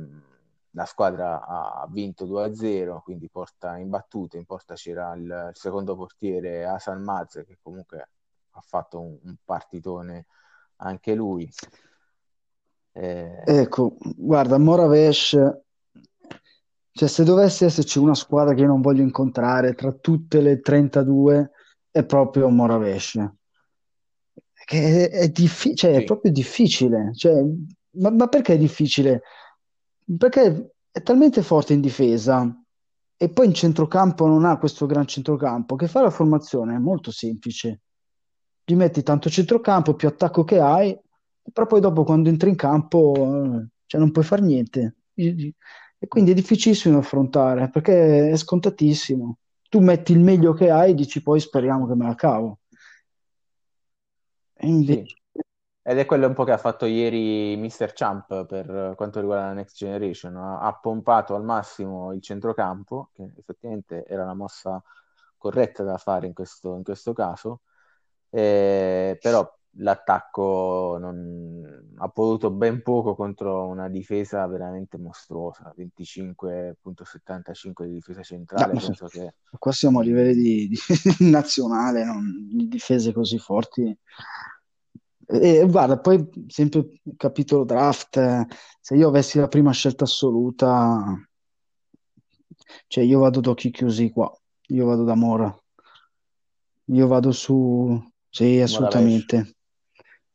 la 0.72 0.84
squadra 0.84 1.44
ha 1.46 1.86
vinto 1.90 2.26
2-0, 2.26 3.00
quindi 3.02 3.28
porta 3.28 3.76
in 3.78 3.88
battuta. 3.88 4.36
In 4.36 4.44
porta 4.44 4.74
c'era 4.74 5.14
il, 5.14 5.22
il 5.22 5.50
secondo 5.54 5.96
portiere 5.96 6.66
Hasan 6.66 7.02
Maz, 7.02 7.42
che 7.46 7.58
comunque 7.60 8.08
ha 8.50 8.60
fatto 8.60 9.00
un, 9.00 9.18
un 9.22 9.36
partitone 9.44 10.26
anche 10.76 11.14
lui. 11.14 11.50
Eh, 12.92 13.42
Ecco, 13.44 13.96
guarda, 14.16 14.58
Moravesh, 14.58 15.36
cioè 16.92 17.08
se 17.08 17.24
dovesse 17.24 17.66
esserci 17.66 17.98
una 17.98 18.14
squadra 18.14 18.54
che 18.54 18.62
io 18.62 18.66
non 18.66 18.80
voglio 18.80 19.02
incontrare 19.02 19.74
tra 19.74 19.92
tutte 19.92 20.40
le 20.40 20.60
32 20.60 21.50
è 21.90 22.04
proprio 22.04 22.48
Moravesh. 22.48 23.37
Che 24.68 25.08
è, 25.08 25.10
è 25.10 25.28
diffi- 25.30 25.74
cioè, 25.74 25.92
è 25.92 25.98
sì, 26.00 26.04
proprio 26.04 26.30
difficile. 26.30 27.12
Cioè, 27.14 27.42
ma, 27.92 28.10
ma 28.10 28.26
perché 28.26 28.52
è 28.52 28.58
difficile? 28.58 29.22
Perché 30.18 30.72
è 30.90 31.02
talmente 31.02 31.40
forte 31.42 31.72
in 31.72 31.80
difesa 31.80 32.54
e 33.16 33.30
poi 33.30 33.46
in 33.46 33.54
centrocampo 33.54 34.26
non 34.26 34.44
ha 34.44 34.58
questo 34.58 34.84
gran 34.84 35.06
centrocampo 35.06 35.74
che 35.74 35.88
fa 35.88 36.02
la 36.02 36.10
formazione 36.10 36.74
è 36.74 36.78
molto 36.78 37.10
semplice. 37.10 37.80
Gli 38.62 38.74
metti 38.74 39.02
tanto 39.02 39.30
centrocampo, 39.30 39.94
più 39.94 40.06
attacco 40.06 40.44
che 40.44 40.58
hai, 40.60 40.94
però 41.50 41.66
poi 41.66 41.80
dopo 41.80 42.04
quando 42.04 42.28
entri 42.28 42.50
in 42.50 42.56
campo 42.56 43.14
eh, 43.14 43.68
cioè, 43.86 43.98
non 43.98 44.10
puoi 44.10 44.24
fare 44.24 44.42
niente. 44.42 44.96
E 45.14 46.06
quindi 46.06 46.32
è 46.32 46.34
difficilissimo 46.34 46.98
affrontare 46.98 47.70
perché 47.70 48.28
è 48.28 48.36
scontatissimo. 48.36 49.38
Tu 49.70 49.80
metti 49.80 50.12
il 50.12 50.20
meglio 50.20 50.52
che 50.52 50.68
hai 50.68 50.90
e 50.90 50.94
dici 50.94 51.22
poi 51.22 51.40
speriamo 51.40 51.86
che 51.88 51.94
me 51.94 52.04
la 52.06 52.14
cavo. 52.14 52.58
E 54.58 54.66
invece... 54.66 55.16
sì. 55.32 55.40
Ed 55.88 55.98
è 55.98 56.04
quello 56.04 56.26
un 56.26 56.34
po' 56.34 56.44
che 56.44 56.52
ha 56.52 56.58
fatto 56.58 56.84
ieri 56.84 57.56
Mr. 57.56 57.92
Champ 57.94 58.44
per 58.44 58.92
quanto 58.94 59.20
riguarda 59.20 59.46
la 59.46 59.52
Next 59.54 59.74
Generation. 59.76 60.36
Ha, 60.36 60.60
ha 60.60 60.74
pompato 60.74 61.34
al 61.34 61.44
massimo 61.44 62.12
il 62.12 62.20
centrocampo, 62.20 63.08
che 63.14 63.32
effettivamente 63.38 64.04
era 64.06 64.26
la 64.26 64.34
mossa 64.34 64.82
corretta 65.38 65.84
da 65.84 65.96
fare 65.96 66.26
in 66.26 66.34
questo, 66.34 66.74
in 66.76 66.82
questo 66.82 67.14
caso, 67.14 67.62
eh, 68.30 69.16
però 69.18 69.50
l'attacco 69.78 70.98
non, 71.00 71.57
ha 71.98 72.08
potuto 72.08 72.50
ben 72.50 72.82
poco 72.82 73.14
contro 73.14 73.66
una 73.66 73.88
difesa 73.88 74.46
veramente 74.46 74.98
mostruosa, 74.98 75.72
25.75 75.76 77.84
di 77.84 77.92
difesa 77.92 78.22
centrale, 78.22 78.72
No, 78.74 78.80
penso 78.80 79.06
che... 79.06 79.34
qua 79.58 79.72
siamo 79.72 80.00
a 80.00 80.02
livelli 80.02 80.32
di, 80.32 80.68
di 80.68 80.78
nazionale, 81.30 82.04
non 82.04 82.48
di 82.50 82.68
difese 82.68 83.12
così 83.12 83.38
forti. 83.38 83.96
E 85.30 85.66
guarda, 85.68 85.98
poi 85.98 86.26
sempre 86.46 87.00
capitolo 87.16 87.64
draft, 87.64 88.46
se 88.80 88.94
io 88.94 89.08
avessi 89.08 89.38
la 89.38 89.48
prima 89.48 89.72
scelta 89.72 90.04
assoluta, 90.04 91.20
cioè 92.86 93.04
io 93.04 93.18
vado 93.18 93.40
ad 93.40 93.46
occhi 93.46 93.70
chiusi 93.70 94.10
qua, 94.10 94.32
io 94.68 94.86
vado 94.86 95.04
da 95.04 95.14
Mora, 95.14 95.54
io 96.84 97.06
vado 97.06 97.32
su, 97.32 98.02
sì, 98.30 98.58
assolutamente. 98.60 99.57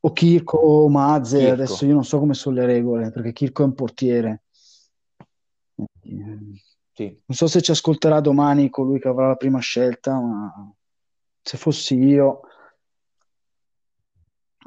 O 0.05 0.11
Kirko 0.11 0.57
o 0.57 0.89
Maze, 0.89 1.37
Kirko. 1.37 1.53
adesso 1.53 1.85
io 1.85 1.93
non 1.93 2.03
so 2.03 2.19
come 2.19 2.33
sono 2.33 2.57
le 2.57 2.65
regole, 2.65 3.11
perché 3.11 3.31
Kirko 3.31 3.63
è 3.63 3.65
un 3.65 3.73
portiere. 3.73 4.43
Sì. 6.93 7.05
Non 7.25 7.37
so 7.37 7.47
se 7.47 7.61
ci 7.61 7.71
ascolterà 7.71 8.19
domani 8.19 8.69
colui 8.69 8.99
che 8.99 9.07
avrà 9.07 9.27
la 9.27 9.35
prima 9.35 9.59
scelta, 9.59 10.19
ma 10.19 10.73
se 11.41 11.57
fossi 11.57 11.95
io, 11.95 12.41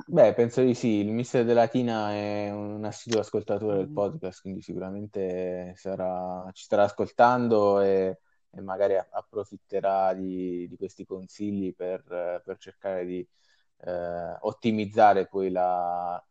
Beh, 0.04 0.34
penso 0.34 0.62
di 0.62 0.74
sì, 0.74 0.98
il 0.98 1.10
mister 1.10 1.44
della 1.44 1.62
Latina 1.62 2.12
è 2.12 2.50
un 2.52 2.84
assiduo 2.84 3.20
ascoltatore 3.20 3.78
del 3.78 3.88
podcast, 3.88 4.42
quindi 4.42 4.60
sicuramente 4.60 5.72
sarà, 5.74 6.48
ci 6.52 6.64
starà 6.64 6.82
ascoltando 6.84 7.80
e, 7.80 8.18
e 8.50 8.60
magari 8.60 8.94
approfitterà 8.94 10.12
di, 10.12 10.68
di, 10.68 10.76
questi 10.76 11.06
consigli 11.06 11.74
per, 11.74 12.02
per 12.44 12.58
cercare 12.58 13.06
di 13.06 13.26
eh, 13.78 14.36
ottimizzare 14.40 15.26
poi 15.26 15.50
la, 15.50 16.22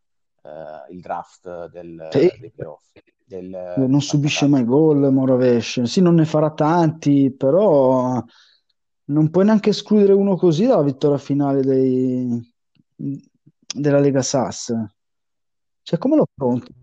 eh, 0.44 0.94
il 0.94 1.00
draft 1.02 1.68
del, 1.70 2.08
Sì. 2.12 2.30
dei 2.40 2.52
playoff. 2.52 2.84
Del, 3.28 3.50
non 3.50 3.90
del 3.92 4.02
subisce 4.02 4.48
mai 4.48 4.64
gol 4.64 5.12
Moravesh. 5.12 5.84
Sì, 5.84 6.02
non 6.02 6.16
ne 6.16 6.26
farà 6.26 6.52
tanti, 6.52 7.34
però 7.36 8.24
non 9.06 9.30
puoi 9.30 9.46
neanche 9.46 9.70
escludere 9.72 10.14
uno 10.14 10.36
così 10.36 10.66
dalla 10.66 10.84
vittoria 10.84 11.18
finale 11.18 11.62
dei- 11.62 12.54
della 12.96 14.00
Lega 14.00 14.22
Sass. 14.22 14.74
Cioè, 15.82 16.00
come 16.00 16.16
lo 16.16 16.24
affronti? 16.24 16.74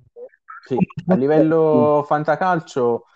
Sì, 0.64 0.78
a 1.06 1.14
livello 1.14 2.04
fantacalcio, 2.06 3.06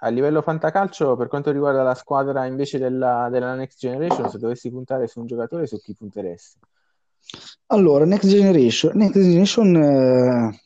a 0.00 0.08
livello 0.08 0.42
fantacalcio, 0.42 1.16
per 1.16 1.28
quanto 1.28 1.50
riguarda 1.50 1.82
la 1.82 1.94
squadra 1.94 2.46
invece 2.46 2.78
della, 2.78 3.28
della 3.30 3.54
Next 3.54 3.78
Generation, 3.78 4.30
se 4.30 4.38
dovessi 4.38 4.70
puntare 4.70 5.06
su 5.06 5.20
un 5.20 5.26
giocatore, 5.26 5.66
su 5.66 5.78
chi 5.80 5.94
punteresti? 5.94 6.58
Allora, 7.66 8.04
Next 8.04 8.28
Generation, 8.28 8.92
Next 8.96 9.20
Generation 9.20 9.76
eh, 9.76 10.60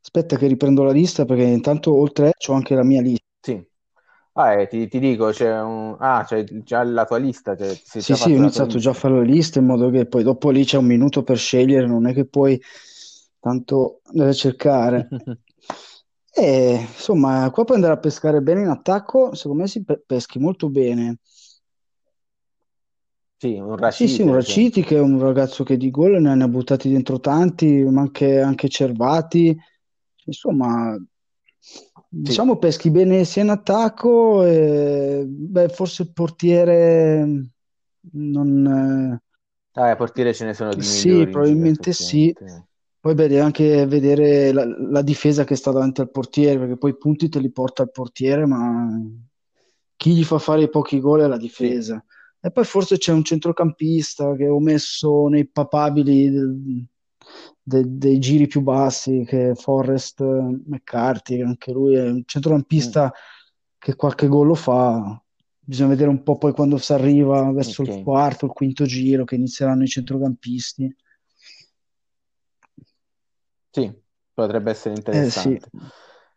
aspetta 0.00 0.36
che 0.36 0.46
riprendo 0.46 0.84
la 0.84 0.92
lista 0.92 1.24
perché 1.24 1.42
intanto 1.42 1.96
oltre 1.96 2.28
a 2.28 2.32
c'ho 2.32 2.52
anche 2.52 2.74
la 2.74 2.84
mia 2.84 3.00
lista. 3.00 3.24
Sì. 3.40 3.66
Ah, 4.36 4.60
eh, 4.60 4.66
ti, 4.66 4.88
ti 4.88 4.98
dico, 4.98 5.30
c'è 5.30 5.60
un... 5.60 5.96
Ah, 5.98 6.24
c'è 6.26 6.44
già 6.44 6.82
la 6.82 7.04
tua 7.04 7.18
lista, 7.18 7.56
cioè, 7.56 7.72
Sì, 7.72 8.00
sì, 8.00 8.12
ho 8.12 8.36
iniziato 8.36 8.78
già 8.78 8.90
a 8.90 8.94
fare 8.94 9.14
la 9.14 9.22
lista 9.22 9.60
in 9.60 9.66
modo 9.66 9.90
che 9.90 10.06
poi 10.06 10.22
dopo 10.24 10.50
lì 10.50 10.64
c'è 10.64 10.76
un 10.76 10.86
minuto 10.86 11.22
per 11.22 11.38
scegliere, 11.38 11.86
non 11.86 12.06
è 12.06 12.12
che 12.12 12.26
poi 12.26 12.60
tanto 13.38 14.00
deve 14.10 14.34
cercare. 14.34 15.08
E 16.36 16.74
insomma, 16.80 17.50
qua 17.50 17.64
puoi 17.64 17.76
andare 17.76 17.94
a 17.94 17.98
pescare 17.98 18.40
bene 18.42 18.60
in 18.62 18.68
attacco, 18.68 19.34
secondo 19.34 19.62
me 19.62 19.68
si 19.68 19.84
pe- 19.84 20.02
peschi 20.04 20.38
molto 20.38 20.68
bene. 20.68 21.18
Sì, 23.36 23.58
un 23.58 23.76
Sì, 23.86 24.08
sì, 24.08 24.22
un 24.22 24.32
Raciti 24.32 24.82
che 24.82 24.96
è 24.96 25.00
un 25.00 25.20
ragazzo 25.20 25.62
che 25.62 25.76
di 25.76 25.90
gol 25.90 26.20
ne 26.20 26.42
ha 26.42 26.48
buttati 26.48 26.90
dentro 26.90 27.20
tanti, 27.20 27.82
ma 27.84 28.00
anche, 28.00 28.40
anche 28.40 28.68
Cervati. 28.68 29.56
Insomma, 30.24 30.96
Sì, 32.22 32.34
diciamo 32.34 32.56
peschi 32.58 32.90
bene 32.90 33.24
sia 33.24 33.42
in 33.42 33.50
attacco, 33.50 34.44
e, 34.44 35.24
beh, 35.26 35.68
forse 35.68 36.02
il 36.02 36.12
portiere 36.12 37.50
non... 38.12 39.20
ah, 39.74 39.88
ai 39.90 39.96
portiere 39.96 40.34
ce 40.34 40.44
ne 40.46 40.54
sono 40.54 40.74
eh, 40.76 40.82
di 40.82 40.82
sì, 40.82 41.26
migliori 41.26 41.30
probabilmente 41.30 41.92
sì. 41.92 42.34
effettivamente. 42.34 42.66
Poi 43.04 43.14
devi 43.14 43.38
anche 43.38 43.84
vedere 43.86 44.50
la, 44.52 44.64
la 44.64 45.02
difesa 45.02 45.44
che 45.44 45.56
sta 45.56 45.70
davanti 45.70 46.00
al 46.00 46.10
portiere, 46.10 46.58
perché 46.58 46.78
poi 46.78 46.90
i 46.92 46.96
punti 46.96 47.28
te 47.28 47.38
li 47.38 47.50
porta 47.52 47.82
il 47.82 47.90
portiere, 47.90 48.46
ma 48.46 48.88
chi 49.96 50.14
gli 50.14 50.24
fa 50.24 50.38
fare 50.38 50.62
i 50.62 50.70
pochi 50.70 51.00
gol 51.00 51.20
è 51.20 51.26
la 51.26 51.36
difesa. 51.36 52.02
E 52.40 52.50
poi 52.50 52.64
forse 52.64 52.98
c'è 52.98 53.12
un 53.12 53.24
centrocampista 53.24 54.34
che 54.36 54.48
ho 54.48 54.60
messo 54.60 55.28
nei 55.28 55.46
papabili 55.48 56.30
del- 56.30 56.86
de- 57.62 57.84
dei 57.98 58.18
giri 58.18 58.46
più 58.46 58.60
bassi, 58.60 59.24
che 59.26 59.50
è 59.50 59.54
Forrest 59.54 60.20
McCarthy, 60.22 61.40
anche 61.42 61.72
lui 61.72 61.94
è 61.96 62.02
un 62.06 62.22
Mm, 62.76 62.94
centrocampista 62.94 63.12
che 63.78 63.96
qualche 63.96 64.28
gol 64.28 64.48
lo 64.48 64.54
fa. 64.54 65.18
Bisogna 65.58 65.88
vedere 65.90 66.10
un 66.10 66.22
po' 66.22 66.36
poi 66.36 66.52
quando 66.52 66.76
si 66.76 66.92
arriva 66.92 67.50
verso 67.52 67.82
il 67.82 67.88
ok. 67.88 67.88
quarto, 68.02 68.44
il 68.46 68.52
quinto 68.52 68.84
giro, 68.84 69.24
che 69.24 69.36
inizieranno 69.36 69.82
i 69.84 69.88
centrocampisti. 69.88 70.94
Sì, 73.74 73.92
potrebbe 74.32 74.70
essere 74.70 74.94
Eh 74.94 75.28
sì. 75.28 75.48
interessante. 75.48 75.68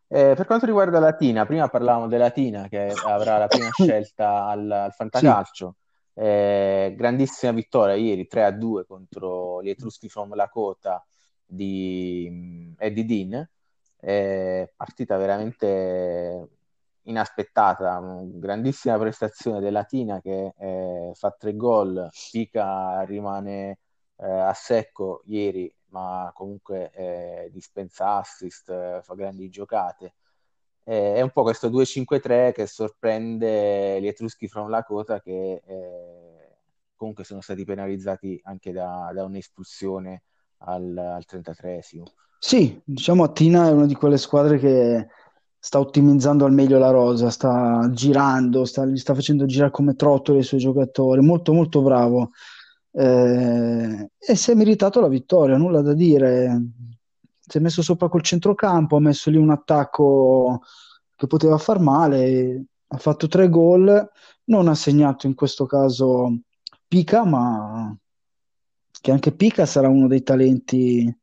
Eh, 0.08 0.34
per 0.36 0.46
quanto 0.48 0.66
riguarda 0.66 0.98
Latina, 0.98 1.46
prima 1.46 1.68
parlavamo 1.68 2.08
della 2.08 2.24
Latina 2.26 2.68
che 2.68 2.92
avrà 3.04 3.38
la 3.38 3.48
prima 3.48 3.70
scelta 3.74 4.48
al, 4.48 4.72
al 4.72 4.92
Sì, 4.92 4.96
fantacalcio. 4.96 5.76
Eh, 6.16 6.96
grandissima 6.98 7.52
vittoria 7.52 7.94
ieri 7.94 8.26
3-2 8.26 8.88
contro 8.88 9.62
gli 9.62 9.70
Etruschi 9.70 10.10
from 10.10 10.34
Lakota 10.34 11.06
di 11.46 12.28
mm, 12.32 12.74
Eddie 12.78 13.06
Dean. 13.06 13.50
Eh, 14.00 14.74
partita 14.76 15.18
veramente 15.18 16.50
inaspettata, 17.04 18.02
grandissima 18.24 18.98
prestazione 18.98 19.60
della 19.60 19.80
Latina 19.82 20.20
che 20.22 20.54
eh, 20.58 21.12
fa 21.14 21.32
tre 21.38 21.56
gol, 21.56 22.10
Pica 22.32 23.02
rimane 23.04 23.78
eh, 24.18 24.28
a 24.28 24.54
secco 24.54 25.22
ieri, 25.26 25.72
ma 25.90 26.32
comunque 26.34 26.92
eh, 26.92 27.50
dispensa 27.52 28.18
assist, 28.18 28.70
eh, 28.70 29.00
fa 29.02 29.14
grandi 29.16 29.50
giocate. 29.50 30.14
Eh, 30.84 31.16
è 31.16 31.22
un 31.22 31.32
po' 31.32 31.44
questo 31.44 31.70
2-5-3 31.70 32.54
che 32.54 32.66
sorprende 32.66 34.00
gli 34.00 34.08
Etruschi 34.08 34.48
from 34.48 34.70
Lakota 34.70 35.20
che 35.20 35.62
eh, 35.66 36.58
comunque 36.96 37.24
sono 37.24 37.42
stati 37.42 37.64
penalizzati 37.66 38.40
anche 38.44 38.72
da, 38.72 39.12
da 39.14 39.24
un'espulsione 39.24 40.24
al, 40.60 40.98
al 40.98 41.26
33esimo. 41.30 42.04
Sì, 42.40 42.80
diciamo 42.84 43.24
Attina 43.24 43.68
è 43.68 43.72
una 43.72 43.86
di 43.86 43.96
quelle 43.96 44.18
squadre 44.18 44.60
che 44.60 45.08
sta 45.60 45.80
ottimizzando 45.80 46.46
al 46.46 46.54
meglio 46.54 46.78
la 46.78 46.92
rosa, 46.92 47.30
sta 47.30 47.90
girando, 47.92 48.64
sta, 48.64 48.88
sta 48.96 49.14
facendo 49.14 49.46
girare 49.46 49.72
come 49.72 49.96
trottoli 49.96 50.40
i 50.40 50.44
suoi 50.44 50.60
giocatori, 50.60 51.22
molto 51.22 51.52
molto 51.52 51.82
bravo. 51.82 52.32
Eh, 53.00 54.10
e 54.18 54.36
si 54.36 54.50
è 54.50 54.56
meritato 54.56 55.00
la 55.00 55.08
vittoria, 55.08 55.56
nulla 55.56 55.82
da 55.82 55.94
dire. 55.94 56.62
Si 57.40 57.58
è 57.58 57.62
messo 57.62 57.84
sopra 57.84 58.10
col 58.10 58.24
centrocampo, 58.24 58.96
ha 58.96 59.00
messo 59.00 59.30
lì 59.30 59.38
un 59.38 59.52
attacco 59.52 60.62
che 61.16 61.28
poteva 61.28 61.58
far 61.60 61.80
male, 61.80 62.66
ha 62.88 62.98
fatto 62.98 63.28
tre 63.28 63.50
gol, 63.50 64.10
non 64.46 64.68
ha 64.68 64.76
segnato 64.76 65.28
in 65.28 65.36
questo 65.36 65.66
caso 65.66 66.40
Pica, 66.88 67.24
ma 67.24 67.96
che 69.00 69.12
anche 69.12 69.32
Pica 69.32 69.66
sarà 69.68 69.90
uno 69.90 70.08
dei 70.08 70.24
talenti 70.24 71.16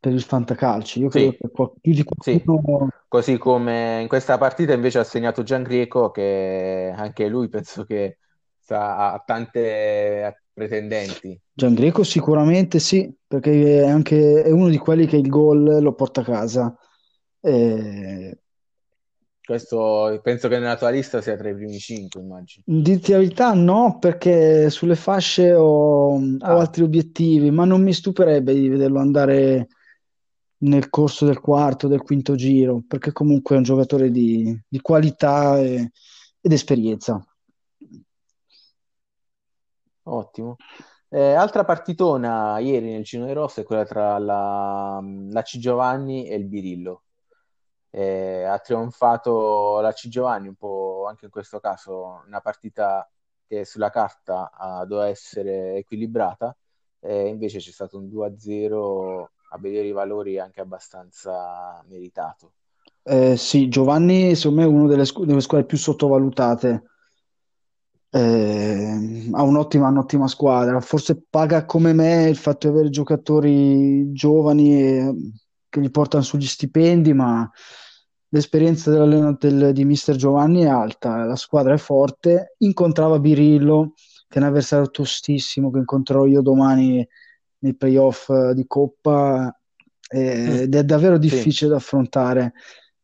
per 0.00 0.12
il 0.12 0.22
fantacalcio. 0.22 1.00
Io 1.00 1.08
credo 1.08 1.30
Sì, 1.32 1.36
che 1.36 1.50
qual- 1.50 1.72
più 1.80 1.92
di 1.92 2.04
sì. 2.18 2.42
qualcuno. 2.42 2.88
Così 3.08 3.36
come 3.36 4.00
in 4.00 4.08
questa 4.08 4.38
partita 4.38 4.72
invece 4.72 4.98
ha 4.98 5.04
segnato 5.04 5.42
Giangrieco 5.42 6.10
che 6.10 6.92
anche 6.96 7.28
lui 7.28 7.48
penso 7.48 7.84
che 7.84 8.16
sa- 8.72 9.12
ha 9.12 9.22
tante 9.24 10.44
pretendenti. 10.52 11.38
Giangreco 11.54 12.02
sicuramente 12.02 12.78
sì, 12.78 13.12
perché 13.26 13.82
è 13.82 13.86
anche 13.88 14.42
è 14.42 14.50
uno 14.50 14.68
di 14.68 14.78
quelli 14.78 15.06
che 15.06 15.16
il 15.16 15.28
gol 15.28 15.80
lo 15.82 15.94
porta 15.94 16.22
a 16.22 16.24
casa. 16.24 16.74
Eh, 17.40 18.38
Questo 19.44 20.18
penso 20.22 20.48
che 20.48 20.58
nella 20.58 20.76
tua 20.76 20.90
lista 20.90 21.20
sia 21.20 21.36
tra 21.36 21.48
i 21.50 21.54
primi 21.54 21.78
cinque, 21.78 22.20
immagino. 22.22 22.64
dirti 22.64 23.12
la 23.12 23.18
verità, 23.18 23.52
no, 23.54 23.98
perché 23.98 24.70
sulle 24.70 24.94
fasce 24.96 25.52
ho, 25.54 26.14
ho 26.16 26.20
Ah, 26.40 26.58
altri 26.58 26.82
obiettivi, 26.82 27.50
ma 27.50 27.64
non 27.64 27.82
mi 27.82 27.92
stupirebbe 27.92 28.54
di 28.54 28.68
vederlo 28.68 29.00
andare 29.00 29.68
nel 30.58 30.88
corso 30.90 31.26
del 31.26 31.40
quarto, 31.40 31.88
del 31.88 32.02
quinto 32.02 32.34
giro, 32.36 32.82
perché 32.86 33.12
comunque 33.12 33.54
è 33.56 33.58
un 33.58 33.64
giocatore 33.64 34.10
di, 34.10 34.56
di 34.68 34.80
qualità 34.80 35.58
e- 35.58 35.90
ed 36.40 36.52
esperienza. 36.52 37.24
Ottimo. 40.04 40.56
Eh, 41.08 41.34
altra 41.34 41.64
partitona 41.64 42.58
ieri 42.58 42.90
nel 42.90 43.04
Cinone 43.04 43.34
Rosso 43.34 43.60
è 43.60 43.64
quella 43.64 43.84
tra 43.84 44.18
la, 44.18 44.98
la 45.02 45.42
C. 45.42 45.58
Giovanni 45.58 46.26
e 46.26 46.36
il 46.36 46.46
Birillo. 46.46 47.02
Eh, 47.90 48.44
ha 48.44 48.58
trionfato 48.58 49.80
la 49.80 49.92
C. 49.92 50.08
Giovanni 50.08 50.48
un 50.48 50.54
po' 50.54 51.06
anche 51.06 51.26
in 51.26 51.30
questo 51.30 51.60
caso, 51.60 52.22
una 52.26 52.40
partita 52.40 53.06
che 53.46 53.66
sulla 53.66 53.90
carta 53.90 54.50
ah, 54.50 54.86
doveva 54.86 55.08
essere 55.08 55.74
equilibrata, 55.74 56.56
e 57.00 57.26
invece 57.26 57.58
c'è 57.58 57.70
stato 57.70 57.98
un 57.98 58.06
2-0 58.06 59.26
a 59.50 59.58
vedere 59.58 59.88
i 59.88 59.92
valori 59.92 60.38
anche 60.38 60.60
abbastanza 60.60 61.84
meritato. 61.88 62.52
Eh, 63.02 63.36
sì, 63.36 63.68
Giovanni 63.68 64.34
secondo 64.36 64.62
me 64.62 64.66
è 64.66 64.70
una 64.70 64.88
delle, 64.88 65.04
scu- 65.04 65.26
delle 65.26 65.40
squadre 65.40 65.66
più 65.66 65.76
sottovalutate. 65.76 66.84
Eh, 68.14 69.28
ha 69.32 69.42
un'ottima, 69.42 69.88
un'ottima 69.88 70.28
squadra. 70.28 70.80
Forse 70.80 71.22
paga 71.28 71.64
come 71.64 71.92
me 71.94 72.28
il 72.28 72.36
fatto 72.36 72.68
di 72.68 72.74
avere 72.74 72.90
giocatori 72.90 74.12
giovani 74.12 74.74
e- 74.82 75.14
che 75.68 75.80
li 75.80 75.90
portano 75.90 76.22
sugli 76.22 76.46
stipendi, 76.46 77.14
ma 77.14 77.50
l'esperienza 78.28 78.90
del- 78.90 79.72
di 79.72 79.84
Mister 79.86 80.16
Giovanni 80.16 80.62
è 80.62 80.66
alta, 80.68 81.24
la 81.24 81.36
squadra 81.36 81.72
è 81.74 81.78
forte. 81.78 82.54
Incontrava 82.58 83.18
Birillo, 83.18 83.94
che 84.28 84.38
è 84.38 84.42
un 84.42 84.48
avversario 84.48 84.90
tostissimo 84.90 85.70
che 85.70 85.78
incontrerò 85.78 86.26
io 86.26 86.42
domani 86.42 87.06
nei 87.60 87.74
playoff 87.76 88.28
eh, 88.28 88.52
di 88.54 88.66
Coppa, 88.66 89.54
eh, 90.08 90.62
ed 90.62 90.74
è 90.74 90.84
davvero 90.84 91.14
Sì, 91.14 91.20
difficile 91.20 91.70
da 91.70 91.76
affrontare. 91.76 92.52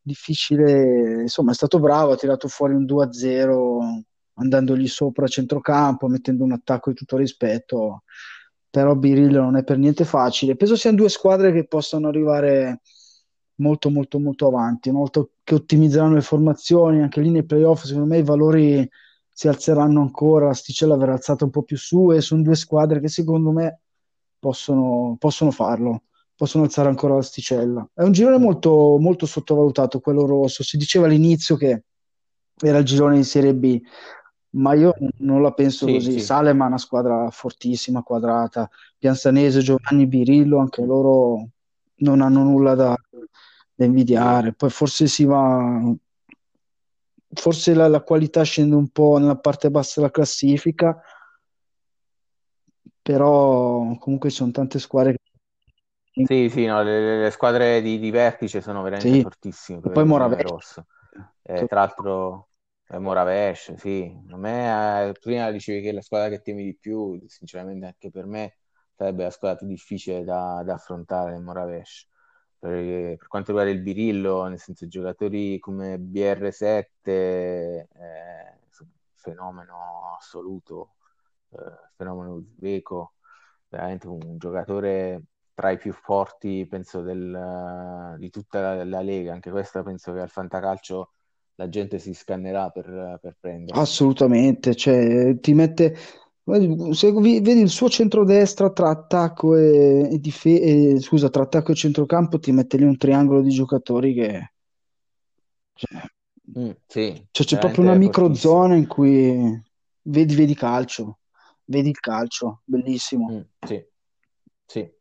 Difficile, 0.03 1.23
insomma, 1.23 1.53
è 1.53 1.55
stato 1.55 1.79
bravo, 1.81 2.13
ha 2.13 2.17
tirato 2.17 2.49
fuori 2.49 2.75
un 2.75 2.85
2-0 2.85 4.03
andandogli 4.39 4.87
sopra 4.87 5.25
a 5.27 5.29
centrocampo, 5.29 6.09
mettendo 6.09 6.45
un 6.45 6.53
attacco 6.53 6.91
di 6.91 6.97
tutto 6.97 7.17
rispetto, 7.17 8.03
però 8.71 8.95
Birillo 8.95 9.43
non 9.43 9.57
è 9.57 9.65
per 9.65 9.79
niente 9.79 10.05
facile. 10.05 10.57
Penso 10.57 10.77
siano 10.77 10.97
due 10.97 11.09
squadre 11.09 11.53
che 11.53 11.67
possano 11.67 12.09
arrivare 12.09 12.81
molto 13.59 13.91
molto 13.91 14.19
molto 14.19 14.47
avanti, 14.47 14.89
una 14.89 15.09
che 15.43 15.55
ottimizzeranno 15.55 16.15
le 16.15 16.21
formazioni, 16.21 17.03
anche 17.03 17.21
lì 17.21 17.31
nei 17.31 17.45
playoff 17.45 17.85
secondo 17.85 18.09
me 18.09 18.19
i 18.19 18.23
valori 18.23 18.89
si 19.29 19.49
alzeranno 19.49 20.01
ancora, 20.01 20.47
l'asticella 20.47 20.97
verrà 20.97 21.13
alzata 21.13 21.45
un 21.45 21.51
po' 21.51 21.63
più 21.63 21.77
su 21.77 22.13
e 22.13 22.21
sono 22.21 22.43
due 22.43 22.57
squadre 22.57 23.01
che 23.01 23.09
secondo 23.09 23.53
me 23.53 23.81
possono, 24.39 25.17
possono 25.19 25.51
farlo, 25.51 26.05
possono 26.35 26.65
alzare 26.65 26.89
ancora 26.89 27.15
l'asticella. 27.15 27.89
È 27.95 28.03
un 28.03 28.13
girone 28.13 28.39
molto, 28.39 28.97
molto 28.99 29.27
sottovalutato 29.27 30.01
quello 30.01 30.27
rosso, 30.27 30.63
si 30.63 30.77
diceva 30.77 31.07
all'inizio 31.07 31.57
che 31.57 31.85
era 32.61 32.79
il 32.79 32.85
girone 32.85 33.17
di 33.17 33.25
Serie 33.25 33.55
B, 33.55 33.81
ma 34.51 34.75
io 34.75 34.95
non 35.19 35.43
la 35.43 35.53
penso 35.53 35.87
sì, 35.87 35.93
così. 35.95 36.13
Sì. 36.13 36.21
Salema 36.21 36.65
è 36.65 36.69
una 36.69 36.79
squadra 36.79 37.31
fortissima, 37.31 38.03
quadrata, 38.03 38.69
Pianzanese, 38.97 39.61
Giovanni 39.61 40.07
Birillo, 40.07 40.59
anche 40.59 40.85
loro 40.85 41.49
non 41.97 42.21
hanno 42.21 42.43
nulla 42.43 42.75
da, 42.75 42.97
da 43.75 43.85
invidiare. 43.85 44.55
Poi 44.55 44.71
forse 44.71 45.07
si 45.07 45.25
va, 45.25 45.81
forse 47.35 47.75
la, 47.75 47.89
la, 47.89 48.01
qualità 48.01 48.43
scende 48.43 48.75
un 48.75 48.89
po' 48.89 49.19
nella 49.19 49.37
parte 49.37 49.71
bassa 49.71 50.01
della 50.01 50.13
classifica, 50.13 50.99
però 53.03 53.97
comunque 53.99 54.31
ci 54.31 54.37
sono 54.37 54.51
tante 54.51 54.79
squadre 54.79 55.13
che 55.13 55.29
sì, 56.27 56.49
sì, 56.49 56.67
no, 56.67 56.83
le, 56.83 57.21
le, 57.21 57.31
squadre 57.31 57.81
di, 57.81 58.01
di, 58.01 58.11
vertice 58.11 58.61
sono 58.61 58.83
veramente 58.83 59.19
sì. 59.19 59.23
fortissime. 59.23 59.81
poi 59.81 60.05
Moravesh. 60.05 60.83
Eh, 61.43 61.67
tra 61.67 61.81
l'altro 61.81 62.48
eh, 62.89 62.99
Moravesh, 62.99 63.75
sì. 63.75 64.15
A 64.31 64.37
me, 64.37 65.09
eh, 65.09 65.13
prima 65.21 65.51
dicevi 65.51 65.81
che 65.83 65.93
la 65.93 66.03
squadra 66.03 66.29
che 66.29 66.41
temi 66.41 66.65
di 66.65 66.77
più, 66.77 67.21
sinceramente 67.27 67.87
anche 67.87 68.11
per 68.11 68.27
me 68.27 68.59
sarebbe 68.97 69.25
la 69.25 69.31
squadra 69.31 69.59
più 69.59 69.67
difficile 69.67 70.25
da, 70.25 70.63
da 70.65 70.75
affrontare, 70.75 71.39
Moravesh. 71.39 72.09
Per, 72.59 72.71
per, 73.17 73.27
quanto 73.29 73.53
riguarda 73.53 73.73
il 73.73 73.83
Birillo, 73.83 74.47
nel 74.47 74.59
senso 74.59 74.89
giocatori 74.89 75.59
come 75.59 75.99
BR7, 75.99 76.87
eh, 77.05 77.87
fenomeno 79.15 80.17
assoluto, 80.19 80.95
eh, 81.51 81.91
fenomeno 81.97 82.35
uzbeko, 82.35 83.15
veramente 83.69 84.09
un 84.09 84.39
giocatore 84.39 85.23
tra 85.55 85.71
i 85.71 85.79
più 85.79 85.93
forti, 85.93 86.67
penso, 86.67 87.03
del, 87.03 88.17
di 88.19 88.31
tutta 88.31 88.61
la, 88.61 88.85
la, 88.85 89.01
Lega. 89.03 89.33
Anche 89.33 89.51
questa 89.51 89.83
penso 89.83 90.13
che 90.13 90.21
al 90.21 90.31
Fantacalcio 90.31 91.13
la 91.59 91.69
gente 91.69 91.99
si 91.99 92.15
scannerà 92.15 92.71
per, 92.71 93.19
per 93.21 93.37
prendere. 93.39 93.79
Assolutamente, 93.79 94.75
cioè 94.75 95.37
ti 95.41 95.53
mette 95.55 95.95
se 96.93 97.13
vedi 97.13 97.61
il 97.61 97.69
suo 97.69 97.91
centrodestra 97.91 98.71
tra 98.71 98.89
attacco 98.89 99.55
e, 99.57 100.09
e, 100.13 100.19
dife- 100.19 100.61
e 100.61 101.01
scusa, 101.01 101.29
tra 101.29 101.43
attacco 101.43 101.73
e 101.73 101.75
centrocampo, 101.75 102.39
ti 102.39 102.53
mette 102.53 102.79
lì 102.79 102.85
un 102.85 102.97
triangolo 102.97 103.43
di 103.43 103.51
giocatori 103.51 104.15
che 104.15 104.53
cioè, 105.75 106.03
mm, 106.59 106.71
sì, 106.87 107.29
cioè, 107.31 107.47
c'è 107.47 107.59
proprio 107.59 107.85
una 107.85 107.95
microzona 107.95 108.75
in 108.75 108.87
cui 108.87 109.63
vedi, 110.03 110.35
vedi 110.35 110.55
calcio, 110.55 111.19
vedi 111.65 111.91
il 111.91 112.01
calcio, 112.01 112.63
bellissimo. 112.65 113.31
Mm, 113.33 113.41
sì, 113.67 113.85
sì, 114.67 114.81
sì. 114.81 114.98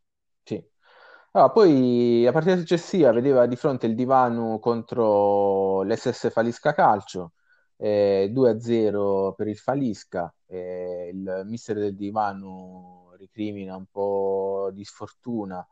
Allora, 1.37 1.51
poi 1.53 2.23
la 2.23 2.31
partita 2.31 2.57
successiva 2.57 3.11
vedeva 3.11 3.45
di 3.45 3.55
fronte 3.55 3.85
il 3.85 3.93
Divano 3.93 4.57
contro 4.57 5.83
l'SS 5.83 6.31
Falisca 6.31 6.73
Calcio 6.73 7.33
eh, 7.77 8.31
2-0 8.33 9.35
per 9.35 9.47
il 9.47 9.55
Falisca, 9.55 10.33
eh, 10.47 11.11
il 11.13 11.43
mister 11.45 11.77
del 11.77 11.95
divano 11.95 13.13
ricrimina 13.17 13.75
un 13.75 13.85
po' 13.85 14.71
di 14.73 14.83
sfortuna, 14.83 15.63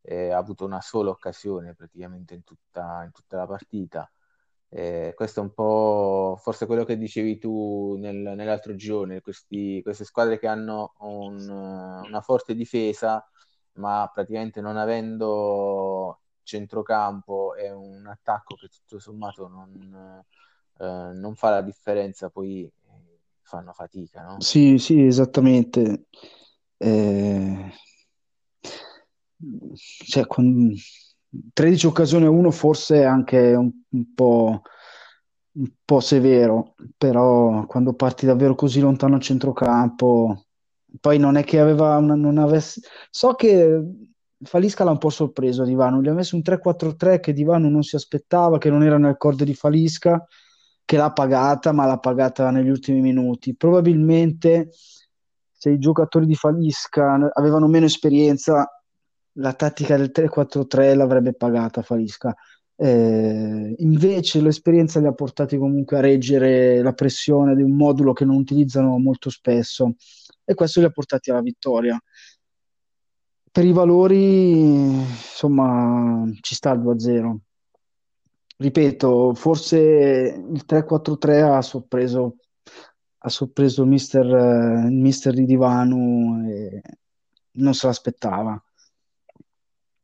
eh, 0.00 0.30
ha 0.30 0.38
avuto 0.38 0.64
una 0.64 0.80
sola 0.80 1.10
occasione 1.10 1.74
praticamente 1.76 2.34
in 2.34 2.42
tutta, 2.42 3.02
in 3.04 3.12
tutta 3.12 3.36
la 3.36 3.46
partita. 3.46 4.10
Questo 5.14 5.38
è 5.40 5.42
un 5.42 5.52
po' 5.52 6.36
forse 6.40 6.66
quello 6.66 6.84
che 6.84 6.96
dicevi 6.96 7.38
tu 7.38 7.94
nel, 7.98 8.16
nell'altro 8.16 8.74
giorno, 8.74 9.20
questi, 9.20 9.80
queste 9.82 10.04
squadre 10.04 10.40
che 10.40 10.48
hanno 10.48 10.94
un, 11.00 11.48
una 11.48 12.20
forte 12.22 12.54
difesa, 12.56 13.24
ma 13.74 14.10
praticamente 14.12 14.60
non 14.60 14.76
avendo 14.76 16.20
centrocampo 16.42 17.54
e 17.54 17.70
un 17.70 18.06
attacco 18.06 18.56
che 18.56 18.68
tutto 18.68 18.98
sommato 18.98 19.48
non, 19.48 20.22
eh, 20.78 21.12
non 21.14 21.34
fa 21.34 21.50
la 21.50 21.62
differenza, 21.62 22.30
poi 22.30 22.64
eh, 22.64 22.72
fanno 23.42 23.72
fatica, 23.72 24.22
no? 24.22 24.40
Sì, 24.40 24.78
sì, 24.78 25.04
esattamente. 25.04 26.06
Eh, 26.76 27.70
cioè, 30.06 30.26
con 30.26 30.74
13 31.52 31.86
occasioni 31.86 32.24
a 32.26 32.30
uno 32.30 32.50
forse 32.50 33.00
è 33.00 33.04
anche 33.04 33.54
un, 33.54 33.70
un 33.90 34.14
po', 34.14 34.62
un 35.52 35.70
po' 35.84 36.00
severo, 36.00 36.74
però 36.96 37.66
quando 37.66 37.94
parti 37.94 38.26
davvero 38.26 38.54
così 38.54 38.80
lontano 38.80 39.16
a 39.16 39.20
centrocampo, 39.20 40.46
poi 41.00 41.18
non 41.18 41.36
è 41.36 41.44
che 41.44 41.60
aveva 41.60 41.96
una, 41.96 42.14
non 42.14 42.38
avesse... 42.38 42.80
So 43.10 43.34
che 43.34 43.82
Falisca 44.42 44.84
l'ha 44.84 44.90
un 44.90 44.98
po' 44.98 45.10
sorpreso 45.10 45.64
Divano, 45.64 46.02
gli 46.02 46.08
ha 46.08 46.12
messo 46.12 46.36
un 46.36 46.42
3-4-3 46.44 47.20
che 47.20 47.32
Divano 47.32 47.68
non 47.68 47.82
si 47.82 47.96
aspettava, 47.96 48.58
che 48.58 48.70
non 48.70 48.82
era 48.82 48.98
nel 48.98 49.16
core 49.16 49.44
di 49.44 49.54
Falisca 49.54 50.26
che 50.84 50.96
l'ha 50.96 51.12
pagata, 51.12 51.72
ma 51.72 51.86
l'ha 51.86 51.98
pagata 51.98 52.50
negli 52.50 52.68
ultimi 52.68 53.00
minuti. 53.00 53.54
Probabilmente 53.54 54.70
se 55.52 55.70
i 55.70 55.78
giocatori 55.78 56.26
di 56.26 56.34
Falisca 56.34 57.30
avevano 57.32 57.68
meno 57.68 57.86
esperienza, 57.86 58.68
la 59.36 59.52
tattica 59.54 59.96
del 59.96 60.10
3-4-3 60.12 60.96
l'avrebbe 60.96 61.34
pagata 61.34 61.82
Falisca. 61.82 62.34
Eh, 62.74 63.74
invece 63.78 64.40
l'esperienza 64.40 64.98
li 64.98 65.06
ha 65.06 65.12
portati 65.12 65.56
comunque 65.56 65.98
a 65.98 66.00
reggere 66.00 66.82
la 66.82 66.92
pressione 66.92 67.54
di 67.54 67.62
un 67.62 67.76
modulo 67.76 68.12
che 68.12 68.24
non 68.24 68.36
utilizzano 68.36 68.98
molto 68.98 69.30
spesso 69.30 69.94
e 70.44 70.54
questo 70.54 70.80
li 70.80 70.86
ha 70.86 70.90
portati 70.90 71.30
alla 71.30 71.40
vittoria. 71.40 72.00
Per 73.50 73.64
i 73.64 73.72
valori, 73.72 74.70
insomma, 74.70 76.24
ci 76.40 76.54
sta 76.54 76.72
il 76.72 76.80
2-0 76.80 77.36
ripeto, 78.62 79.34
forse 79.34 79.78
il 79.78 80.64
3-4-3 80.66 81.42
ha 81.42 81.60
sorpreso, 81.62 82.36
ha 83.18 83.28
sorpreso 83.28 83.82
il 83.82 83.88
mister, 83.88 84.26
uh, 84.26 84.88
mister 84.88 85.34
di 85.34 85.44
divano 85.44 86.48
e 86.48 86.82
non 87.52 87.74
se 87.74 87.86
l'aspettava. 87.86 88.62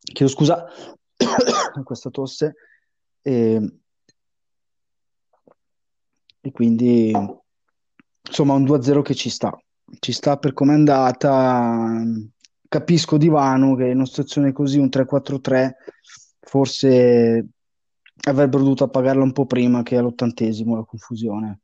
Chiedo 0.00 0.32
scusa 0.32 0.66
questa 1.84 2.10
tosse 2.10 2.54
e, 3.22 3.80
e 6.40 6.50
quindi 6.50 7.12
insomma 8.26 8.54
un 8.54 8.64
2-0 8.64 9.02
che 9.02 9.14
ci 9.14 9.30
sta. 9.30 9.56
Ci 9.98 10.12
sta 10.12 10.36
per 10.38 10.52
come 10.52 10.72
è 10.72 10.74
andata. 10.76 12.02
Capisco 12.68 13.16
Divano 13.16 13.74
che 13.74 13.86
in 13.86 13.96
una 13.96 14.06
situazione 14.06 14.52
così, 14.52 14.78
un 14.78 14.88
3-4-3, 14.88 15.76
forse 16.40 17.48
avrebbero 18.26 18.62
dovuto 18.62 18.84
appagarla 18.84 19.22
un 19.22 19.32
po' 19.32 19.46
prima 19.46 19.82
che 19.82 19.96
all'ottantesimo 19.96 20.76
la 20.76 20.84
confusione. 20.84 21.60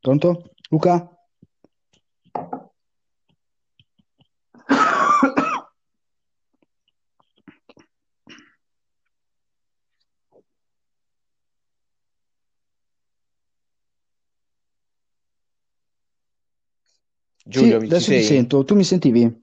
Pronto? 0.00 0.50
Luca? 0.70 1.21
Giulio, 17.52 17.78
sì, 17.80 17.84
adesso 17.86 18.10
ti 18.10 18.22
sento. 18.22 18.64
Tu 18.64 18.74
mi 18.74 18.84
sentivi? 18.84 19.42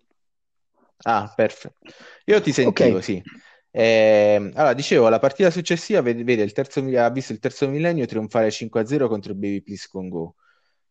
Ah, 1.03 1.31
perfetto. 1.33 1.77
Io 2.25 2.41
ti 2.41 2.51
sentivo, 2.51 2.97
okay. 2.97 3.01
sì. 3.01 3.23
Eh, 3.71 4.51
allora, 4.55 4.73
dicevo, 4.73 5.09
la 5.09 5.19
partita 5.19 5.51
successiva 5.51 6.01
vede, 6.01 6.23
vede 6.23 6.43
il 6.43 6.51
terzo, 6.51 6.79
ha 6.79 7.09
visto 7.09 7.31
il 7.31 7.39
terzo 7.39 7.69
millennio 7.69 8.05
trionfare 8.05 8.49
5-0 8.49 9.07
contro 9.07 9.31
il 9.31 9.37
Baby 9.37 9.61
Please 9.61 9.87
Congo. 9.89 10.35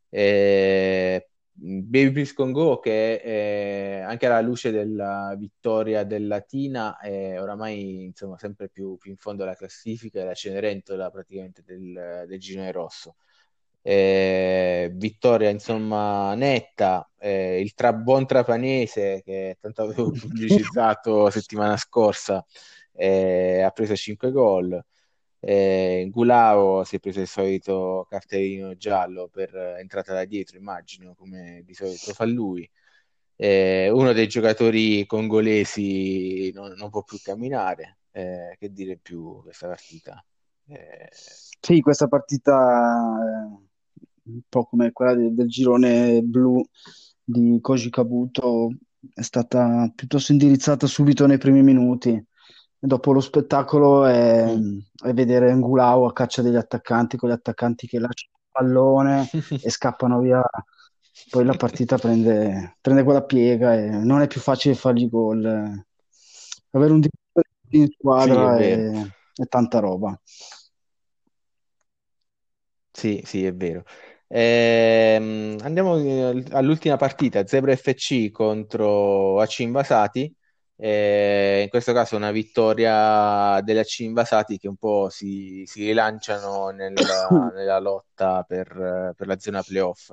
Eh, 0.08 1.28
Baby 1.50 2.12
Please 2.12 2.34
Congo 2.34 2.78
che 2.78 3.14
eh, 3.14 4.00
anche 4.00 4.26
alla 4.26 4.40
luce 4.40 4.70
della 4.70 5.34
vittoria 5.36 6.04
del 6.04 6.28
Latina 6.28 6.98
è 6.98 7.40
oramai 7.40 8.04
insomma, 8.04 8.38
sempre 8.38 8.68
più, 8.68 8.96
più 8.96 9.10
in 9.10 9.16
fondo 9.16 9.42
alla 9.42 9.56
classifica 9.56 10.20
e 10.20 10.24
la 10.24 10.34
Cenerentola 10.34 11.10
praticamente 11.10 11.62
del, 11.66 12.24
del 12.28 12.38
girone 12.38 12.70
rosso. 12.70 13.16
Eh, 13.90 14.90
vittoria 14.92 15.48
insomma 15.48 16.34
netta, 16.34 17.10
eh, 17.18 17.58
il 17.58 17.72
tra- 17.72 17.94
buon 17.94 18.26
trapanese 18.26 19.22
che 19.24 19.56
tanto 19.58 19.80
avevo 19.82 20.10
pubblicizzato 20.12 21.30
settimana 21.30 21.74
scorsa 21.78 22.44
eh, 22.92 23.62
ha 23.62 23.70
preso 23.70 23.96
5 23.96 24.30
gol. 24.30 24.78
Eh, 25.40 26.06
Gulao 26.10 26.84
si 26.84 26.96
è 26.96 26.98
preso 26.98 27.20
il 27.20 27.28
solito 27.28 28.06
cartellino 28.10 28.76
giallo 28.76 29.28
per 29.32 29.54
entrata 29.78 30.12
da 30.12 30.26
dietro, 30.26 30.58
immagino, 30.58 31.14
come 31.14 31.62
di 31.64 31.72
solito 31.72 32.12
fa 32.12 32.26
lui. 32.26 32.70
Eh, 33.36 33.88
uno 33.88 34.12
dei 34.12 34.28
giocatori 34.28 35.06
congolesi 35.06 36.52
non, 36.52 36.72
non 36.72 36.90
può 36.90 37.02
più 37.04 37.18
camminare. 37.22 38.00
Eh, 38.10 38.54
che 38.58 38.70
dire 38.70 38.98
più 38.98 39.40
questa 39.42 39.68
partita? 39.68 40.22
Eh, 40.66 41.08
sì, 41.10 41.80
questa 41.80 42.06
partita 42.06 43.66
un 44.28 44.40
po' 44.48 44.64
come 44.64 44.92
quella 44.92 45.14
del, 45.14 45.34
del 45.34 45.48
girone 45.48 46.20
blu 46.22 46.62
di 47.22 47.58
Koji 47.60 47.90
Kabuto 47.90 48.70
è 49.14 49.22
stata 49.22 49.90
piuttosto 49.94 50.32
indirizzata 50.32 50.86
subito 50.86 51.26
nei 51.26 51.38
primi 51.38 51.62
minuti. 51.62 52.22
Dopo 52.80 53.12
lo 53.12 53.20
spettacolo 53.20 54.04
è, 54.04 54.54
è 55.04 55.12
vedere 55.12 55.52
Ngulao 55.52 56.06
a 56.06 56.12
caccia 56.12 56.42
degli 56.42 56.56
attaccanti 56.56 57.16
con 57.16 57.28
gli 57.28 57.32
attaccanti 57.32 57.86
che 57.86 57.98
lasciano 57.98 58.36
il 58.36 58.48
pallone 58.50 59.28
e 59.62 59.70
scappano 59.70 60.20
via. 60.20 60.42
Poi 61.30 61.44
la 61.44 61.56
partita 61.56 61.98
prende, 61.98 62.76
prende 62.80 63.02
quella 63.02 63.24
piega 63.24 63.74
e 63.74 63.88
non 63.90 64.20
è 64.20 64.28
più 64.28 64.40
facile 64.40 64.74
fargli 64.74 65.08
gol. 65.08 65.44
Avere 65.44 66.92
un 66.92 67.00
difensore 67.00 67.48
in 67.70 67.88
squadra 67.90 68.56
sì, 68.56 68.62
è, 68.62 68.90
è, 68.90 69.06
è, 69.34 69.46
tanta 69.48 69.80
roba. 69.80 70.18
Sì, 72.92 73.20
sì, 73.24 73.44
è 73.44 73.54
vero. 73.54 73.84
Ehm, 74.30 75.56
andiamo 75.62 75.96
eh, 75.96 76.44
all'ultima 76.50 76.96
partita, 76.96 77.46
Zebra 77.46 77.74
FC 77.74 78.30
contro 78.30 79.40
AC 79.40 79.60
Invasati. 79.60 80.32
Eh, 80.80 81.62
in 81.64 81.68
questo 81.70 81.92
caso 81.92 82.14
una 82.14 82.30
vittoria 82.30 83.60
delle 83.62 83.80
AC 83.80 84.00
Invasati 84.00 84.58
che 84.58 84.68
un 84.68 84.76
po' 84.76 85.08
si, 85.08 85.64
si 85.66 85.84
rilanciano 85.86 86.68
nella, 86.68 87.26
nella 87.54 87.78
lotta 87.80 88.44
per, 88.46 89.14
per, 89.16 89.26
la 89.26 89.38
zona 89.38 89.62
playoff. 89.62 90.12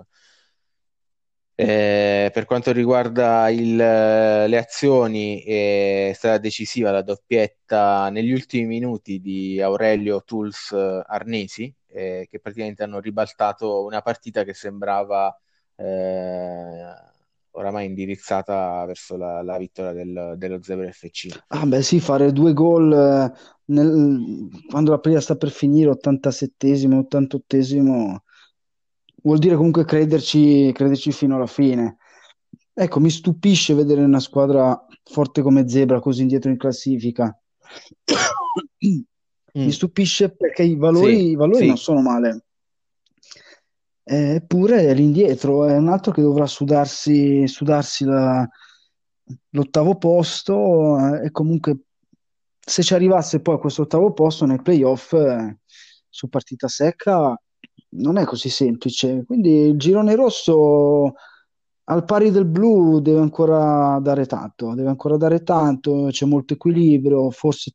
Eh, 1.58 2.30
per 2.34 2.46
quanto 2.46 2.72
riguarda 2.72 3.50
il, 3.50 3.76
le 3.76 4.58
azioni, 4.58 5.42
è 5.42 6.12
stata 6.14 6.38
decisiva 6.38 6.92
la 6.92 7.02
doppietta 7.02 8.10
negli 8.10 8.32
ultimi 8.32 8.66
minuti 8.66 9.22
di 9.22 9.62
Aurelio 9.62 10.22
Tools 10.24 10.72
Arnesi, 10.72 11.74
eh, 11.96 12.28
che 12.30 12.40
praticamente 12.40 12.84
hanno 12.84 13.00
ribaltato 13.00 13.86
una 13.86 14.02
partita 14.02 14.44
che 14.44 14.54
sembrava 14.54 15.34
eh, 15.78 16.94
oramai 17.52 17.86
indirizzata 17.86 18.84
verso 18.86 19.16
la, 19.16 19.42
la 19.42 19.58
vittoria 19.58 19.94
del, 19.94 20.36
dello 20.38 20.62
Zebra 20.62 20.92
FC. 20.92 21.44
Ah 21.48 21.66
beh 21.66 21.82
sì, 21.82 22.02
fare 22.02 22.34
due 22.34 22.52
gol 22.52 22.92
eh, 22.92 23.32
nel, 23.68 24.50
quando 24.70 24.92
la 24.92 25.00
partita 25.00 25.22
sta 25.22 25.36
per 25.38 25.52
finire, 25.52 25.90
87esimo, 25.90 27.08
88esimo, 27.10 28.18
vuol 29.24 29.40
dire 29.40 29.56
comunque 29.56 29.86
crederci, 29.86 30.74
crederci 30.74 31.14
fino 31.14 31.36
alla 31.36 31.48
fine. 31.48 31.98
Ecco, 32.74 33.00
mi 33.00 33.10
stupisce 33.10 33.74
vedere 33.74 34.04
una 34.04 34.20
squadra 34.20 34.86
forte 35.02 35.42
come 35.42 35.70
Zebra 35.70 36.02
così 36.02 36.24
indietro 36.24 36.52
in 36.52 36.58
classifica. 36.58 37.40
Mi 39.56 39.66
mm. 39.66 39.70
stupisce 39.70 40.36
perché 40.36 40.64
i 40.64 40.76
valori, 40.76 41.16
sì, 41.16 41.30
i 41.30 41.36
valori 41.36 41.62
sì. 41.62 41.68
non 41.68 41.78
sono 41.78 42.02
male. 42.02 42.46
Eppure 44.04 44.94
l'indietro 44.94 45.66
è 45.66 45.76
un 45.76 45.90
altro 45.90 46.12
che 46.12 46.22
dovrà 46.22 46.46
sudarsi, 46.46 47.48
sudarsi 47.48 48.06
la, 48.06 48.48
l'ottavo 49.50 49.98
posto 49.98 51.00
eh, 51.00 51.26
e 51.26 51.32
comunque 51.32 51.78
se 52.60 52.84
ci 52.84 52.94
arrivasse 52.94 53.42
poi 53.42 53.56
a 53.56 53.60
questo 53.60 53.84
ottavo 53.84 54.14
posto 54.14 54.46
nei 54.46 54.62
playoff 54.62 55.14
eh, 55.14 55.60
su 56.10 56.30
partita 56.30 56.68
secca 56.68 57.40
non 57.98 58.18
è 58.18 58.26
così 58.26 58.50
semplice. 58.50 59.24
Quindi 59.26 59.70
il 59.70 59.78
girone 59.78 60.16
rosso 60.16 61.14
al 61.86 62.04
pari 62.04 62.32
del 62.32 62.46
blu 62.46 63.00
deve 63.00 63.20
ancora 63.20 64.00
dare 64.02 64.26
tanto, 64.26 64.74
deve 64.74 64.90
ancora 64.90 65.18
dare 65.18 65.44
tanto, 65.44 66.08
c'è 66.10 66.26
molto 66.26 66.54
equilibrio, 66.54 67.30
forse 67.32 67.72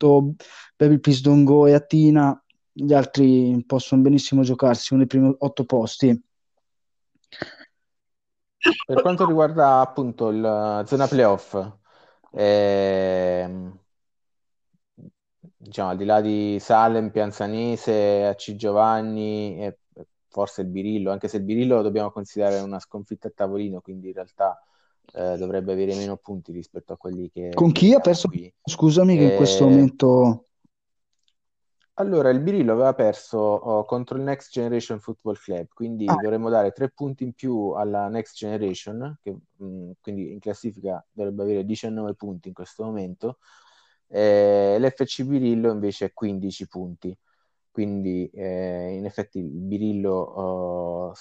tolto 0.00 0.34
Baby 0.76 0.98
Please 0.98 1.20
Don't 1.20 1.44
Go 1.44 1.66
e 1.66 1.74
Atina, 1.74 2.42
gli 2.72 2.94
altri 2.94 3.62
possono 3.66 4.00
benissimo 4.00 4.42
giocarsi 4.42 4.94
uno 4.94 5.04
dei 5.04 5.08
primi 5.08 5.34
otto 5.38 5.64
posti. 5.64 6.24
Per 8.86 9.02
quanto 9.02 9.26
riguarda 9.26 9.80
appunto 9.80 10.28
il 10.30 10.82
zona 10.86 11.06
playoff, 11.06 11.72
eh, 12.32 13.72
diciamo 15.56 15.90
al 15.90 15.96
di 15.96 16.04
là 16.04 16.20
di 16.20 16.58
Salem, 16.60 17.10
Pianzanese, 17.10 18.26
AC 18.26 18.54
Giovanni 18.56 19.62
e 19.64 19.78
forse 20.28 20.62
il 20.62 20.68
Birillo, 20.68 21.10
anche 21.10 21.28
se 21.28 21.38
il 21.38 21.42
Birillo 21.42 21.76
lo 21.76 21.82
dobbiamo 21.82 22.10
considerare 22.10 22.60
una 22.60 22.78
sconfitta 22.78 23.28
a 23.28 23.32
tavolino, 23.34 23.80
quindi 23.80 24.08
in 24.08 24.14
realtà 24.14 24.62
eh, 25.12 25.36
dovrebbe 25.36 25.72
avere 25.72 25.94
meno 25.94 26.16
punti 26.16 26.52
rispetto 26.52 26.92
a 26.92 26.96
quelli 26.96 27.30
che... 27.30 27.50
Con 27.54 27.72
chi 27.72 27.92
ha 27.94 28.00
perso? 28.00 28.28
Qui. 28.28 28.52
Scusami 28.62 29.16
che 29.16 29.24
in 29.24 29.36
questo 29.36 29.66
eh, 29.66 29.68
momento... 29.68 30.44
Allora, 31.94 32.30
il 32.30 32.40
Birillo 32.40 32.72
aveva 32.72 32.94
perso 32.94 33.38
oh, 33.38 33.84
contro 33.84 34.16
il 34.16 34.22
Next 34.22 34.50
Generation 34.50 35.00
Football 35.00 35.34
Club, 35.34 35.66
quindi 35.74 36.06
ah. 36.06 36.14
dovremmo 36.14 36.48
dare 36.48 36.72
tre 36.72 36.88
punti 36.88 37.24
in 37.24 37.34
più 37.34 37.72
alla 37.72 38.08
Next 38.08 38.36
Generation, 38.36 39.18
che 39.20 39.32
mh, 39.32 39.64
mm, 39.64 39.90
quindi 40.00 40.32
in 40.32 40.38
classifica 40.38 41.04
dovrebbe 41.10 41.42
avere 41.42 41.64
19 41.64 42.14
punti 42.14 42.48
in 42.48 42.54
questo 42.54 42.84
momento. 42.84 43.36
Eh, 44.06 44.78
L'FC 44.80 45.24
Birillo 45.24 45.70
invece 45.70 46.06
è 46.06 46.12
15 46.14 46.68
punti, 46.68 47.14
quindi 47.70 48.30
eh, 48.32 48.94
in 48.94 49.04
effetti 49.04 49.38
il 49.38 49.60
Birillo 49.60 50.12
oh, 50.12 51.12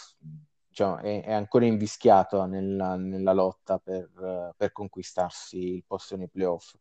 diciamo, 0.79 0.97
è, 0.97 1.23
è, 1.23 1.33
ancora 1.33 1.65
invischiato 1.65 2.45
nella, 2.45 2.95
nella 2.95 3.33
lotta 3.33 3.79
per, 3.79 4.53
per 4.55 4.71
conquistarsi 4.71 5.75
il 5.75 5.83
posto 5.85 6.15
nei 6.15 6.29
playoff. 6.29 6.73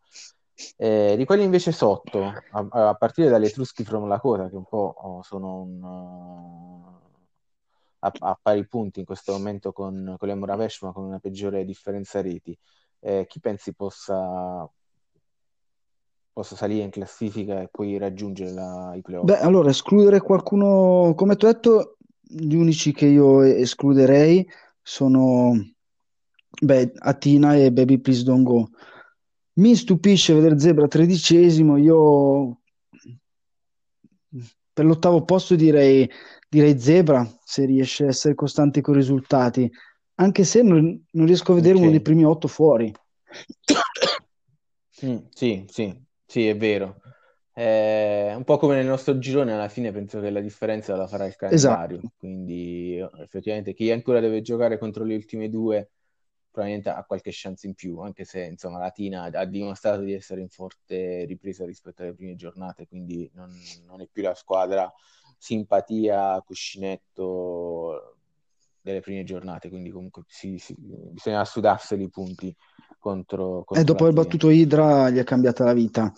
Eh, 0.76 1.14
di 1.16 1.24
quelli 1.24 1.44
invece 1.44 1.72
sotto, 1.72 2.24
a, 2.24 2.66
a 2.70 2.94
partire 2.94 3.28
dalle 3.28 3.46
Etruschi 3.46 3.84
from 3.84 4.06
Lakota, 4.08 4.48
che 4.48 4.56
un 4.56 4.64
po' 4.64 4.94
oh, 4.96 5.22
sono 5.22 5.60
un, 5.60 5.82
uh, 5.82 6.98
a, 8.00 8.12
a, 8.18 8.38
pari 8.40 8.66
punti 8.66 9.00
in 9.00 9.06
questo 9.06 9.32
momento 9.32 9.72
con, 9.72 10.16
con 10.18 10.28
le 10.28 10.34
Moravesh, 10.34 10.82
ma 10.82 10.92
con 10.92 11.04
una 11.04 11.20
peggiore 11.20 11.64
differenza 11.64 12.20
reti, 12.20 12.58
eh, 13.00 13.26
chi 13.28 13.38
pensi 13.38 13.72
possa, 13.72 14.68
possa 16.32 16.56
salire 16.56 16.82
in 16.82 16.90
classifica 16.90 17.60
e 17.60 17.68
poi 17.68 17.96
raggiungere 17.96 18.50
la, 18.50 18.94
i 18.96 19.00
playoff? 19.00 19.26
Beh, 19.26 19.38
allora 19.38 19.70
escludere 19.70 20.20
qualcuno, 20.20 21.14
come 21.14 21.36
tu 21.36 21.46
hai 21.46 21.52
detto, 21.52 21.97
gli 22.28 22.54
unici 22.54 22.92
che 22.92 23.06
io 23.06 23.42
escluderei 23.42 24.46
sono 24.82 25.52
beh, 26.60 26.92
Atina 26.98 27.56
e 27.56 27.72
Baby 27.72 27.98
Please 27.98 28.22
Don't 28.22 28.44
Go 28.44 28.70
mi 29.58 29.74
stupisce 29.74 30.34
vedere 30.34 30.58
Zebra 30.58 30.86
tredicesimo, 30.86 31.76
io 31.76 32.60
per 34.72 34.84
l'ottavo 34.84 35.24
posto 35.24 35.56
direi, 35.56 36.08
direi 36.48 36.78
Zebra, 36.78 37.28
se 37.44 37.64
riesce 37.64 38.04
a 38.04 38.08
essere 38.08 38.34
costante 38.34 38.80
con 38.80 38.94
i 38.94 38.98
risultati, 38.98 39.70
anche 40.16 40.44
se 40.44 40.62
non, 40.62 41.04
non 41.10 41.26
riesco 41.26 41.52
a 41.52 41.56
vedere 41.56 41.74
okay. 41.74 41.86
uno 41.86 41.96
dei 41.96 42.02
primi 42.02 42.24
otto 42.24 42.48
fuori. 42.48 42.92
Mm, 45.04 45.16
sì, 45.30 45.64
sì, 45.68 45.96
sì, 46.26 46.46
è 46.46 46.56
vero. 46.56 47.00
È 47.58 48.34
un 48.36 48.44
po' 48.44 48.56
come 48.56 48.76
nel 48.76 48.86
nostro 48.86 49.18
girone, 49.18 49.52
alla 49.52 49.68
fine 49.68 49.90
penso 49.90 50.20
che 50.20 50.30
la 50.30 50.40
differenza 50.40 50.94
la 50.94 51.08
farà 51.08 51.26
il 51.26 51.34
calendario, 51.34 51.96
esatto. 51.96 52.12
quindi 52.16 52.96
effettivamente 53.20 53.74
chi 53.74 53.90
ancora 53.90 54.20
deve 54.20 54.42
giocare 54.42 54.78
contro 54.78 55.02
le 55.02 55.16
ultime 55.16 55.50
due 55.50 55.90
probabilmente 56.52 56.90
ha 56.90 57.04
qualche 57.04 57.30
chance 57.32 57.66
in 57.66 57.74
più, 57.74 57.98
anche 57.98 58.24
se 58.24 58.44
insomma 58.44 58.78
Latina 58.78 59.24
ha 59.24 59.44
dimostrato 59.44 60.02
di 60.02 60.12
essere 60.12 60.40
in 60.40 60.48
forte 60.48 61.24
ripresa 61.24 61.64
rispetto 61.64 62.02
alle 62.02 62.14
prime 62.14 62.36
giornate, 62.36 62.86
quindi 62.86 63.28
non, 63.34 63.52
non 63.86 64.02
è 64.02 64.08
più 64.10 64.22
la 64.22 64.34
squadra 64.34 64.92
simpatia, 65.36 66.40
cuscinetto 66.46 68.18
delle 68.80 69.00
prime 69.00 69.24
giornate, 69.24 69.68
quindi 69.68 69.90
comunque 69.90 70.22
sì, 70.28 70.58
sì, 70.58 70.76
bisogna 70.78 71.44
sudarseli 71.44 72.04
i 72.04 72.08
punti 72.08 72.54
contro, 73.00 73.64
contro 73.64 73.80
E 73.80 73.84
dopo 73.84 74.04
aver 74.04 74.14
battuto 74.14 74.48
Idra 74.48 75.10
gli 75.10 75.18
è 75.18 75.24
cambiata 75.24 75.64
la 75.64 75.72
vita. 75.72 76.12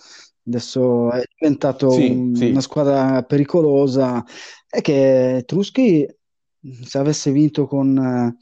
Adesso 0.47 1.13
è 1.13 1.23
diventato 1.39 1.91
sì, 1.91 2.09
un, 2.09 2.35
sì. 2.35 2.51
una 2.51 2.61
squadra 2.61 3.23
pericolosa. 3.23 4.25
È 4.69 4.81
che 4.81 5.43
Truschi, 5.47 6.07
se 6.83 6.99
avesse 6.99 7.31
vinto 7.31 7.67
con 7.67 8.37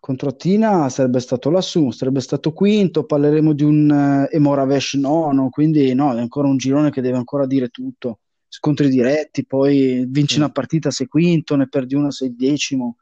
contro 0.00 0.36
Tina 0.36 0.88
sarebbe 0.88 1.20
stato 1.20 1.50
lassù, 1.50 1.90
sarebbe 1.90 2.20
stato 2.20 2.52
quinto, 2.52 3.04
parleremo 3.04 3.52
di 3.52 3.64
un 3.64 3.90
uh, 4.30 4.34
Emoravesh 4.34 4.94
nono, 4.94 5.50
quindi 5.50 5.92
no, 5.92 6.14
è 6.14 6.20
ancora 6.20 6.48
un 6.48 6.56
girone 6.56 6.90
che 6.90 7.00
deve 7.02 7.16
ancora 7.18 7.46
dire 7.46 7.68
tutto. 7.68 8.20
scontri 8.50 8.88
diretti, 8.88 9.44
poi 9.44 10.06
vinci 10.08 10.38
Mm. 10.38 10.42
una 10.42 10.50
partita 10.50 10.90
sei 10.90 11.06
quinto, 11.06 11.54
ne 11.56 11.68
perdi 11.68 11.94
una 11.94 12.10
sei 12.10 12.34
decimo. 12.34 12.96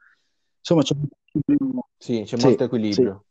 Insomma, 0.59 0.81
c'è 0.81 0.95
Sì, 1.97 2.23
c'è 2.25 2.37
Sì, 2.37 2.43
molto 2.45 2.57
sì. 2.57 2.63
equilibrio. 2.63 3.25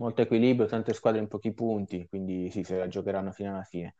Molto 0.00 0.22
equilibrio, 0.22 0.66
tante 0.66 0.94
squadre 0.94 1.20
in 1.20 1.28
pochi 1.28 1.52
punti, 1.52 2.06
quindi 2.08 2.50
sì, 2.50 2.64
se 2.64 2.78
la 2.78 2.88
giocheranno 2.88 3.32
fino 3.32 3.50
alla 3.50 3.64
fine. 3.64 3.96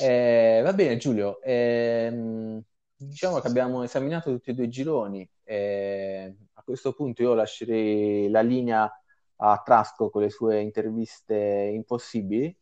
Eh, 0.00 0.62
va 0.64 0.72
bene, 0.72 0.96
Giulio. 0.96 1.38
ehm, 1.42 2.62
diciamo 2.96 3.38
che 3.38 3.46
abbiamo 3.46 3.82
esaminato 3.82 4.30
tutti 4.30 4.50
e 4.50 4.54
due 4.54 4.64
i 4.64 4.68
gironi. 4.70 5.28
eh, 5.44 6.34
a 6.54 6.62
questo 6.62 6.94
punto 6.94 7.22
io 7.22 7.34
lascerei 7.34 8.30
la 8.30 8.40
linea 8.40 8.90
a 9.36 9.62
Trasco 9.62 10.08
con 10.08 10.22
le 10.22 10.30
sue 10.30 10.60
interviste 10.60 11.34
impossibili. 11.74 12.56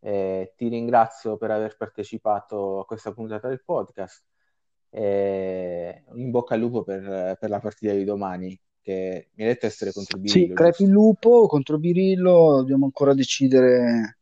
Eh, 0.00 0.52
ti 0.56 0.68
ringrazio 0.68 1.38
per 1.38 1.50
aver 1.50 1.76
partecipato 1.78 2.80
a 2.80 2.84
questa 2.84 3.12
puntata 3.14 3.48
del 3.48 3.62
podcast. 3.64 4.26
Eh, 4.90 6.04
in 6.16 6.30
bocca 6.30 6.52
al 6.54 6.60
lupo 6.60 6.82
per, 6.82 7.36
per 7.38 7.48
la 7.48 7.60
partita 7.60 7.94
di 7.94 8.04
domani, 8.04 8.60
che 8.90 9.28
mi 9.34 9.44
hai 9.44 9.50
detto 9.50 9.66
essere 9.66 9.92
contro 9.92 10.18
Sì, 10.22 10.50
Birillo, 10.50 10.54
Crepi 10.54 10.82
giusto? 10.82 10.84
il 10.84 10.90
lupo 10.90 11.46
contro 11.46 11.78
Birillo, 11.78 12.56
dobbiamo 12.58 12.84
ancora 12.84 13.14
decidere, 13.14 14.16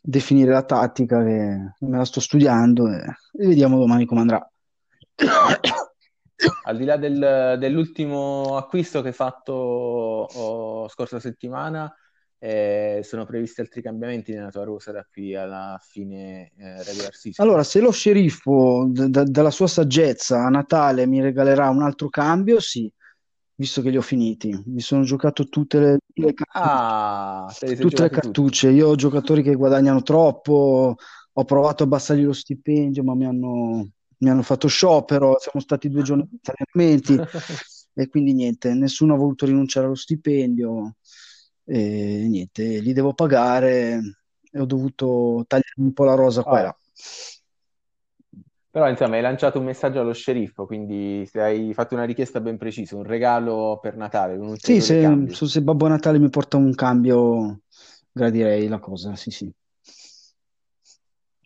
definire 0.00 0.52
la 0.52 0.64
tattica 0.64 1.22
che 1.22 1.72
me 1.78 1.96
la 1.96 2.04
sto 2.04 2.20
studiando 2.20 2.88
e, 2.88 2.98
e 3.32 3.46
vediamo 3.46 3.78
domani 3.78 4.04
come 4.06 4.20
andrà. 4.20 4.50
Al 6.66 6.76
di 6.78 6.84
là 6.84 6.96
del- 6.96 7.56
dell'ultimo 7.58 8.56
acquisto 8.56 9.02
che 9.02 9.08
hai 9.08 9.14
fatto 9.14 9.52
oh, 9.52 10.88
scorsa 10.88 11.20
settimana, 11.20 11.94
eh, 12.38 13.00
sono 13.02 13.24
previsti 13.26 13.60
altri 13.60 13.82
cambiamenti 13.82 14.32
nella 14.32 14.50
tua 14.50 14.64
rosa 14.64 14.90
da 14.90 15.06
qui 15.10 15.34
alla 15.34 15.78
fine 15.82 16.52
eh, 16.56 16.82
regular 16.82 17.14
season? 17.14 17.46
Allora, 17.46 17.64
se 17.64 17.80
lo 17.80 17.90
sceriffo, 17.90 18.86
d- 18.88 19.06
d- 19.08 19.24
dalla 19.24 19.50
sua 19.50 19.66
saggezza, 19.66 20.44
a 20.44 20.48
Natale 20.48 21.06
mi 21.06 21.20
regalerà 21.20 21.68
un 21.68 21.82
altro 21.82 22.08
cambio, 22.08 22.60
sì, 22.60 22.90
visto 23.54 23.82
che 23.82 23.90
li 23.90 23.96
ho 23.96 24.02
finiti. 24.02 24.50
Mi 24.66 24.80
sono 24.80 25.02
giocato 25.02 25.48
tutte 25.48 25.78
le, 25.78 25.98
le 26.14 26.32
cartucce. 26.34 26.50
Ah, 26.58 27.54
te 27.58 27.66
li 27.68 27.76
sei 27.76 27.78
tutte 27.78 28.02
le 28.02 28.08
giocati 28.08 28.20
tutti. 28.20 28.42
cartucce. 28.42 28.70
Io 28.70 28.88
ho 28.88 28.94
giocatori 28.94 29.42
che 29.42 29.54
guadagnano 29.54 30.02
troppo, 30.02 30.96
ho 31.32 31.44
provato 31.44 31.82
a 31.82 31.86
abbassargli 31.86 32.24
lo 32.24 32.32
stipendio, 32.32 33.02
ma 33.04 33.14
mi 33.14 33.26
hanno, 33.26 33.88
mi 34.18 34.30
hanno 34.30 34.42
fatto 34.42 34.68
sciopero, 34.68 35.36
siamo 35.38 35.60
stati 35.64 35.88
due 35.88 36.02
giorni 36.02 36.26
di 36.30 36.38
allenamenti 36.42 37.14
e 37.94 38.08
quindi 38.08 38.32
niente, 38.34 38.74
nessuno 38.74 39.14
ha 39.14 39.16
voluto 39.16 39.46
rinunciare 39.46 39.86
allo 39.86 39.94
stipendio 39.94 40.96
e 41.64 42.26
niente, 42.28 42.80
li 42.80 42.92
devo 42.92 43.14
pagare 43.14 44.00
e 44.50 44.60
ho 44.60 44.66
dovuto 44.66 45.44
tagliare 45.46 45.72
un 45.76 45.92
po' 45.92 46.04
la 46.04 46.14
rosa 46.14 46.44
qua 46.44 46.58
e 46.60 46.62
Ah. 46.62 46.64
là. 46.64 46.76
Però 48.74 48.88
insomma 48.90 49.14
hai 49.16 49.22
lanciato 49.22 49.58
un 49.58 49.64
messaggio 49.66 50.00
allo 50.00 50.12
sceriffo, 50.12 50.66
quindi 50.66 51.24
se 51.26 51.40
hai 51.40 51.72
fatto 51.72 51.94
una 51.94 52.04
richiesta 52.04 52.40
ben 52.40 52.58
precisa, 52.58 52.96
un 52.96 53.04
regalo 53.04 53.78
per 53.80 53.96
Natale, 53.96 54.34
un 54.36 54.48
Sì, 54.56 54.80
ulteriore 54.80 54.80
se, 54.80 54.98
cambio. 54.98 55.40
se 55.46 55.62
Babbo 55.62 55.86
Natale 55.88 56.18
mi 56.18 56.28
porta 56.30 56.56
un 56.56 56.74
cambio, 56.74 57.60
gradirei 58.10 58.66
la 58.68 58.78
cosa, 58.78 59.14
sì, 59.16 59.30
sì. 59.30 59.52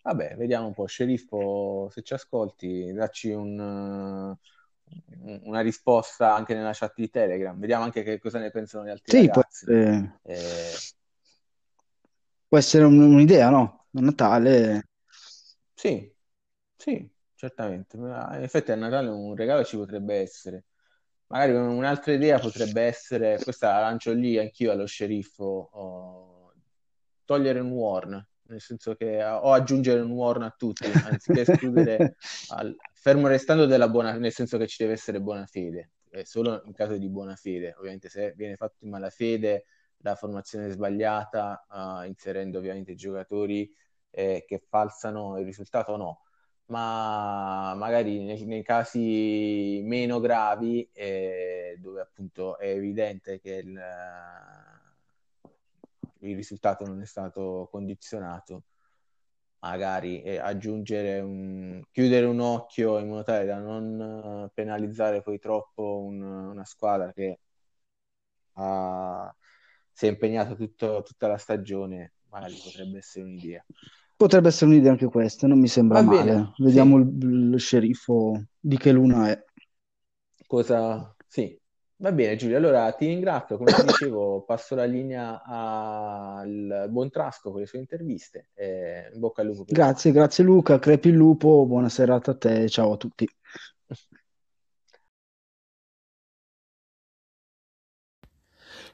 Vabbè, 0.01 0.35
vediamo 0.37 0.67
un 0.67 0.73
po', 0.73 0.85
sceriffo, 0.85 1.89
se 1.91 2.01
ci 2.03 2.13
ascolti, 2.13 2.91
dacci 2.93 3.31
un, 3.31 3.59
eh, 3.59 5.39
una 5.43 5.59
risposta 5.61 6.33
anche 6.33 6.53
nella 6.55 6.71
chat 6.73 6.93
di 6.95 7.09
Telegram. 7.09 7.57
Vediamo 7.59 7.83
anche 7.83 8.03
che 8.03 8.17
cosa 8.19 8.39
ne 8.39 8.49
pensano 8.51 8.85
gli 8.85 8.89
altri 8.89 9.11
Sì, 9.11 9.29
può 9.29 9.41
ragazzi. 9.41 9.67
essere, 9.67 10.21
Eh, 10.23 10.83
può 12.47 12.57
essere 12.57 12.83
un- 12.85 12.99
un'idea, 12.99 13.49
no? 13.49 13.87
A 13.93 14.01
Natale. 14.01 14.83
sì, 15.73 16.13
sì, 16.77 17.09
certamente. 17.39 17.97
Ma 17.97 18.35
In 18.35 18.43
effetti 18.43 18.71
a 18.71 18.75
Natale 18.75 19.07
un 19.07 19.33
regalo 19.33 19.63
ci 19.63 19.77
potrebbe 19.77 20.15
essere. 20.15 20.65
Magari 21.27 21.53
un'altra 21.53 22.11
idea 22.11 22.37
potrebbe 22.39 22.81
essere, 22.81 23.39
questa 23.41 23.71
la 23.73 23.79
lancio 23.81 24.11
lì 24.13 24.37
anch'io 24.37 24.71
allo 24.71 24.85
sceriffo, 24.85 25.69
oh, 25.71 26.53
togliere 27.23 27.59
un 27.59 27.71
warn, 27.71 28.27
nel 28.47 28.59
senso 28.59 28.95
che 28.95 29.23
o 29.23 29.53
aggiungere 29.53 30.01
un 30.01 30.11
warn 30.11 30.41
a 30.41 30.53
tutti, 30.57 30.85
anziché 30.85 31.41
escludere, 31.41 32.15
al- 32.49 32.75
fermo 32.93 33.27
restando 33.27 33.65
della 33.67 33.87
buona, 33.87 34.13
nel 34.13 34.33
senso 34.33 34.57
che 34.57 34.67
ci 34.67 34.77
deve 34.81 34.93
essere 34.93 35.21
buona 35.21 35.45
fede, 35.45 35.91
è 36.09 36.23
solo 36.23 36.61
in 36.65 36.73
caso 36.73 36.97
di 36.97 37.07
buona 37.07 37.35
fede, 37.35 37.75
ovviamente 37.77 38.09
se 38.09 38.33
viene 38.35 38.55
fatto 38.55 38.83
in 38.83 38.89
malafede 38.89 39.65
la 39.97 40.15
formazione 40.15 40.69
sbagliata, 40.71 41.65
eh, 42.03 42.07
inserendo 42.07 42.57
ovviamente 42.57 42.95
giocatori 42.95 43.71
eh, 44.09 44.43
che 44.47 44.63
falsano 44.67 45.37
il 45.37 45.45
risultato 45.45 45.95
no, 45.95 46.21
ma 46.69 47.73
magari 47.75 48.19
nei, 48.23 48.45
nei 48.45 48.63
casi 48.63 49.81
meno 49.83 50.19
gravi, 50.19 50.87
eh, 50.93 51.77
dove 51.79 52.01
appunto 52.01 52.57
è 52.57 52.67
evidente 52.69 53.39
che 53.39 53.55
il, 53.55 53.79
il 56.19 56.35
risultato 56.35 56.85
non 56.85 57.01
è 57.01 57.05
stato 57.05 57.67
condizionato, 57.71 58.63
magari 59.59 60.21
eh, 60.23 60.37
aggiungere 60.39 61.19
un, 61.19 61.83
chiudere 61.91 62.25
un 62.25 62.39
occhio 62.39 62.97
in 62.99 63.07
modo 63.09 63.23
tale 63.23 63.45
da 63.45 63.57
non 63.59 64.45
eh, 64.47 64.51
penalizzare 64.53 65.21
poi 65.21 65.39
troppo 65.39 65.99
un- 66.01 66.21
una 66.21 66.65
squadra 66.65 67.11
che 67.13 67.39
ha- 68.53 69.33
si 69.91 70.05
è 70.05 70.09
impegnata 70.09 70.55
tutta 70.55 71.27
la 71.27 71.37
stagione, 71.37 72.13
magari 72.29 72.55
potrebbe 72.61 72.97
essere 72.99 73.25
un'idea. 73.25 73.65
Potrebbe 74.19 74.49
essere 74.49 74.71
un'idea 74.71 74.91
anche 74.91 75.05
questa, 75.05 75.47
non 75.47 75.61
mi 75.61 75.69
sembra 75.69 76.01
Va 76.01 76.11
male. 76.11 76.25
bene, 76.25 76.53
Vediamo 76.57 76.97
sì. 76.97 77.03
il, 77.03 77.53
il 77.53 77.59
sceriffo 77.59 78.43
di 78.59 78.77
che 78.77 78.91
luna 78.91 79.29
è. 79.29 79.41
Cosa... 80.45 81.15
Sì, 81.25 81.57
va 81.95 82.11
bene 82.11 82.35
Giulio, 82.35 82.57
allora 82.57 82.91
ti 82.91 83.07
ringrazio, 83.07 83.55
come 83.55 83.71
ti 83.71 83.85
dicevo 83.85 84.41
passo 84.41 84.75
la 84.75 84.83
linea 84.83 85.41
al 85.41 86.87
buon 86.89 87.09
Trasco 87.09 87.51
con 87.51 87.61
le 87.61 87.65
sue 87.65 87.79
interviste, 87.79 88.49
e 88.55 89.09
in 89.13 89.19
bocca 89.21 89.39
al 89.41 89.47
lupo 89.47 89.63
Grazie, 89.65 90.11
grazie 90.11 90.43
Luca, 90.43 90.79
crepi 90.79 91.07
il 91.07 91.15
lupo, 91.15 91.65
buona 91.65 91.87
serata 91.87 92.31
a 92.31 92.35
te, 92.35 92.67
ciao 92.67 92.91
a 92.91 92.97
tutti. 92.97 93.25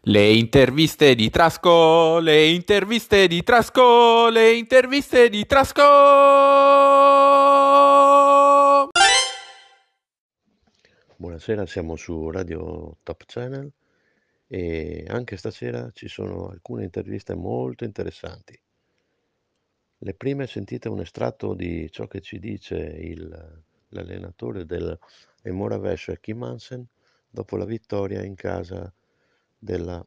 Le 0.02 0.32
interviste 0.34 1.16
di 1.16 1.30
Trasco, 1.30 2.20
le 2.20 2.48
interviste 2.50 3.28
di 3.28 3.44
Trasco, 3.44 4.30
le 4.30 4.54
interviste 4.56 5.30
di 5.30 5.46
Trasco. 5.46 5.82
Buonasera, 11.18 11.66
siamo 11.66 11.96
su 11.96 12.30
Radio 12.30 12.98
Top 13.04 13.24
Channel 13.26 13.72
e 14.48 15.06
anche 15.08 15.38
stasera 15.38 15.90
ci 15.92 16.08
sono 16.08 16.50
alcune 16.50 16.84
interviste 16.84 17.34
molto 17.34 17.84
interessanti. 17.84 18.60
Le 19.98 20.14
prime 20.14 20.46
sentite 20.46 20.88
un 20.88 21.00
estratto 21.00 21.56
di 21.56 21.90
ciò 21.92 22.06
che 22.06 22.22
ci 22.22 22.38
dice 22.38 22.76
il- 22.78 23.64
l'allenatore 23.90 24.66
del 24.66 24.98
Emoravesh 25.42 26.14
Kim 26.22 26.44
Hansen 26.44 26.86
dopo 27.28 27.58
la 27.58 27.66
vittoria 27.66 28.24
in 28.24 28.36
casa 28.36 28.94
della 29.58 30.06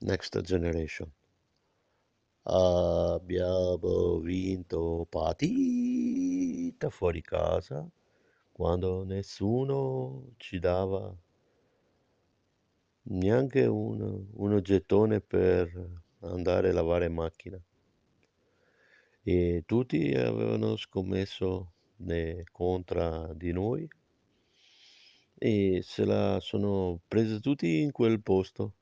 Next 0.00 0.40
Generation. 0.40 1.10
Abbiamo 2.44 4.18
vinto 4.18 5.06
partita 5.08 6.90
fuori 6.90 7.20
casa 7.22 7.88
quando 8.52 9.04
nessuno 9.04 10.32
ci 10.36 10.58
dava 10.58 11.14
neanche 13.04 13.66
un, 13.66 14.26
uno 14.32 14.60
gettone 14.60 15.20
per 15.20 15.70
andare 16.20 16.70
a 16.70 16.72
lavare 16.72 17.08
macchina 17.08 17.60
e 19.24 19.62
tutti 19.66 20.12
avevano 20.14 20.76
scommesso 20.76 21.72
contro 22.50 23.32
di 23.34 23.52
noi 23.52 23.88
e 25.38 25.80
se 25.82 26.04
la 26.04 26.38
sono 26.40 27.00
presa 27.06 27.38
tutti 27.38 27.80
in 27.80 27.92
quel 27.92 28.20
posto 28.20 28.74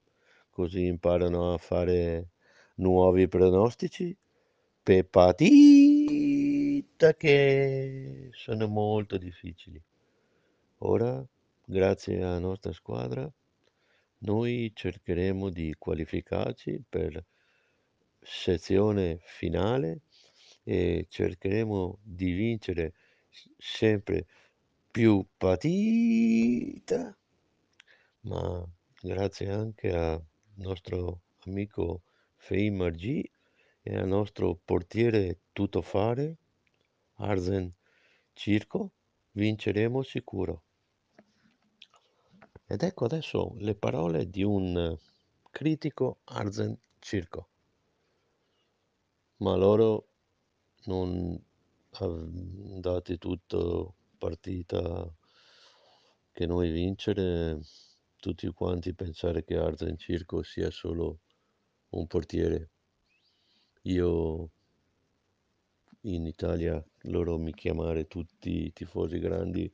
così 0.51 0.87
imparano 0.87 1.55
a 1.55 1.59
fare 1.59 2.31
nuovi 2.77 3.29
pronostici 3.29 4.17
per 4.83 5.07
partita 5.07 7.15
che 7.15 8.29
sono 8.33 8.67
molto 8.67 9.17
difficili. 9.17 9.81
Ora, 10.79 11.25
grazie 11.65 12.23
alla 12.23 12.39
nostra 12.39 12.73
squadra, 12.73 13.31
noi 14.19 14.73
cercheremo 14.75 15.51
di 15.51 15.75
qualificarci 15.79 16.83
per 16.89 17.25
sezione 18.21 19.19
finale 19.23 20.01
e 20.63 21.07
cercheremo 21.09 21.99
di 22.03 22.33
vincere 22.33 22.93
sempre 23.57 24.27
più 24.91 25.25
partita, 25.37 27.17
ma 28.23 28.67
grazie 29.01 29.51
anche 29.51 29.93
al 29.93 30.23
nostro 30.61 31.23
amico 31.47 32.03
Feimar 32.37 32.93
G 32.93 33.23
e 33.83 33.97
al 33.97 34.07
nostro 34.07 34.59
portiere 34.63 35.41
tuttofare 35.53 36.37
Arzen 37.15 37.73
Circo, 38.33 38.93
vinceremo 39.33 40.03
sicuro. 40.03 40.63
Ed 42.67 42.83
ecco 42.83 43.05
adesso 43.05 43.55
le 43.59 43.75
parole 43.75 44.29
di 44.29 44.43
un 44.43 44.97
critico 45.51 46.21
Arzen 46.25 46.79
Circo. 46.99 47.49
Ma 49.39 49.57
loro 49.57 50.09
non 50.85 51.43
date 52.79 53.19
tutto 53.19 53.95
partita 54.17 55.13
che 56.33 56.47
noi 56.47 56.71
vincere, 56.71 57.61
tutti 58.21 58.47
quanti 58.49 58.95
pensare 58.95 59.43
che 59.43 59.57
Arzen 59.57 59.97
Circo 59.97 60.43
sia 60.43 60.71
solo 60.71 61.21
un 61.91 62.07
portiere. 62.07 62.71
Io 63.83 64.51
in 66.03 66.27
Italia 66.27 66.83
loro 67.05 67.39
mi 67.39 67.53
chiamare 67.53 68.07
tutti 68.07 68.66
i 68.66 68.73
tifosi 68.73 69.18
grandi 69.18 69.73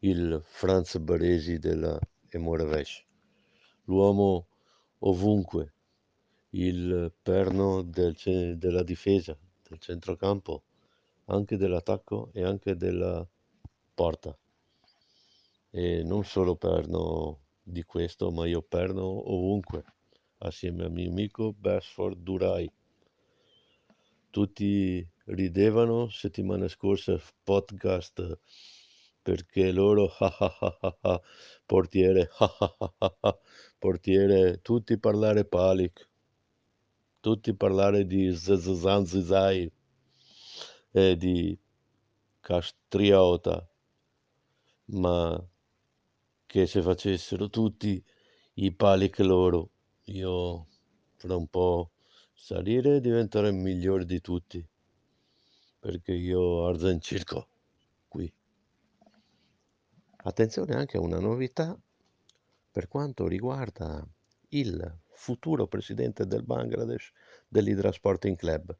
il 0.00 0.40
Franz 0.44 0.96
Baresi 0.98 1.58
della 1.58 1.98
Emoravesh, 2.28 3.04
l'uomo 3.84 4.46
ovunque, 5.00 5.72
il 6.50 7.12
perno 7.20 7.82
del, 7.82 8.14
della 8.56 8.82
difesa, 8.84 9.36
del 9.68 9.78
centrocampo, 9.78 10.62
anche 11.26 11.56
dell'attacco 11.56 12.30
e 12.32 12.44
anche 12.44 12.76
della 12.76 13.26
porta. 13.94 14.36
E 15.70 16.02
non 16.04 16.24
solo 16.24 16.54
perno 16.54 17.45
di 17.68 17.82
questo, 17.82 18.30
ma 18.30 18.46
io 18.46 18.62
perno 18.62 19.02
ovunque, 19.02 19.84
assieme 20.38 20.84
al 20.84 20.92
mio 20.92 21.10
amico 21.10 21.52
Bersford 21.52 22.18
Durai. 22.22 22.70
Tutti 24.30 25.04
ridevano 25.24 26.08
settimana 26.08 26.68
scorsa 26.68 27.20
podcast 27.42 28.38
perché 29.20 29.72
loro 29.72 30.08
portiere 31.66 32.28
portiere 33.78 34.60
tutti 34.62 34.96
parlare 35.00 35.44
Palik 35.44 36.08
tutti 37.18 37.52
parlare 37.56 38.06
di 38.06 38.32
Zanzizai 38.32 39.68
e 40.92 41.16
di 41.16 41.58
Castriota 42.40 43.68
ma 44.86 45.44
che 46.56 46.66
se 46.66 46.80
facessero 46.80 47.50
tutti 47.50 48.02
i 48.54 48.72
Palik 48.72 49.18
loro 49.18 49.68
io 50.04 50.66
fra 51.16 51.36
un 51.36 51.48
po' 51.48 51.90
salire 52.32 52.96
e 52.96 53.00
diventare 53.02 53.48
il 53.48 53.54
migliore 53.56 54.06
di 54.06 54.22
tutti 54.22 54.66
perché 55.78 56.12
io 56.12 56.64
Arzen 56.66 56.98
Circo 57.02 57.46
qui 58.08 58.32
Attenzione 60.16 60.74
anche 60.74 60.96
a 60.96 61.00
una 61.00 61.18
novità 61.18 61.78
per 62.70 62.88
quanto 62.88 63.26
riguarda 63.26 64.02
il 64.48 64.98
futuro 65.10 65.66
presidente 65.66 66.26
del 66.26 66.42
Bangladesh 66.42 67.12
dell'Hydra 67.48 67.92
Sporting 67.92 68.34
Club. 68.34 68.74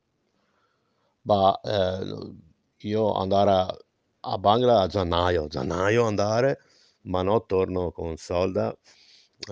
Ma 1.23 1.61
eh, 1.61 2.35
io 2.79 3.13
andare 3.13 3.51
a, 3.51 3.79
a 4.21 4.39
Bangla 4.39 4.81
a 4.81 4.87
gennaio, 4.87 5.47
gennaio 5.47 6.07
andare, 6.07 6.59
ma 7.07 7.23
no, 7.23 7.45
torno 7.47 7.91
con 7.93 8.17
solda, 8.17 8.77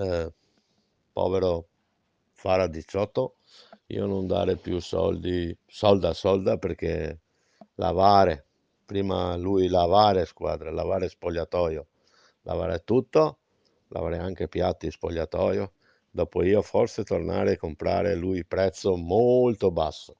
eh, 0.00 0.32
povero 1.12 1.68
Fara 2.32 2.66
18, 2.66 3.36
io 3.88 4.06
non 4.06 4.26
dare 4.26 4.56
più 4.56 4.80
soldi, 4.80 5.56
solda, 5.66 6.12
solda 6.12 6.58
perché 6.58 7.20
lavare, 7.76 8.46
prima 8.84 9.36
lui 9.36 9.68
lavare 9.68 10.26
squadra, 10.26 10.70
lavare 10.70 11.08
spogliatoio, 11.08 11.86
lavare 12.42 12.82
tutto, 12.84 13.38
lavare 13.88 14.18
anche 14.18 14.48
piatti 14.48 14.90
spogliatoio, 14.90 15.72
dopo 16.10 16.42
io 16.42 16.62
forse 16.62 17.04
tornare 17.04 17.52
a 17.52 17.56
comprare 17.58 18.14
lui 18.16 18.44
prezzo 18.44 18.96
molto 18.96 19.70
basso. 19.70 20.16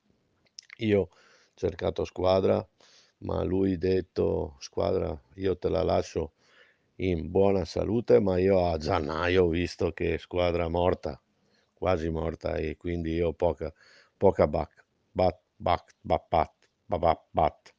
Io 0.78 1.00
ho 1.00 1.08
cercato 1.54 2.04
squadra, 2.04 2.66
ma 3.18 3.42
lui 3.42 3.78
detto 3.78 4.56
squadra 4.60 5.18
io 5.36 5.56
te 5.58 5.68
la 5.68 5.82
lascio 5.82 6.32
in 6.96 7.30
buona 7.30 7.64
salute, 7.64 8.20
ma 8.20 8.38
io 8.38 8.66
a 8.66 8.76
gennaio 8.78 9.44
ho 9.44 9.48
visto 9.48 9.92
che 9.92 10.18
squadra 10.18 10.68
morta, 10.68 11.20
quasi 11.72 12.08
morta 12.10 12.56
e 12.56 12.76
quindi 12.76 13.12
io 13.14 13.32
poca, 13.34 13.72
poca 14.16 14.46
bac, 14.48 14.84
bat, 15.12 15.40
bac, 15.56 15.94
bat, 16.00 16.26
bat, 16.28 16.52
bat, 16.86 17.20
bat. 17.30 17.73